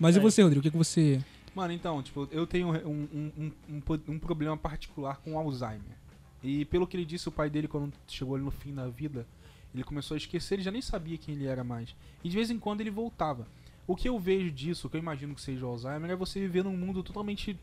Mas 0.00 0.16
e 0.16 0.18
É. 0.20 0.22
você, 0.22 0.42
Rodrigo? 0.42 0.60
O 0.60 0.62
que, 0.62 0.70
que 0.70 0.76
você. 0.78 1.20
Mano, 1.54 1.72
então, 1.72 2.02
tipo, 2.02 2.28
eu 2.32 2.46
tenho 2.46 2.68
um, 2.68 3.08
um, 3.14 3.52
um, 3.68 3.82
um, 4.08 4.18
problema 4.18 4.56
particular 4.56 5.18
com 5.18 5.38
Alzheimer. 5.38 5.96
E 6.42 6.64
pelo 6.64 6.86
que 6.86 6.96
ele 6.96 7.04
disse, 7.04 7.28
o 7.28 7.32
pai 7.32 7.48
dele, 7.48 7.68
quando 7.68 7.92
chegou 8.08 8.36
no 8.38 8.50
fim 8.50 8.74
da 8.74 8.88
vida, 8.88 9.26
ele 9.72 9.84
começou 9.84 10.14
a 10.14 10.18
esquecer, 10.18 10.54
ele 10.54 10.62
já 10.62 10.70
nem 10.70 10.82
sabia 10.82 11.16
quem 11.16 11.34
ele 11.34 11.46
era 11.46 11.62
mais. 11.62 11.94
E 12.22 12.28
de 12.28 12.36
vez 12.36 12.50
em 12.50 12.58
quando 12.58 12.80
ele 12.80 12.90
voltava. 12.90 13.46
O 13.86 13.94
que 13.94 14.08
eu 14.08 14.18
vejo 14.18 14.50
disso, 14.50 14.86
o 14.86 14.90
que 14.90 14.96
eu 14.96 15.00
imagino 15.00 15.34
que 15.34 15.40
seja 15.40 15.64
o 15.64 15.68
Alzheimer, 15.68 16.10
é 16.10 16.16
você 16.16 16.40
viver 16.40 16.64
num 16.64 16.76
mundo 16.76 17.02
totalmente 17.02 17.56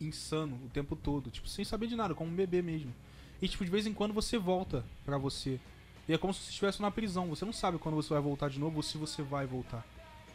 insano 0.00 0.58
o 0.64 0.68
tempo 0.68 0.96
todo, 0.96 1.30
tipo, 1.30 1.48
sem 1.48 1.64
saber 1.64 1.86
de 1.86 1.96
nada, 1.96 2.14
como 2.14 2.30
um 2.30 2.34
bebê 2.34 2.62
mesmo. 2.62 2.92
E 3.40 3.48
tipo, 3.48 3.64
de 3.64 3.70
vez 3.70 3.86
em 3.86 3.92
quando 3.92 4.12
você 4.12 4.38
volta 4.38 4.84
pra 5.04 5.18
você. 5.18 5.60
E 6.08 6.12
é 6.12 6.18
como 6.18 6.32
se 6.32 6.40
você 6.40 6.50
estivesse 6.50 6.82
na 6.82 6.90
prisão, 6.90 7.28
você 7.28 7.44
não 7.44 7.52
sabe 7.52 7.78
quando 7.78 7.94
você 7.94 8.08
vai 8.08 8.22
voltar 8.22 8.48
de 8.48 8.58
novo 8.58 8.76
ou 8.76 8.82
se 8.82 8.96
você 8.96 9.22
vai 9.22 9.46
voltar. 9.46 9.84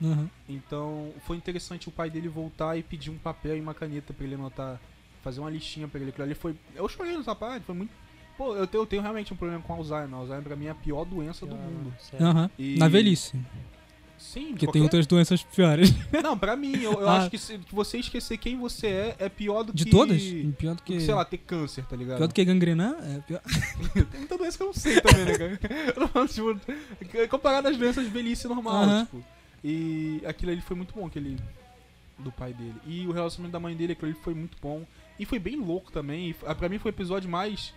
Aham. 0.03 0.29
Então 0.49 1.11
foi 1.25 1.37
interessante 1.37 1.87
o 1.87 1.91
pai 1.91 2.09
dele 2.09 2.27
voltar 2.27 2.77
e 2.77 2.83
pedir 2.83 3.09
um 3.09 3.17
papel 3.17 3.57
e 3.57 3.61
uma 3.61 3.73
caneta 3.73 4.13
pra 4.13 4.25
ele 4.25 4.35
anotar, 4.35 4.79
fazer 5.23 5.39
uma 5.39 5.49
listinha 5.49 5.87
pra 5.87 5.99
ele. 5.99 6.09
Aquilo 6.09 6.25
ali 6.25 6.35
foi. 6.35 6.55
Eu 6.75 6.87
chorei 6.89 7.15
nessa 7.17 7.33
parte, 7.33 7.63
foi 7.65 7.75
muito. 7.75 7.91
Pô, 8.37 8.55
eu 8.55 8.65
tenho, 8.67 8.81
eu 8.81 8.85
tenho 8.87 9.01
realmente 9.01 9.31
um 9.31 9.35
problema 9.37 9.61
com 9.61 9.73
Alzheimer. 9.73 10.13
Alzheimer 10.15 10.43
pra 10.43 10.55
mim 10.55 10.65
é 10.65 10.71
a 10.71 10.75
pior 10.75 11.05
doença 11.05 11.45
do 11.45 11.55
Caramba, 11.55 11.69
mundo. 11.71 11.93
Aham. 12.19 12.49
E- 12.57 12.77
Na 12.77 12.87
velhice. 12.87 13.39
Sim, 14.17 14.47
Porque 14.51 14.59
tem 14.59 14.67
qualquer- 14.67 14.81
outras 14.83 15.05
doenças 15.05 15.43
piores. 15.43 15.93
Não, 16.23 16.37
pra 16.37 16.55
mim, 16.55 16.77
eu, 16.81 16.93
eu 16.93 17.07
Ah. 17.09 17.17
acho 17.17 17.29
que, 17.29 17.37
se- 17.37 17.57
que 17.57 17.75
você 17.75 17.97
esquecer 17.97 18.37
quem 18.37 18.57
você 18.57 18.87
é 18.87 19.15
é 19.19 19.29
pior 19.29 19.63
do 19.63 19.73
De 19.73 19.83
que. 19.83 19.91
todas? 19.91 20.21
Pior 20.57 20.75
do 20.75 20.77
do 20.77 20.83
que. 20.83 20.93
que, 20.93 21.01
sei 21.01 21.13
lá, 21.13 21.25
ter 21.25 21.39
câncer, 21.39 21.85
tá 21.85 21.95
ligado? 21.95 22.17
Pior 22.17 22.27
do 22.27 22.33
que 22.33 22.45
gangrenar? 22.45 22.95
É 23.01 23.19
pior. 23.19 23.41
Tem 24.09 24.19
muita 24.21 24.37
doença 24.37 24.57
que 24.57 24.63
eu 24.63 24.67
não 24.67 24.73
sei 24.73 25.01
também, 25.01 25.25
né, 25.25 25.37
cara? 25.37 25.59
Eu 25.95 26.09
não, 26.15 26.27
tipo, 26.27 27.27
comparado 27.29 27.67
às 27.67 27.77
doenças 27.77 28.05
de 28.05 28.09
velhice 28.11 28.47
normal, 28.47 29.03
tipo. 29.05 29.23
E 29.63 30.21
aquilo 30.25 30.51
ali 30.51 30.61
foi 30.61 30.75
muito 30.75 30.93
bom, 30.93 31.05
aquele. 31.07 31.37
Do 32.17 32.31
pai 32.31 32.53
dele. 32.53 32.75
E 32.85 33.07
o 33.07 33.11
relacionamento 33.11 33.53
da 33.53 33.59
mãe 33.59 33.75
dele, 33.75 33.93
aquilo 33.93 34.11
ali 34.11 34.19
foi 34.21 34.33
muito 34.35 34.55
bom. 34.61 34.85
E 35.17 35.25
foi 35.25 35.39
bem 35.39 35.55
louco 35.55 35.91
também. 35.91 36.27
E, 36.27 36.29
f- 36.31 36.55
pra 36.55 36.69
mim 36.69 36.77
foi 36.77 36.91
o 36.91 36.93
episódio 36.93 37.29
mais. 37.29 37.73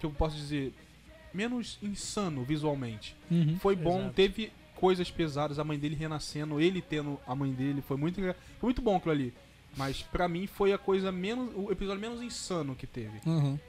Que 0.00 0.06
eu 0.06 0.10
posso 0.10 0.36
dizer. 0.36 0.74
Menos 1.32 1.78
insano 1.80 2.42
visualmente. 2.42 3.14
Uhum. 3.30 3.56
Foi 3.60 3.76
bom, 3.76 4.00
Exato. 4.00 4.14
teve 4.14 4.52
coisas 4.74 5.10
pesadas, 5.10 5.58
a 5.60 5.64
mãe 5.64 5.78
dele 5.78 5.94
renascendo, 5.94 6.60
ele 6.60 6.82
tendo 6.82 7.20
a 7.26 7.34
mãe 7.36 7.52
dele, 7.52 7.82
foi 7.82 7.96
muito 7.96 8.20
foi 8.20 8.34
muito 8.62 8.82
bom 8.82 8.96
aquilo 8.96 9.12
ali. 9.12 9.34
Mas 9.76 10.02
pra 10.02 10.26
mim 10.26 10.46
foi 10.48 10.72
a 10.72 10.78
coisa 10.78 11.12
menos 11.12 11.52
o 11.54 11.70
episódio 11.70 12.00
menos 12.00 12.20
insano 12.22 12.74
que 12.74 12.86
teve. 12.86 13.20
Aham. 13.26 13.60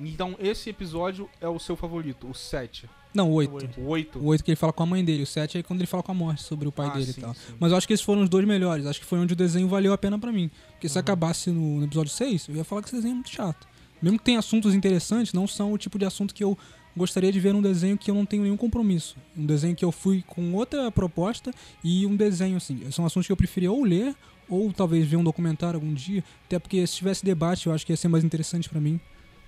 Então 0.00 0.36
esse 0.38 0.70
episódio 0.70 1.28
é 1.40 1.48
o 1.48 1.58
seu 1.58 1.76
favorito, 1.76 2.28
o 2.28 2.34
7. 2.34 2.88
Não, 3.18 3.28
o 3.28 3.32
O 3.32 3.34
8. 3.34 3.54
oito. 3.54 3.80
O 3.80 3.86
8. 3.88 4.18
O 4.18 4.24
8 4.26 4.44
que 4.44 4.50
ele 4.50 4.56
fala 4.56 4.72
com 4.72 4.82
a 4.82 4.86
mãe 4.86 5.04
dele. 5.04 5.22
O 5.22 5.26
7 5.26 5.58
é 5.58 5.62
quando 5.62 5.80
ele 5.80 5.86
fala 5.86 6.02
com 6.02 6.12
a 6.12 6.14
morte 6.14 6.42
sobre 6.42 6.66
o 6.68 6.72
pai 6.72 6.86
Ah, 6.86 6.90
dele 6.94 7.12
sim, 7.12 7.20
e 7.20 7.22
tal. 7.22 7.34
sim. 7.34 7.54
Mas 7.58 7.70
eu 7.72 7.78
acho 7.78 7.86
que 7.86 7.92
esses 7.92 8.04
foram 8.04 8.22
os 8.22 8.28
dois 8.28 8.46
melhores. 8.46 8.86
Acho 8.86 9.00
que 9.00 9.06
foi 9.06 9.18
onde 9.18 9.32
o 9.32 9.36
desenho 9.36 9.68
valeu 9.68 9.92
a 9.92 9.98
pena 9.98 10.18
pra 10.18 10.32
mim. 10.32 10.50
Porque 10.72 10.88
se 10.88 10.96
Uhum. 10.96 11.00
acabasse 11.00 11.50
no, 11.50 11.78
no 11.80 11.84
episódio 11.84 12.12
6, 12.12 12.48
eu 12.48 12.56
ia 12.56 12.64
falar 12.64 12.82
que 12.82 12.88
esse 12.88 12.96
desenho 12.96 13.12
é 13.12 13.14
muito 13.16 13.30
chato. 13.30 13.66
Mesmo 14.00 14.18
que 14.18 14.24
tenha 14.24 14.38
assuntos 14.38 14.74
interessantes, 14.74 15.32
não 15.32 15.46
são 15.46 15.72
o 15.72 15.78
tipo 15.78 15.98
de 15.98 16.04
assunto 16.04 16.32
que 16.32 16.44
eu 16.44 16.56
gostaria 16.96 17.30
de 17.32 17.38
ver 17.40 17.52
num 17.52 17.62
desenho 17.62 17.98
que 17.98 18.10
eu 18.10 18.14
não 18.14 18.24
tenho 18.24 18.42
nenhum 18.44 18.56
compromisso. 18.56 19.16
Um 19.36 19.44
desenho 19.44 19.74
que 19.74 19.84
eu 19.84 19.90
fui 19.92 20.22
com 20.26 20.52
outra 20.54 20.90
proposta 20.90 21.52
e 21.82 22.06
um 22.06 22.14
desenho 22.16 22.56
assim. 22.56 22.80
São 22.92 23.04
assuntos 23.04 23.26
que 23.26 23.32
eu 23.32 23.36
preferia 23.36 23.70
ou 23.72 23.82
ler 23.84 24.14
ou 24.48 24.72
talvez 24.72 25.06
ver 25.06 25.16
um 25.16 25.24
documentário 25.24 25.76
algum 25.78 25.92
dia. 25.92 26.22
Até 26.46 26.58
porque 26.58 26.86
se 26.86 26.94
tivesse 26.96 27.24
debate, 27.24 27.66
eu 27.66 27.72
acho 27.72 27.84
que 27.84 27.92
ia 27.92 27.96
ser 27.96 28.08
mais 28.08 28.22
interessante 28.24 28.68
pra 28.68 28.80
mim. 28.80 28.98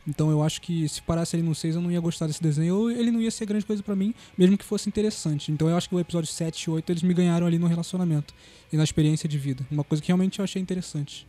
Então 0.07 0.31
eu 0.31 0.43
acho 0.43 0.61
que 0.61 0.89
se 0.89 1.01
parasse 1.03 1.37
ali 1.37 1.43
no 1.43 1.55
6 1.55 1.77
eu 1.77 1.83
não 1.83 1.91
ia 1.91 2.01
gostar 2.01 2.27
desse 2.27 2.43
desenho, 2.43 2.75
ou 2.75 2.91
ele 2.91 3.11
não 3.11 3.21
ia 3.21 3.31
ser 3.31 3.47
grande 3.47 3.65
coisa 3.65 3.83
pra 3.83 3.95
mim, 3.95 4.15
mesmo 4.37 4.57
que 4.57 4.65
fosse 4.65 4.89
interessante. 4.89 5.53
Então 5.53 5.69
eu 5.69 5.77
acho 5.77 5.89
que 5.89 5.95
o 5.95 6.01
episódio 6.01 6.31
7 6.31 6.63
e 6.63 6.71
8 6.71 6.91
eles 6.91 7.03
me 7.03 7.15
ganharam 7.15 7.47
ali 7.47 7.59
no 7.59 7.67
relacionamento 7.67 8.35
e 8.73 8.77
na 8.77 8.85
experiência 8.85 9.29
de 9.29 9.39
vida. 9.39 9.65
Uma 9.71 9.85
coisa 9.85 10.03
que 10.03 10.09
realmente 10.09 10.39
eu 10.39 10.45
achei 10.45 10.61
interessante. 10.61 11.27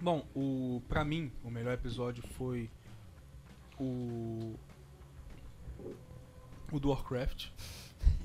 Bom, 0.00 0.24
o 0.34 0.82
pra 0.88 1.04
mim 1.04 1.30
o 1.44 1.50
melhor 1.50 1.74
episódio 1.74 2.22
foi 2.36 2.70
o 3.78 4.54
o 6.72 6.78
do 6.78 6.90
Warcraft. 6.90 7.48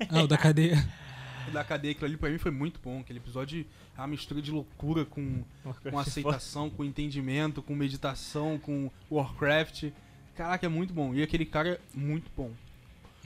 Ah, 0.08 0.22
o 0.22 0.26
da 0.26 0.38
cadeia. 0.38 0.76
Da 1.52 1.64
cadeia, 1.64 1.92
aquilo 1.92 2.06
ali 2.06 2.16
pra 2.16 2.30
mim 2.30 2.38
foi 2.38 2.50
muito 2.50 2.80
bom. 2.82 3.00
Aquele 3.00 3.18
episódio 3.18 3.64
é 3.96 4.00
uma 4.00 4.06
mistura 4.06 4.42
de 4.42 4.50
loucura 4.50 5.04
com, 5.04 5.42
com 5.90 5.98
aceitação, 5.98 6.68
com 6.68 6.84
entendimento, 6.84 7.62
com 7.62 7.74
meditação, 7.74 8.58
com 8.58 8.90
Warcraft. 9.10 9.90
Caraca, 10.34 10.66
é 10.66 10.68
muito 10.68 10.92
bom. 10.92 11.14
E 11.14 11.22
aquele 11.22 11.46
cara 11.46 11.70
é 11.70 11.80
muito 11.94 12.30
bom. 12.36 12.50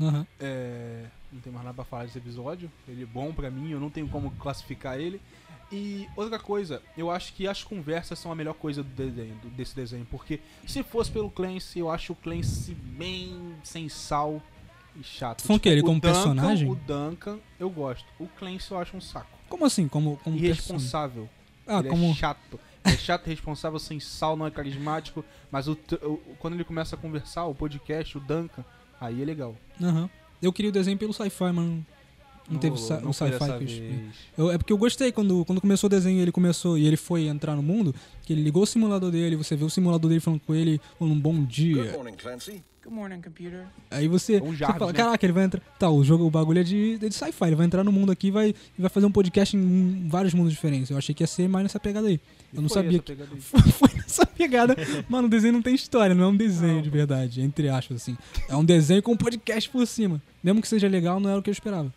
Aham. 0.00 0.26
É, 0.38 1.06
não 1.32 1.40
tem 1.40 1.52
mais 1.52 1.64
nada 1.64 1.74
pra 1.74 1.84
falar 1.84 2.04
desse 2.04 2.18
episódio. 2.18 2.70
Ele 2.88 3.02
é 3.02 3.06
bom 3.06 3.32
pra 3.32 3.50
mim, 3.50 3.70
eu 3.70 3.80
não 3.80 3.90
tenho 3.90 4.08
como 4.08 4.30
classificar 4.32 4.98
ele. 4.98 5.20
E 5.72 6.08
outra 6.16 6.38
coisa, 6.38 6.82
eu 6.96 7.10
acho 7.10 7.32
que 7.32 7.46
as 7.46 7.62
conversas 7.62 8.18
são 8.18 8.32
a 8.32 8.34
melhor 8.34 8.54
coisa 8.54 8.82
do 8.82 8.88
desenho, 8.88 9.36
desse 9.56 9.74
desenho. 9.74 10.06
Porque 10.10 10.40
se 10.66 10.82
fosse 10.82 11.10
pelo 11.10 11.30
Clancy, 11.30 11.78
eu 11.78 11.90
acho 11.90 12.12
o 12.12 12.16
Clancy 12.16 12.74
bem 12.74 13.54
sem 13.62 13.88
sal 13.88 14.42
e 14.98 15.02
chato. 15.04 15.38
Tipo, 15.38 15.48
Falando 15.48 15.60
o 15.60 15.62
quê? 15.62 15.68
Ele 15.70 15.80
como 15.82 16.00
Duncan- 16.00 16.12
personagem? 16.12 16.70
O 16.70 16.74
Duncan, 16.74 17.38
eu 17.58 17.68
gosto. 17.70 18.04
O 18.18 18.26
Clancy 18.26 18.70
eu 18.70 18.78
acho 18.78 18.96
um 18.96 19.00
saco. 19.00 19.28
Como 19.48 19.64
assim? 19.64 19.88
Como, 19.88 20.16
como? 20.24 20.36
Irresponsável. 20.36 21.28
Ah, 21.66 21.80
ele 21.80 21.88
como. 21.88 22.10
é 22.10 22.14
chato. 22.14 22.60
Ele 22.84 22.94
é 22.94 22.98
chato, 22.98 23.26
irresponsável, 23.26 23.78
sem 23.78 24.00
sal, 24.00 24.36
não 24.36 24.46
é 24.46 24.50
carismático. 24.50 25.24
Mas 25.50 25.68
o, 25.68 25.72
o- 26.02 26.16
quando 26.38 26.54
ele 26.54 26.64
começa 26.64 26.96
a 26.96 26.98
conversar, 26.98 27.44
o 27.46 27.54
podcast, 27.54 28.16
o 28.16 28.20
Duncan, 28.20 28.64
aí 29.00 29.20
é 29.20 29.24
legal. 29.24 29.54
Aham. 29.80 30.08
Eu 30.42 30.52
queria 30.52 30.70
o 30.70 30.72
desenho 30.72 30.96
pelo 30.96 31.12
sci-fi, 31.12 31.44
mas 31.52 31.56
não- 31.56 31.86
Não, 32.50 32.58
teve 32.58 32.74
não 33.02 33.10
o 33.10 33.12
foi 33.12 33.30
sci-fi 33.30 34.12
eu 34.36 34.50
é 34.50 34.56
porque 34.58 34.72
eu 34.72 34.78
gostei 34.78 35.12
quando, 35.12 35.44
quando 35.44 35.60
começou 35.60 35.86
o 35.86 35.90
desenho, 35.90 36.20
ele 36.20 36.32
começou 36.32 36.76
e 36.78 36.84
ele 36.86 36.96
foi 36.96 37.26
entrar 37.26 37.54
no 37.54 37.62
mundo, 37.62 37.94
que 38.22 38.32
ele 38.32 38.42
ligou 38.42 38.62
o 38.62 38.66
simulador 38.66 39.10
dele, 39.10 39.36
você 39.36 39.54
vê 39.54 39.64
o 39.64 39.70
simulador 39.70 40.08
dele 40.08 40.20
falando 40.20 40.40
com 40.40 40.54
ele, 40.54 40.80
falando 40.98 41.14
um 41.14 41.20
bom 41.20 41.34
Good 41.34 41.46
dia. 41.46 41.92
morning, 41.92 42.14
Clancy. 42.14 42.64
Good 42.82 42.94
morning, 42.94 43.20
computer. 43.20 43.66
Aí 43.90 44.08
você, 44.08 44.40
Um 44.40 44.52
você 44.56 44.64
fala, 44.64 44.86
né? 44.86 44.92
caraca, 44.94 45.26
ele 45.26 45.34
vai 45.34 45.44
entrar. 45.44 45.60
Tá, 45.78 45.90
o 45.90 46.02
jogo, 46.02 46.24
o 46.24 46.30
bagulho 46.30 46.60
é 46.60 46.62
de, 46.62 46.94
é 47.02 47.08
de 47.10 47.14
sci-fi, 47.14 47.44
ele 47.48 47.54
vai 47.56 47.66
entrar 47.66 47.84
no 47.84 47.92
mundo 47.92 48.10
aqui 48.10 48.28
e 48.28 48.30
vai, 48.30 48.48
e 48.48 48.80
vai 48.80 48.88
fazer 48.88 49.04
um 49.04 49.12
podcast 49.12 49.54
em 49.54 50.08
vários 50.08 50.32
mundos 50.32 50.50
diferentes. 50.52 50.88
Eu 50.90 50.96
achei 50.96 51.14
que 51.14 51.22
ia 51.22 51.26
ser 51.26 51.46
mais 51.46 51.62
nessa 51.62 51.78
pegada 51.78 52.08
aí. 52.08 52.18
Eu 52.54 52.62
não 52.62 52.70
Foi 52.70 52.82
sabia 52.82 52.96
essa 52.96 53.02
que. 53.04 53.12
pegada 53.14 53.30
aí. 53.34 53.40
Foi 53.72 53.88
nessa 53.94 54.24
pegada. 54.26 54.76
Mano, 55.10 55.26
o 55.26 55.30
desenho 55.30 55.52
não 55.52 55.60
tem 55.62 55.74
história, 55.74 56.14
não 56.14 56.24
é 56.24 56.28
um 56.28 56.36
desenho 56.36 56.80
de 56.80 56.88
verdade, 56.88 57.42
entre 57.42 57.68
aspas, 57.68 57.98
assim. 57.98 58.16
É 58.48 58.56
um 58.56 58.64
desenho 58.64 59.02
com 59.02 59.12
um 59.12 59.16
podcast 59.16 59.68
por 59.68 59.86
cima. 59.86 60.20
Mesmo 60.42 60.62
que 60.62 60.68
seja 60.68 60.88
legal, 60.88 61.20
não 61.20 61.28
era 61.28 61.38
o 61.38 61.42
que 61.42 61.50
eu 61.50 61.52
esperava. 61.52 61.92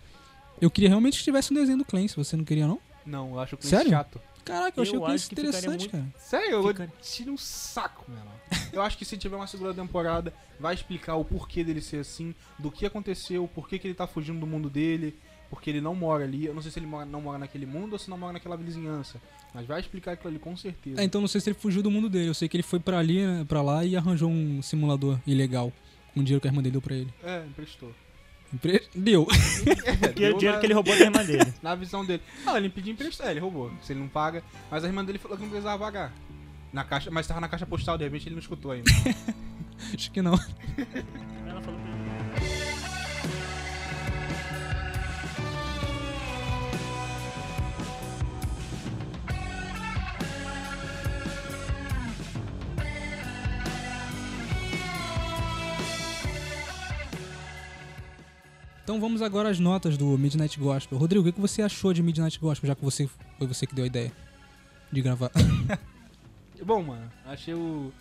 Eu 0.60 0.70
queria 0.70 0.90
realmente 0.90 1.18
que 1.18 1.24
tivesse 1.24 1.54
um 1.54 1.56
desenho 1.56 1.78
do 1.78 1.86
Clancy, 1.86 2.18
você 2.18 2.36
não 2.36 2.44
queria, 2.44 2.68
não? 2.68 2.80
Não, 3.06 3.30
eu 3.32 3.40
acho 3.40 3.56
o 3.56 3.64
Sério? 3.66 3.90
chato. 3.90 4.20
Caraca, 4.44 4.78
eu 4.78 4.84
achei 4.84 4.96
Eu 4.96 5.02
o 5.02 5.06
Clancy 5.06 5.30
interessante, 5.32 5.66
muito- 5.68 5.90
cara. 5.92 6.06
Sério, 6.20 6.52
eu 6.52 6.68
Fica- 6.68 6.92
tiro 7.02 7.32
um 7.32 7.38
saco, 7.38 8.04
mano. 8.12 8.30
Eu 8.74 8.82
acho 8.82 8.98
que 8.98 9.06
se 9.06 9.16
tiver 9.18 9.36
uma 9.36 9.48
segunda 9.48 9.74
temporada, 9.74 10.34
vai 10.60 10.74
explicar 10.74 11.16
o 11.16 11.24
porquê 11.24 11.64
dele 11.64 11.80
ser 11.82 11.98
assim, 11.98 12.34
do 12.60 12.72
que 12.72 12.86
aconteceu, 12.86 13.48
por 13.54 13.70
que 13.70 13.78
que 13.80 13.88
ele 13.88 13.94
tá 13.94 14.08
fugindo 14.08 14.40
do 14.40 14.48
mundo 14.48 14.70
dele, 14.70 15.16
porque 15.50 15.70
ele 15.70 15.80
não 15.80 15.94
mora 15.96 16.24
ali. 16.24 16.46
Eu 16.48 16.54
não 16.56 16.62
sei 16.62 16.72
se 16.72 16.80
ele 16.80 16.88
mora, 16.88 17.06
não 17.06 17.22
mora 17.22 17.38
naquele 17.38 17.66
mundo 17.68 17.94
ou 17.94 18.00
se 18.00 18.10
não 18.10 18.18
mora 18.18 18.34
naquela 18.34 18.58
vizinhança. 18.58 19.22
Mas 19.54 19.68
vai 19.68 19.80
explicar 19.80 20.14
aquilo 20.14 20.30
ali 20.30 20.40
com 20.40 20.58
certeza. 20.58 21.00
É, 21.00 21.04
então 21.04 21.22
não 21.22 21.28
sei 21.28 21.40
se 21.40 21.50
ele 21.52 21.58
fugiu 21.60 21.84
do 21.84 21.92
mundo 21.92 22.10
dele. 22.10 22.28
Eu 22.30 22.34
sei 22.34 22.50
que 22.50 22.58
ele 22.58 22.64
foi 22.64 22.80
pra 22.80 22.98
ali, 22.98 23.24
né, 23.26 23.46
pra 23.48 23.62
lá 23.62 23.86
e 23.86 23.96
arranjou 23.96 24.30
um 24.30 24.62
simulador 24.64 25.20
ilegal. 25.28 25.72
Com 26.14 26.20
o 26.20 26.24
dinheiro 26.24 26.42
que 26.42 26.48
a 26.48 26.52
irmã 26.52 26.62
dele 26.62 26.74
deu 26.74 26.82
pra 26.82 26.96
ele. 26.96 27.14
É, 27.24 27.44
emprestou. 27.46 27.92
Empre- 28.54 28.84
Deu. 28.96 29.28
É, 29.66 30.10
Que 30.14 30.26
é 30.26 30.28
deu 30.28 30.36
o 30.36 30.40
dinheiro 30.40 30.54
na- 30.56 30.60
que 30.60 30.66
ele 30.68 30.74
roubou 30.74 30.96
da 30.98 31.06
irmã 31.06 31.24
dele. 31.26 31.54
Na 31.62 31.74
visão 31.76 32.06
dele. 32.06 32.22
Não, 32.46 32.56
ele 32.58 32.70
pediu 32.70 32.94
emprestar, 32.94 33.30
ele 33.32 33.40
roubou. 33.40 33.72
Se 33.82 33.94
ele 33.94 34.00
não 34.00 34.08
paga. 34.08 34.44
Mas 34.70 34.84
a 34.84 34.88
irmã 34.88 35.04
dele 35.04 35.18
falou 35.18 35.38
que 35.38 35.44
não 35.44 35.50
precisava 35.50 35.84
pagar. 35.84 36.14
Na 36.74 36.84
caixa, 36.84 37.12
mas 37.12 37.28
tava 37.28 37.40
na 37.40 37.48
caixa 37.48 37.68
postal, 37.68 38.00
de 38.00 38.04
repente 38.04 38.28
ele 38.28 38.34
não 38.34 38.42
escutou 38.42 38.72
ainda. 38.72 38.90
Acho 39.94 40.12
que 40.12 40.24
não. 40.24 40.34
Ela 40.34 41.62
falou 41.62 41.80
pra 41.80 41.90
ele. 41.90 42.64
Então 58.84 59.00
vamos 59.00 59.22
agora 59.22 59.50
às 59.50 59.60
notas 59.60 59.96
do 59.96 60.18
Midnight 60.18 60.60
Gospel. 60.60 60.98
Rodrigo, 60.98 61.22
o 61.22 61.26
que 61.26 61.32
que 61.34 61.40
você 61.40 61.62
achou 61.62 61.94
de 61.94 62.02
Midnight 62.02 62.40
Gospel, 62.40 62.68
já 62.68 62.76
que 62.76 62.84
você 62.84 63.08
foi 63.38 63.48
você 63.48 63.68
que 63.68 63.76
deu 63.76 63.84
a 63.84 63.88
ideia 63.88 64.12
de 64.92 65.02
gravar? 65.04 65.32
Bom, 66.66 66.82
mano, 66.82 67.12
achei 67.26 67.54
o, 67.54 67.92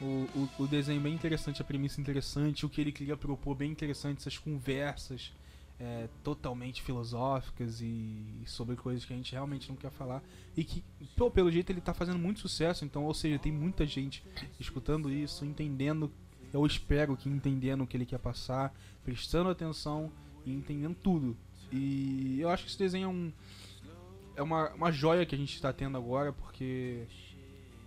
o, 0.00 0.48
o, 0.58 0.66
desenho 0.66 1.00
bem 1.00 1.14
interessante, 1.14 1.60
a 1.60 1.64
premissa 1.64 2.00
interessante, 2.00 2.64
o 2.64 2.68
que 2.68 2.80
ele 2.80 2.92
queria 2.92 3.16
propor 3.16 3.54
bem 3.54 3.70
interessante, 3.70 4.18
essas 4.18 4.38
conversas 4.38 5.32
é, 5.78 6.08
totalmente 6.24 6.82
filosóficas 6.82 7.80
e 7.80 8.42
sobre 8.46 8.76
coisas 8.76 9.04
que 9.04 9.12
a 9.12 9.16
gente 9.16 9.32
realmente 9.32 9.68
não 9.68 9.76
quer 9.76 9.90
falar. 9.90 10.22
E 10.56 10.64
que, 10.64 10.82
pô, 11.16 11.30
pelo 11.30 11.50
jeito, 11.50 11.70
ele 11.70 11.80
tá 11.80 11.92
fazendo 11.92 12.18
muito 12.18 12.40
sucesso, 12.40 12.84
então, 12.84 13.04
ou 13.04 13.14
seja, 13.14 13.38
tem 13.38 13.52
muita 13.52 13.86
gente 13.86 14.24
escutando 14.58 15.10
isso, 15.10 15.44
entendendo, 15.44 16.10
eu 16.52 16.64
espero 16.66 17.16
que 17.16 17.28
entendendo 17.28 17.82
o 17.82 17.86
que 17.86 17.96
ele 17.96 18.06
quer 18.06 18.18
passar, 18.18 18.74
prestando 19.04 19.50
atenção 19.50 20.10
e 20.46 20.52
entendendo 20.52 20.96
tudo. 21.02 21.36
E 21.70 22.40
eu 22.40 22.48
acho 22.48 22.64
que 22.64 22.70
esse 22.70 22.78
desenho 22.78 23.04
é 23.04 23.08
um. 23.08 23.32
É 24.36 24.42
uma, 24.42 24.70
uma 24.70 24.92
joia 24.92 25.26
que 25.26 25.34
a 25.34 25.38
gente 25.38 25.52
está 25.52 25.72
tendo 25.72 25.98
agora, 25.98 26.32
porque 26.32 27.06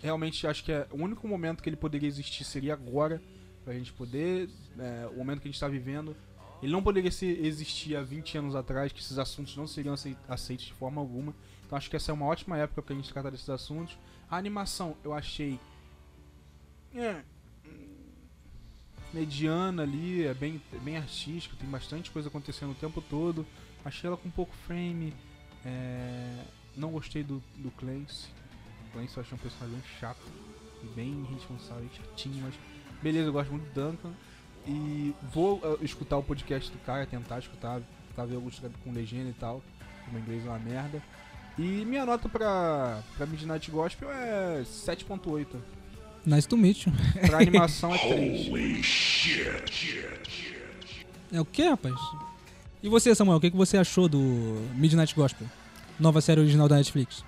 realmente 0.02 0.46
acho 0.48 0.64
que 0.64 0.72
é, 0.72 0.88
o 0.92 0.98
único 0.98 1.28
momento 1.28 1.62
que 1.62 1.70
ele 1.70 1.76
poderia 1.76 2.08
existir 2.08 2.44
seria 2.44 2.74
agora, 2.74 3.22
pra 3.64 3.74
gente 3.74 3.94
poder, 3.94 4.50
é, 4.80 5.08
o 5.14 5.18
momento 5.18 5.40
que 5.42 5.48
a 5.48 5.50
gente 5.52 5.56
está 5.56 5.68
vivendo. 5.68 6.16
Ele 6.62 6.72
não 6.72 6.84
poderia 6.84 7.12
ser, 7.12 7.44
existir 7.44 7.96
há 7.96 8.02
20 8.04 8.38
anos 8.38 8.56
atrás, 8.56 8.92
que 8.92 9.00
esses 9.00 9.18
assuntos 9.18 9.56
não 9.58 9.66
seriam 9.68 9.94
acei- 9.94 10.16
aceitos 10.28 10.66
de 10.66 10.74
forma 10.74 11.02
alguma. 11.02 11.34
Então 11.66 11.78
acho 11.78 11.90
que 11.90 11.96
essa 11.96 12.12
é 12.12 12.14
uma 12.14 12.26
ótima 12.26 12.58
época 12.58 12.82
pra 12.82 12.96
gente 12.96 13.12
tratar 13.12 13.30
desses 13.32 13.50
assuntos. 13.50 13.98
A 14.30 14.38
animação 14.38 14.96
eu 15.04 15.14
achei. 15.14 15.60
É, 16.94 17.22
mediana 19.14 19.84
ali, 19.84 20.26
é 20.26 20.34
bem, 20.34 20.62
bem 20.84 20.98
artística, 20.98 21.56
tem 21.60 21.70
bastante 21.70 22.12
coisa 22.12 22.28
acontecendo 22.30 22.72
o 22.72 22.76
tempo 22.76 23.02
todo. 23.02 23.46
Achei 23.84 24.08
ela 24.08 24.18
com 24.18 24.30
pouco 24.30 24.54
frame. 24.68 25.14
é, 25.66 26.44
não 26.76 26.92
gostei 26.92 27.24
do, 27.24 27.42
do 27.58 27.70
Clancy. 27.72 28.30
Eu 28.94 29.02
achei 29.02 29.34
um 29.34 29.38
personagem 29.38 29.76
bem 29.76 29.84
chato 30.00 30.22
e 30.84 30.88
bem 30.88 31.26
irresponsável, 31.30 31.88
chatinho, 31.96 32.44
mas 32.44 32.54
beleza, 33.02 33.28
eu 33.28 33.34
gosto 33.34 33.52
muito 33.52 33.72
do 33.72 33.74
Duncan. 33.74 34.12
E 34.68 35.14
vou 35.34 35.58
uh, 35.58 35.80
escutar 35.82 36.18
o 36.18 36.24
podcast 36.24 36.72
do 36.72 36.78
cara, 36.80 37.06
tentar 37.06 37.40
escutar, 37.40 37.82
tentar 38.10 38.26
ver 38.26 38.36
alguns 38.36 38.62
com 38.84 38.92
legenda 38.92 39.30
e 39.30 39.34
tal. 39.34 39.62
O 40.08 40.12
meu 40.12 40.22
inglês 40.22 40.46
é 40.46 40.50
uma 40.50 40.60
merda. 40.60 41.02
E 41.58 41.86
minha 41.86 42.06
nota 42.06 42.30
pra, 42.30 43.02
pra 43.18 43.26
Midnight 43.26 43.72
Gospel 43.72 44.12
é 44.12 44.62
7.8. 44.64 45.48
nice 46.26 46.48
to 46.48 46.56
meet 46.58 46.86
you. 46.86 46.94
Pra 47.28 47.40
animação 47.40 47.94
é 47.94 47.98
3. 47.98 48.50
É 51.32 51.42
o 51.42 51.46
que, 51.46 51.68
rapaz? 51.68 51.96
E 52.84 52.90
você, 52.90 53.14
Samuel, 53.14 53.38
o 53.38 53.42
que 53.42 53.52
que 53.52 53.58
você 53.58 53.78
achou 53.78 54.08
do 54.08 54.20
Midnight 54.76 55.14
Gospel? 55.14 55.48
Nova 56.00 56.22
série 56.22 56.40
original 56.42 56.68
da 56.68 56.78
Netflix. 56.78 57.24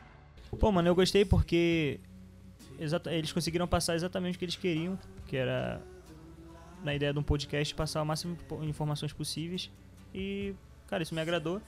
Pô, 0.59 0.71
mano, 0.71 0.87
eu 0.87 0.95
gostei 0.95 1.25
porque 1.25 1.99
eles 3.05 3.31
conseguiram 3.31 3.67
passar 3.67 3.95
exatamente 3.95 4.35
o 4.35 4.39
que 4.39 4.45
eles 4.45 4.55
queriam, 4.55 4.97
que 5.27 5.37
era 5.37 5.81
na 6.83 6.93
ideia 6.93 7.13
de 7.13 7.19
um 7.19 7.23
podcast 7.23 7.73
passar 7.73 8.01
o 8.01 8.05
máximo 8.05 8.37
de 8.61 8.67
informações 8.67 9.13
possíveis. 9.13 9.71
E, 10.13 10.53
cara, 10.87 11.03
isso 11.03 11.15
me 11.15 11.21
agradou. 11.21 11.61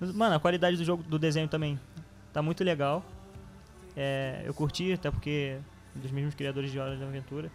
Mano, 0.00 0.36
a 0.36 0.40
qualidade 0.40 0.76
do 0.76 0.84
jogo, 0.84 1.02
do 1.02 1.18
desenho 1.18 1.48
também 1.48 1.78
tá 2.32 2.42
muito 2.42 2.64
legal. 2.64 3.04
É, 3.96 4.42
eu 4.44 4.54
curti, 4.54 4.92
até 4.92 5.10
porque 5.10 5.58
dos 5.94 6.10
mesmos 6.10 6.34
criadores 6.34 6.70
de 6.70 6.78
Hora 6.78 6.96
de 6.96 7.02
Aventura. 7.02 7.50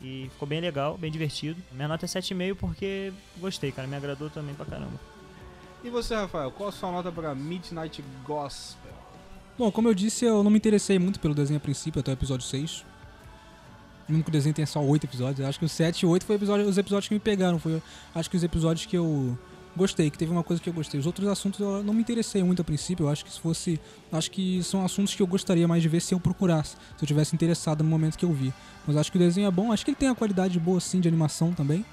E 0.00 0.28
ficou 0.32 0.48
bem 0.48 0.60
legal, 0.60 0.96
bem 0.96 1.12
divertido. 1.12 1.62
Minha 1.72 1.88
nota 1.88 2.06
é 2.06 2.08
7,5 2.08 2.56
porque 2.56 3.12
gostei, 3.38 3.70
cara. 3.70 3.86
Me 3.86 3.96
agradou 3.96 4.30
também 4.30 4.54
pra 4.54 4.64
caramba. 4.64 4.98
E 5.84 5.90
você, 5.90 6.14
Rafael, 6.14 6.50
qual 6.50 6.70
a 6.70 6.72
sua 6.72 6.90
nota 6.90 7.12
pra 7.12 7.34
Midnight 7.34 8.02
Gospel? 8.24 8.79
Bom, 9.60 9.70
como 9.70 9.88
eu 9.88 9.94
disse, 9.94 10.24
eu 10.24 10.42
não 10.42 10.50
me 10.50 10.56
interessei 10.56 10.98
muito 10.98 11.20
pelo 11.20 11.34
desenho 11.34 11.58
a 11.58 11.60
princípio, 11.60 12.00
até 12.00 12.10
o 12.10 12.14
episódio 12.14 12.46
6. 12.46 12.82
Mesmo 14.08 14.22
que 14.24 14.30
o 14.30 14.32
desenho 14.32 14.54
tenha 14.54 14.66
só 14.66 14.80
8 14.82 15.04
episódios, 15.04 15.46
acho 15.46 15.58
que 15.58 15.66
o 15.66 15.68
7 15.68 16.00
e 16.00 16.06
8 16.06 16.24
foi 16.24 16.36
episódio- 16.36 16.66
os 16.66 16.78
episódios 16.78 17.08
que 17.08 17.12
me 17.12 17.20
pegaram. 17.20 17.58
Foi, 17.58 17.82
acho 18.14 18.30
que 18.30 18.38
os 18.38 18.42
episódios 18.42 18.86
que 18.86 18.96
eu 18.96 19.38
gostei, 19.76 20.08
que 20.10 20.16
teve 20.16 20.32
uma 20.32 20.42
coisa 20.42 20.62
que 20.62 20.70
eu 20.70 20.72
gostei. 20.72 20.98
Os 20.98 21.04
outros 21.04 21.28
assuntos 21.28 21.60
eu 21.60 21.84
não 21.84 21.92
me 21.92 22.00
interessei 22.00 22.42
muito 22.42 22.62
a 22.62 22.64
princípio. 22.64 23.04
Eu 23.04 23.10
acho 23.10 23.22
que 23.22 23.30
se 23.30 23.38
fosse. 23.38 23.78
Acho 24.10 24.30
que 24.30 24.62
são 24.62 24.82
assuntos 24.82 25.14
que 25.14 25.20
eu 25.20 25.26
gostaria 25.26 25.68
mais 25.68 25.82
de 25.82 25.90
ver 25.90 26.00
se 26.00 26.14
eu 26.14 26.18
procurasse, 26.18 26.70
se 26.96 27.04
eu 27.04 27.06
tivesse 27.06 27.34
interessado 27.34 27.84
no 27.84 27.90
momento 27.90 28.16
que 28.16 28.24
eu 28.24 28.32
vi. 28.32 28.54
Mas 28.86 28.96
acho 28.96 29.12
que 29.12 29.18
o 29.18 29.20
desenho 29.20 29.46
é 29.46 29.50
bom, 29.50 29.70
acho 29.72 29.84
que 29.84 29.90
ele 29.90 29.98
tem 29.98 30.08
uma 30.08 30.14
qualidade 30.14 30.58
boa 30.58 30.80
sim 30.80 31.00
de 31.00 31.08
animação 31.08 31.52
também. 31.52 31.84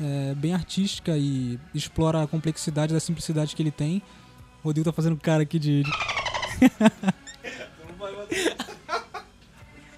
É 0.00 0.32
bem 0.36 0.54
artística 0.54 1.18
e 1.18 1.58
explora 1.74 2.22
a 2.22 2.26
complexidade 2.28 2.94
da 2.94 3.00
simplicidade 3.00 3.56
que 3.56 3.60
ele 3.64 3.72
tem. 3.72 4.00
O 4.62 4.68
Rodrigo 4.68 4.84
tá 4.84 4.92
fazendo 4.92 5.16
cara 5.16 5.42
aqui 5.42 5.58
de- 5.58 5.82
de 5.82 5.90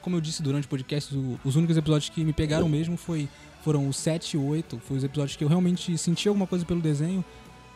como 0.02 0.16
eu 0.16 0.20
disse 0.20 0.42
durante 0.42 0.66
o 0.66 0.68
podcast, 0.68 1.14
o- 1.14 1.38
os 1.44 1.56
únicos 1.56 1.76
episódios 1.76 2.08
que 2.08 2.24
me 2.24 2.32
pegaram 2.32 2.68
mesmo 2.68 2.96
foi, 2.96 3.28
foram 3.62 3.88
os 3.88 3.96
7 3.96 4.34
e 4.34 4.38
8. 4.38 4.78
Foi 4.80 4.96
os 4.96 5.04
episódios 5.04 5.36
que 5.36 5.44
eu 5.44 5.48
realmente 5.48 5.96
senti 5.98 6.28
alguma 6.28 6.46
coisa 6.46 6.64
pelo 6.64 6.80
desenho 6.80 7.24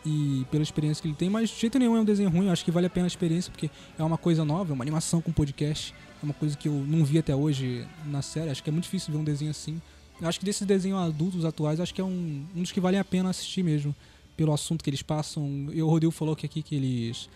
e 0.05 0.45
pela 0.51 0.63
experiência 0.63 1.01
que 1.01 1.07
ele 1.07 1.15
tem. 1.15 1.29
Mas 1.29 1.49
de 1.49 1.59
jeito 1.59 1.77
nenhum 1.77 1.95
é 1.97 2.01
um 2.01 2.05
desenho 2.05 2.29
ruim, 2.29 2.47
eu 2.47 2.51
acho 2.51 2.65
que 2.65 2.71
vale 2.71 2.87
a 2.87 2.89
pena 2.89 3.05
a 3.05 3.07
experiência, 3.07 3.51
porque 3.51 3.69
é 3.97 4.03
uma 4.03 4.17
coisa 4.17 4.43
nova, 4.43 4.71
é 4.71 4.73
uma 4.73 4.83
animação 4.83 5.21
com 5.21 5.31
podcast. 5.31 5.93
É 6.21 6.25
uma 6.25 6.33
coisa 6.33 6.55
que 6.57 6.67
eu 6.69 6.73
não 6.87 7.03
vi 7.03 7.17
até 7.19 7.35
hoje 7.35 7.85
na 8.05 8.21
série. 8.21 8.49
Acho 8.49 8.63
que 8.63 8.69
é 8.69 8.73
muito 8.73 8.85
difícil 8.85 9.11
ver 9.13 9.19
um 9.19 9.23
desenho 9.23 9.51
assim. 9.51 9.81
Eu 10.21 10.27
acho 10.27 10.39
que 10.39 10.45
desses 10.45 10.65
desenhos 10.65 10.99
adultos 11.01 11.43
atuais, 11.43 11.79
acho 11.81 11.93
que 11.93 11.99
é 11.99 12.03
um, 12.03 12.45
um 12.55 12.61
dos 12.61 12.71
que 12.71 12.79
valem 12.79 12.99
a 12.99 13.03
pena 13.03 13.29
assistir 13.29 13.61
mesmo. 13.63 13.93
Pelo 14.37 14.53
assunto 14.53 14.83
que 14.83 14.89
eles 14.89 15.01
passam. 15.03 15.67
E 15.73 15.81
o 15.83 15.87
Rodrigo 15.87 16.11
falou 16.11 16.35
que 16.35 16.45
aqui 16.45 16.63
que 16.63 16.75
eles 16.75 17.29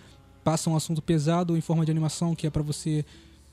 passam 0.47 0.71
um 0.71 0.75
assunto 0.77 1.01
pesado 1.01 1.57
em 1.57 1.59
forma 1.59 1.83
de 1.83 1.91
animação, 1.91 2.33
que 2.33 2.47
é 2.47 2.49
pra 2.49 2.63
você 2.63 3.03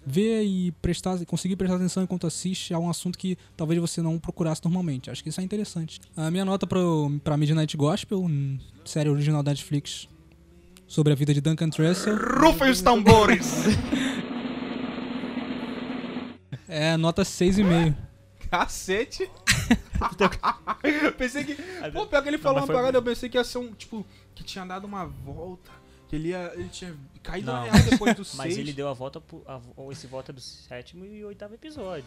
ver 0.07 0.45
e 0.45 0.70
prestar, 0.80 1.18
conseguir 1.26 1.57
prestar 1.57 1.74
atenção 1.74 2.05
enquanto 2.05 2.24
assiste 2.24 2.72
a 2.72 2.78
um 2.78 2.88
assunto 2.88 3.18
que 3.18 3.36
talvez 3.57 3.80
você 3.80 4.01
não 4.01 4.16
procurasse 4.16 4.62
normalmente. 4.62 5.11
Acho 5.11 5.20
que 5.20 5.28
isso 5.28 5.40
é 5.40 5.42
interessante. 5.42 6.01
A 6.16 6.30
minha 6.30 6.45
nota 6.45 6.68
pro, 6.68 7.11
pra 7.24 7.36
Midnight 7.36 7.76
Gospel, 7.76 8.22
hum, 8.22 8.61
série 8.84 9.09
original 9.09 9.42
da 9.42 9.51
Netflix, 9.51 10.09
sobre 10.86 11.12
a 11.12 11.16
vida 11.16 11.34
de 11.34 11.40
Duncan 11.40 11.68
Trussell, 11.68 12.16
Rufem 12.16 12.70
os 12.70 12.80
tambores! 12.80 13.64
é 16.68 16.97
nota 16.97 17.22
6,5. 17.22 17.97
Cacete! 18.49 19.28
Eu 21.03 21.11
pensei 21.18 21.42
que. 21.42 21.57
Pô, 21.92 22.07
pior 22.07 22.22
que 22.22 22.28
ele 22.28 22.38
falou 22.38 22.61
uma 22.61 22.68
parada, 22.68 22.99
eu 22.99 23.03
pensei 23.03 23.28
que 23.28 23.36
ia 23.36 23.42
ser 23.42 23.59
um, 23.59 23.72
tipo, 23.72 24.07
que 24.32 24.45
tinha 24.45 24.64
dado 24.64 24.84
uma 24.84 25.05
volta. 25.07 25.82
Que 26.09 26.16
ele 26.16 26.28
ia. 26.28 26.52
Ele 26.55 26.68
tinha 26.68 26.94
caído 27.22 27.46
na 27.52 27.61
Não. 27.64 27.70
real 27.70 27.84
depois 27.90 28.14
do 28.14 28.22
Mas 28.36 28.55
6. 28.55 28.59
ele 28.59 28.72
deu 28.72 28.88
a 28.88 28.92
volta 28.92 29.22
a, 29.46 29.61
ou 29.76 29.90
esse 29.92 30.07
volta 30.07 30.32
do 30.32 30.40
sétimo 30.40 31.05
e 31.05 31.24
oitavo 31.24 31.55
episódio. 31.55 32.05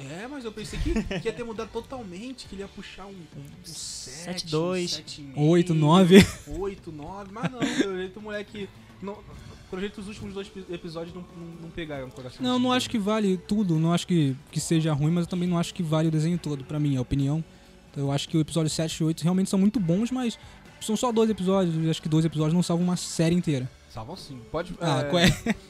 É, 0.00 0.26
mas 0.26 0.44
eu 0.44 0.50
pensei 0.50 0.78
que, 0.80 0.94
que 1.20 1.28
ia 1.28 1.32
ter 1.32 1.44
mudado 1.44 1.68
totalmente, 1.70 2.46
que 2.48 2.54
ele 2.54 2.62
ia 2.62 2.68
puxar 2.68 3.06
um, 3.06 3.10
um 3.10 3.44
7, 3.64 4.46
7-2. 4.46 5.32
8, 5.36 5.74
9. 5.74 6.26
8, 6.48 6.90
9, 6.92 7.30
mas 7.32 7.52
não, 7.52 7.58
pelo 7.60 7.96
jeito 7.98 8.18
o 8.18 8.22
moleque. 8.22 8.68
Não, 9.02 9.18
pelo 9.70 9.80
jeito 9.80 10.00
os 10.00 10.08
últimos 10.08 10.34
dois 10.34 10.48
epi- 10.48 10.64
episódios 10.72 11.14
não, 11.14 11.22
não, 11.36 11.46
não 11.62 11.70
pegaram 11.70 12.08
o 12.08 12.10
coração. 12.10 12.42
Não, 12.42 12.58
não 12.58 12.72
acho 12.72 12.88
que 12.90 12.98
vale 12.98 13.36
tudo, 13.36 13.78
não 13.78 13.92
acho 13.92 14.06
que, 14.06 14.34
que 14.50 14.58
seja 14.58 14.92
ruim, 14.92 15.12
mas 15.12 15.24
eu 15.26 15.30
também 15.30 15.48
não 15.48 15.58
acho 15.58 15.72
que 15.74 15.82
vale 15.82 16.08
o 16.08 16.10
desenho 16.10 16.38
todo, 16.38 16.64
pra 16.64 16.80
mim, 16.80 16.94
é 16.94 16.98
a 16.98 17.02
opinião. 17.02 17.44
Então, 17.90 18.04
eu 18.04 18.10
acho 18.10 18.28
que 18.28 18.36
o 18.36 18.40
episódio 18.40 18.70
7 18.70 18.96
e 18.96 19.04
8 19.04 19.20
realmente 19.22 19.50
são 19.50 19.58
muito 19.58 19.78
bons, 19.78 20.10
mas 20.10 20.38
são 20.82 20.96
só 20.96 21.10
dois 21.12 21.30
episódios, 21.30 21.88
acho 21.88 22.02
que 22.02 22.08
dois 22.08 22.24
episódios 22.24 22.54
não 22.54 22.62
salvam 22.62 22.84
uma 22.84 22.96
série 22.96 23.34
inteira. 23.34 23.68
Salvam 23.88 24.16
sim. 24.16 24.38
Pode. 24.50 24.72
Ah, 24.80 25.00
é, 25.00 25.04
qual 25.04 25.22
é? 25.22 25.28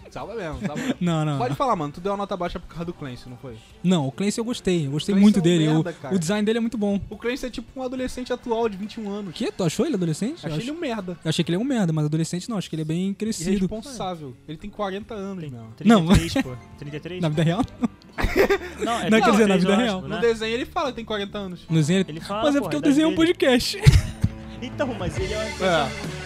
Salva 0.09 0.35
mesmo, 0.37 0.61
salva 0.61 0.77
mesmo. 0.81 0.95
Não, 1.01 1.25
não. 1.25 1.39
Pode 1.39 1.57
falar, 1.57 1.75
mano. 1.75 1.93
Tu 1.93 2.01
deu 2.01 2.13
uma 2.13 2.19
nota 2.19 2.37
baixa 2.37 2.61
por 2.61 2.69
causa 2.69 2.85
do 2.85 2.93
Clancy, 2.93 3.29
não 3.29 3.37
foi? 3.37 3.57
Não, 3.83 4.07
o 4.07 4.13
Clancy 4.13 4.39
eu 4.39 4.45
gostei, 4.45 4.87
eu 4.87 4.93
gostei 4.93 5.13
muito 5.13 5.39
é 5.39 5.41
um 5.41 5.43
dele. 5.43 5.67
o- 5.69 5.75
merda, 5.75 5.91
o, 5.91 5.95
cara. 5.95 6.19
design 6.21 6.47
dele 6.47 6.59
é 6.59 6.61
muito 6.61 6.79
bom. 6.79 7.01
O 7.11 7.17
Clancy 7.17 7.47
é 7.47 7.51
tipo 7.51 7.81
um 7.81 7.83
adolescente 7.83 8.33
atual 8.33 8.69
de 8.69 8.77
21 8.77 9.09
O 9.09 9.11
anos. 9.11 9.35
quê? 9.35 9.51
Tu 9.51 9.65
achou 9.65 9.85
ele 9.85 9.97
adolescente? 9.97 10.35
Eu 10.45 10.47
Achei 10.47 10.53
acho- 10.53 10.61
ele 10.61 10.71
um 10.71 10.79
merda. 10.79 11.19
Eu 11.25 11.29
achei 11.29 11.45
que 11.45 11.51
ele 11.51 11.57
é 11.57 11.59
um 11.59 11.65
merda, 11.65 11.93
mas 11.93 12.05
adolescente 12.05 12.49
não, 12.49 12.57
acho 12.59 12.71
que 12.71 12.77
ele 12.77 12.83
é 12.83 12.85
bem 12.85 13.13
crescido. 13.13 13.51
Irresponsável. 13.51 14.37
Ele 14.47 14.57
tem 14.57 14.71
40 14.71 15.15
anos 15.15 15.43
mesmo. 15.51 15.73
33, 15.77 16.35
pô. 16.45 16.57
33? 16.79 17.21
Na 17.23 17.29
vida 17.29 17.43
real? 17.43 17.65
Não, 18.85 18.93
é 19.01 19.11
Não, 19.11 19.21
quer 19.21 19.31
dizer, 19.33 19.47
na 19.49 19.55
33, 19.55 19.61
vida 19.63 19.77
real. 19.77 19.99
acho, 19.99 20.09
No 20.09 20.15
né? 20.17 20.21
desenho 20.21 20.55
ele 20.55 20.67
fala 20.67 20.91
que 20.91 20.97
tem 20.97 21.05
40 21.05 21.39
anos. 21.39 21.61
No 21.69 21.77
desenho 21.77 22.05
Ele 22.07 22.21
fala, 22.21 22.43
Mas 22.45 22.55
é 22.57 22.61
porque 22.61 22.77
eu 22.77 22.79
a 22.79 22.81
idade 22.81 22.95
desenhei 22.95 23.11
um 23.13 23.17
podcast. 23.17 23.79
Então, 24.63 24.95
mas 24.95 25.19
ele 25.19 25.35
é 25.35 25.39
uma 25.39 25.67
É. 25.67 26.23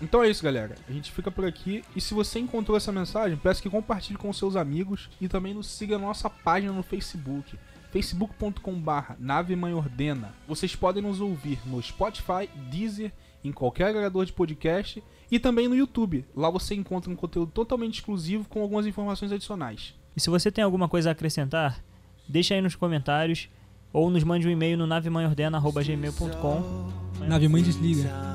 Então 0.00 0.22
é 0.22 0.28
isso, 0.28 0.42
galera. 0.44 0.74
A 0.88 0.92
gente 0.92 1.10
fica 1.10 1.30
por 1.30 1.44
aqui. 1.44 1.82
E 1.96 2.00
se 2.00 2.12
você 2.12 2.38
encontrou 2.38 2.76
essa 2.76 2.92
mensagem, 2.92 3.36
peço 3.36 3.62
que 3.62 3.70
compartilhe 3.70 4.18
com 4.18 4.32
seus 4.32 4.56
amigos 4.56 5.08
e 5.20 5.26
também 5.26 5.54
nos 5.54 5.68
siga 5.68 5.98
na 5.98 6.06
nossa 6.06 6.28
página 6.28 6.72
no 6.72 6.82
Facebook. 6.82 7.58
facebook.com.br 7.92 9.12
Nave 9.18 9.54
Mãe 9.54 9.74
Ordena. 9.74 10.34
Vocês 10.48 10.74
podem 10.74 11.02
nos 11.02 11.20
ouvir 11.20 11.58
no 11.66 11.82
Spotify, 11.82 12.48
Deezer, 12.70 13.12
em 13.44 13.52
qualquer 13.52 13.88
agregador 13.88 14.24
de 14.24 14.32
podcast 14.32 15.04
e 15.30 15.38
também 15.38 15.68
no 15.68 15.76
YouTube. 15.76 16.24
Lá 16.34 16.48
você 16.48 16.74
encontra 16.74 17.10
um 17.10 17.16
conteúdo 17.16 17.52
totalmente 17.52 17.96
exclusivo 17.96 18.48
com 18.48 18.62
algumas 18.62 18.86
informações 18.86 19.30
adicionais. 19.30 19.94
E 20.16 20.20
se 20.20 20.30
você 20.30 20.50
tem 20.50 20.64
alguma 20.64 20.88
coisa 20.88 21.10
a 21.10 21.12
acrescentar, 21.12 21.84
deixa 22.26 22.54
aí 22.54 22.62
nos 22.62 22.74
comentários 22.74 23.50
ou 23.92 24.10
nos 24.10 24.24
mande 24.24 24.48
um 24.48 24.50
e-mail 24.50 24.78
no 24.78 24.86
navemanhordena.gmail.com 24.86 26.90
Nave 27.28 27.48
mãe 27.48 27.62
desliga. 27.62 28.31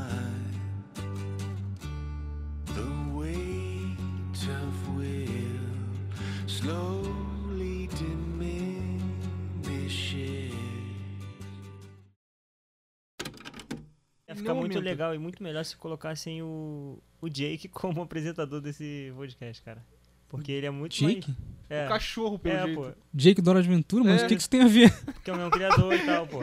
Legal 14.97 15.13
e 15.13 15.17
muito 15.19 15.43
melhor 15.43 15.63
se 15.63 15.77
colocassem 15.77 16.41
o, 16.41 16.97
o 17.21 17.29
Jake 17.29 17.67
como 17.67 18.01
apresentador 18.01 18.59
desse 18.59 19.13
podcast, 19.15 19.61
cara. 19.61 19.83
Porque 20.27 20.51
ele 20.51 20.65
é 20.65 20.69
muito 20.71 20.93
Jake? 20.95 21.29
mais... 21.29 21.57
É, 21.69 21.85
O 21.85 21.89
cachorro, 21.89 22.39
pelo 22.39 22.55
é 22.55 22.63
jeito. 22.65 22.81
pô. 22.81 22.91
Jake 23.13 23.41
Dora 23.41 23.59
Aventura? 23.59 24.03
Mas 24.03 24.21
É. 24.21 24.25
o 24.25 24.27
que, 24.29 24.35
que 24.35 24.41
isso 24.41 24.49
tem 24.49 24.61
a 24.61 24.67
ver? 24.67 24.91
Porque 25.03 25.29
é 25.29 25.33
o 25.33 25.37
meu 25.37 25.49
criador 25.51 25.93
e 25.93 26.05
tal, 26.05 26.25
pô. 26.27 26.39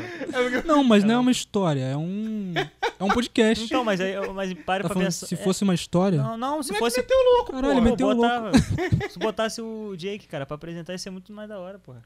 Não, 0.67 0.85
mas 0.85 1.03
não 1.03 1.15
é 1.15 1.19
uma 1.19 1.31
história, 1.31 1.81
é 1.81 1.97
um. 1.97 2.53
É 2.99 3.03
um 3.05 3.09
podcast. 3.09 3.65
Então, 3.65 3.83
mas 3.85 4.01
aí, 4.03 4.15
mas 4.35 4.53
pare 4.55 4.83
Tá 4.83 4.89
pra 4.89 4.95
falando, 4.95 5.05
pensar... 5.07 5.27
se 5.27 5.35
é- 5.35 5.39
fosse 5.39 5.65
uma 5.65 5.75
história. 5.75 6.23
Não, 6.23 6.37
não, 6.37 6.63
se 6.63 6.73
Moleque 6.73 6.79
fosse... 6.85 7.01
meteu 7.01 7.17
louco, 7.37 7.53
Caralho, 7.53 7.73
pô. 7.75 7.79
ele 7.81 7.91
meteu 7.91 8.09
o 8.09 8.15
botava- 8.15 8.53
Se 9.11 9.19
botasse 9.19 9.61
o 9.63 9.97
Jake, 9.97 10.27
cara, 10.27 10.45
pra 10.47 10.55
apresentar 10.57 10.93
ia 10.93 10.99
ser 10.99 11.11
muito 11.11 11.33
mais 11.33 11.49
da 11.49 11.59
hora, 11.59 11.79
porra. 11.79 12.03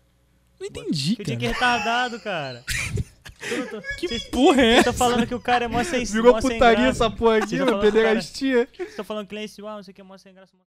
Não 0.61 0.67
entendi, 0.67 1.17
Porque 1.17 1.33
o 1.33 1.37
Jake 1.37 1.47
é 1.47 1.53
cara. 1.53 1.77
retardado, 1.77 2.21
cara. 2.21 2.65
Que 3.99 4.19
porra 4.31 4.63
é 4.63 4.71
essa? 4.73 4.91
estão 4.91 4.95
falando 4.95 5.27
que 5.27 5.35
o 5.35 5.41
cara 5.41 5.65
é 5.67 5.69
mó 5.69 5.83
sem 5.85 6.05
Virou 6.05 6.35
mó 6.35 6.41
sem 6.41 6.53
putaria 6.53 6.85
graça. 6.85 7.05
essa 7.05 7.11
porra 7.11 7.37
aqui, 7.39 7.57
falando, 7.57 7.71
cara, 7.71 7.81
Pederastia. 7.81 8.69
Estão 8.79 9.05
falando 9.05 9.27
que 9.27 9.37
Clancy, 9.37 9.63
ah, 9.65 9.77
não 9.77 9.83
sei 9.83 9.93
o 9.93 9.95
que, 9.95 10.01
é 10.01 10.05
mó 10.05 10.19
sem 10.19 10.35
graça. 10.35 10.53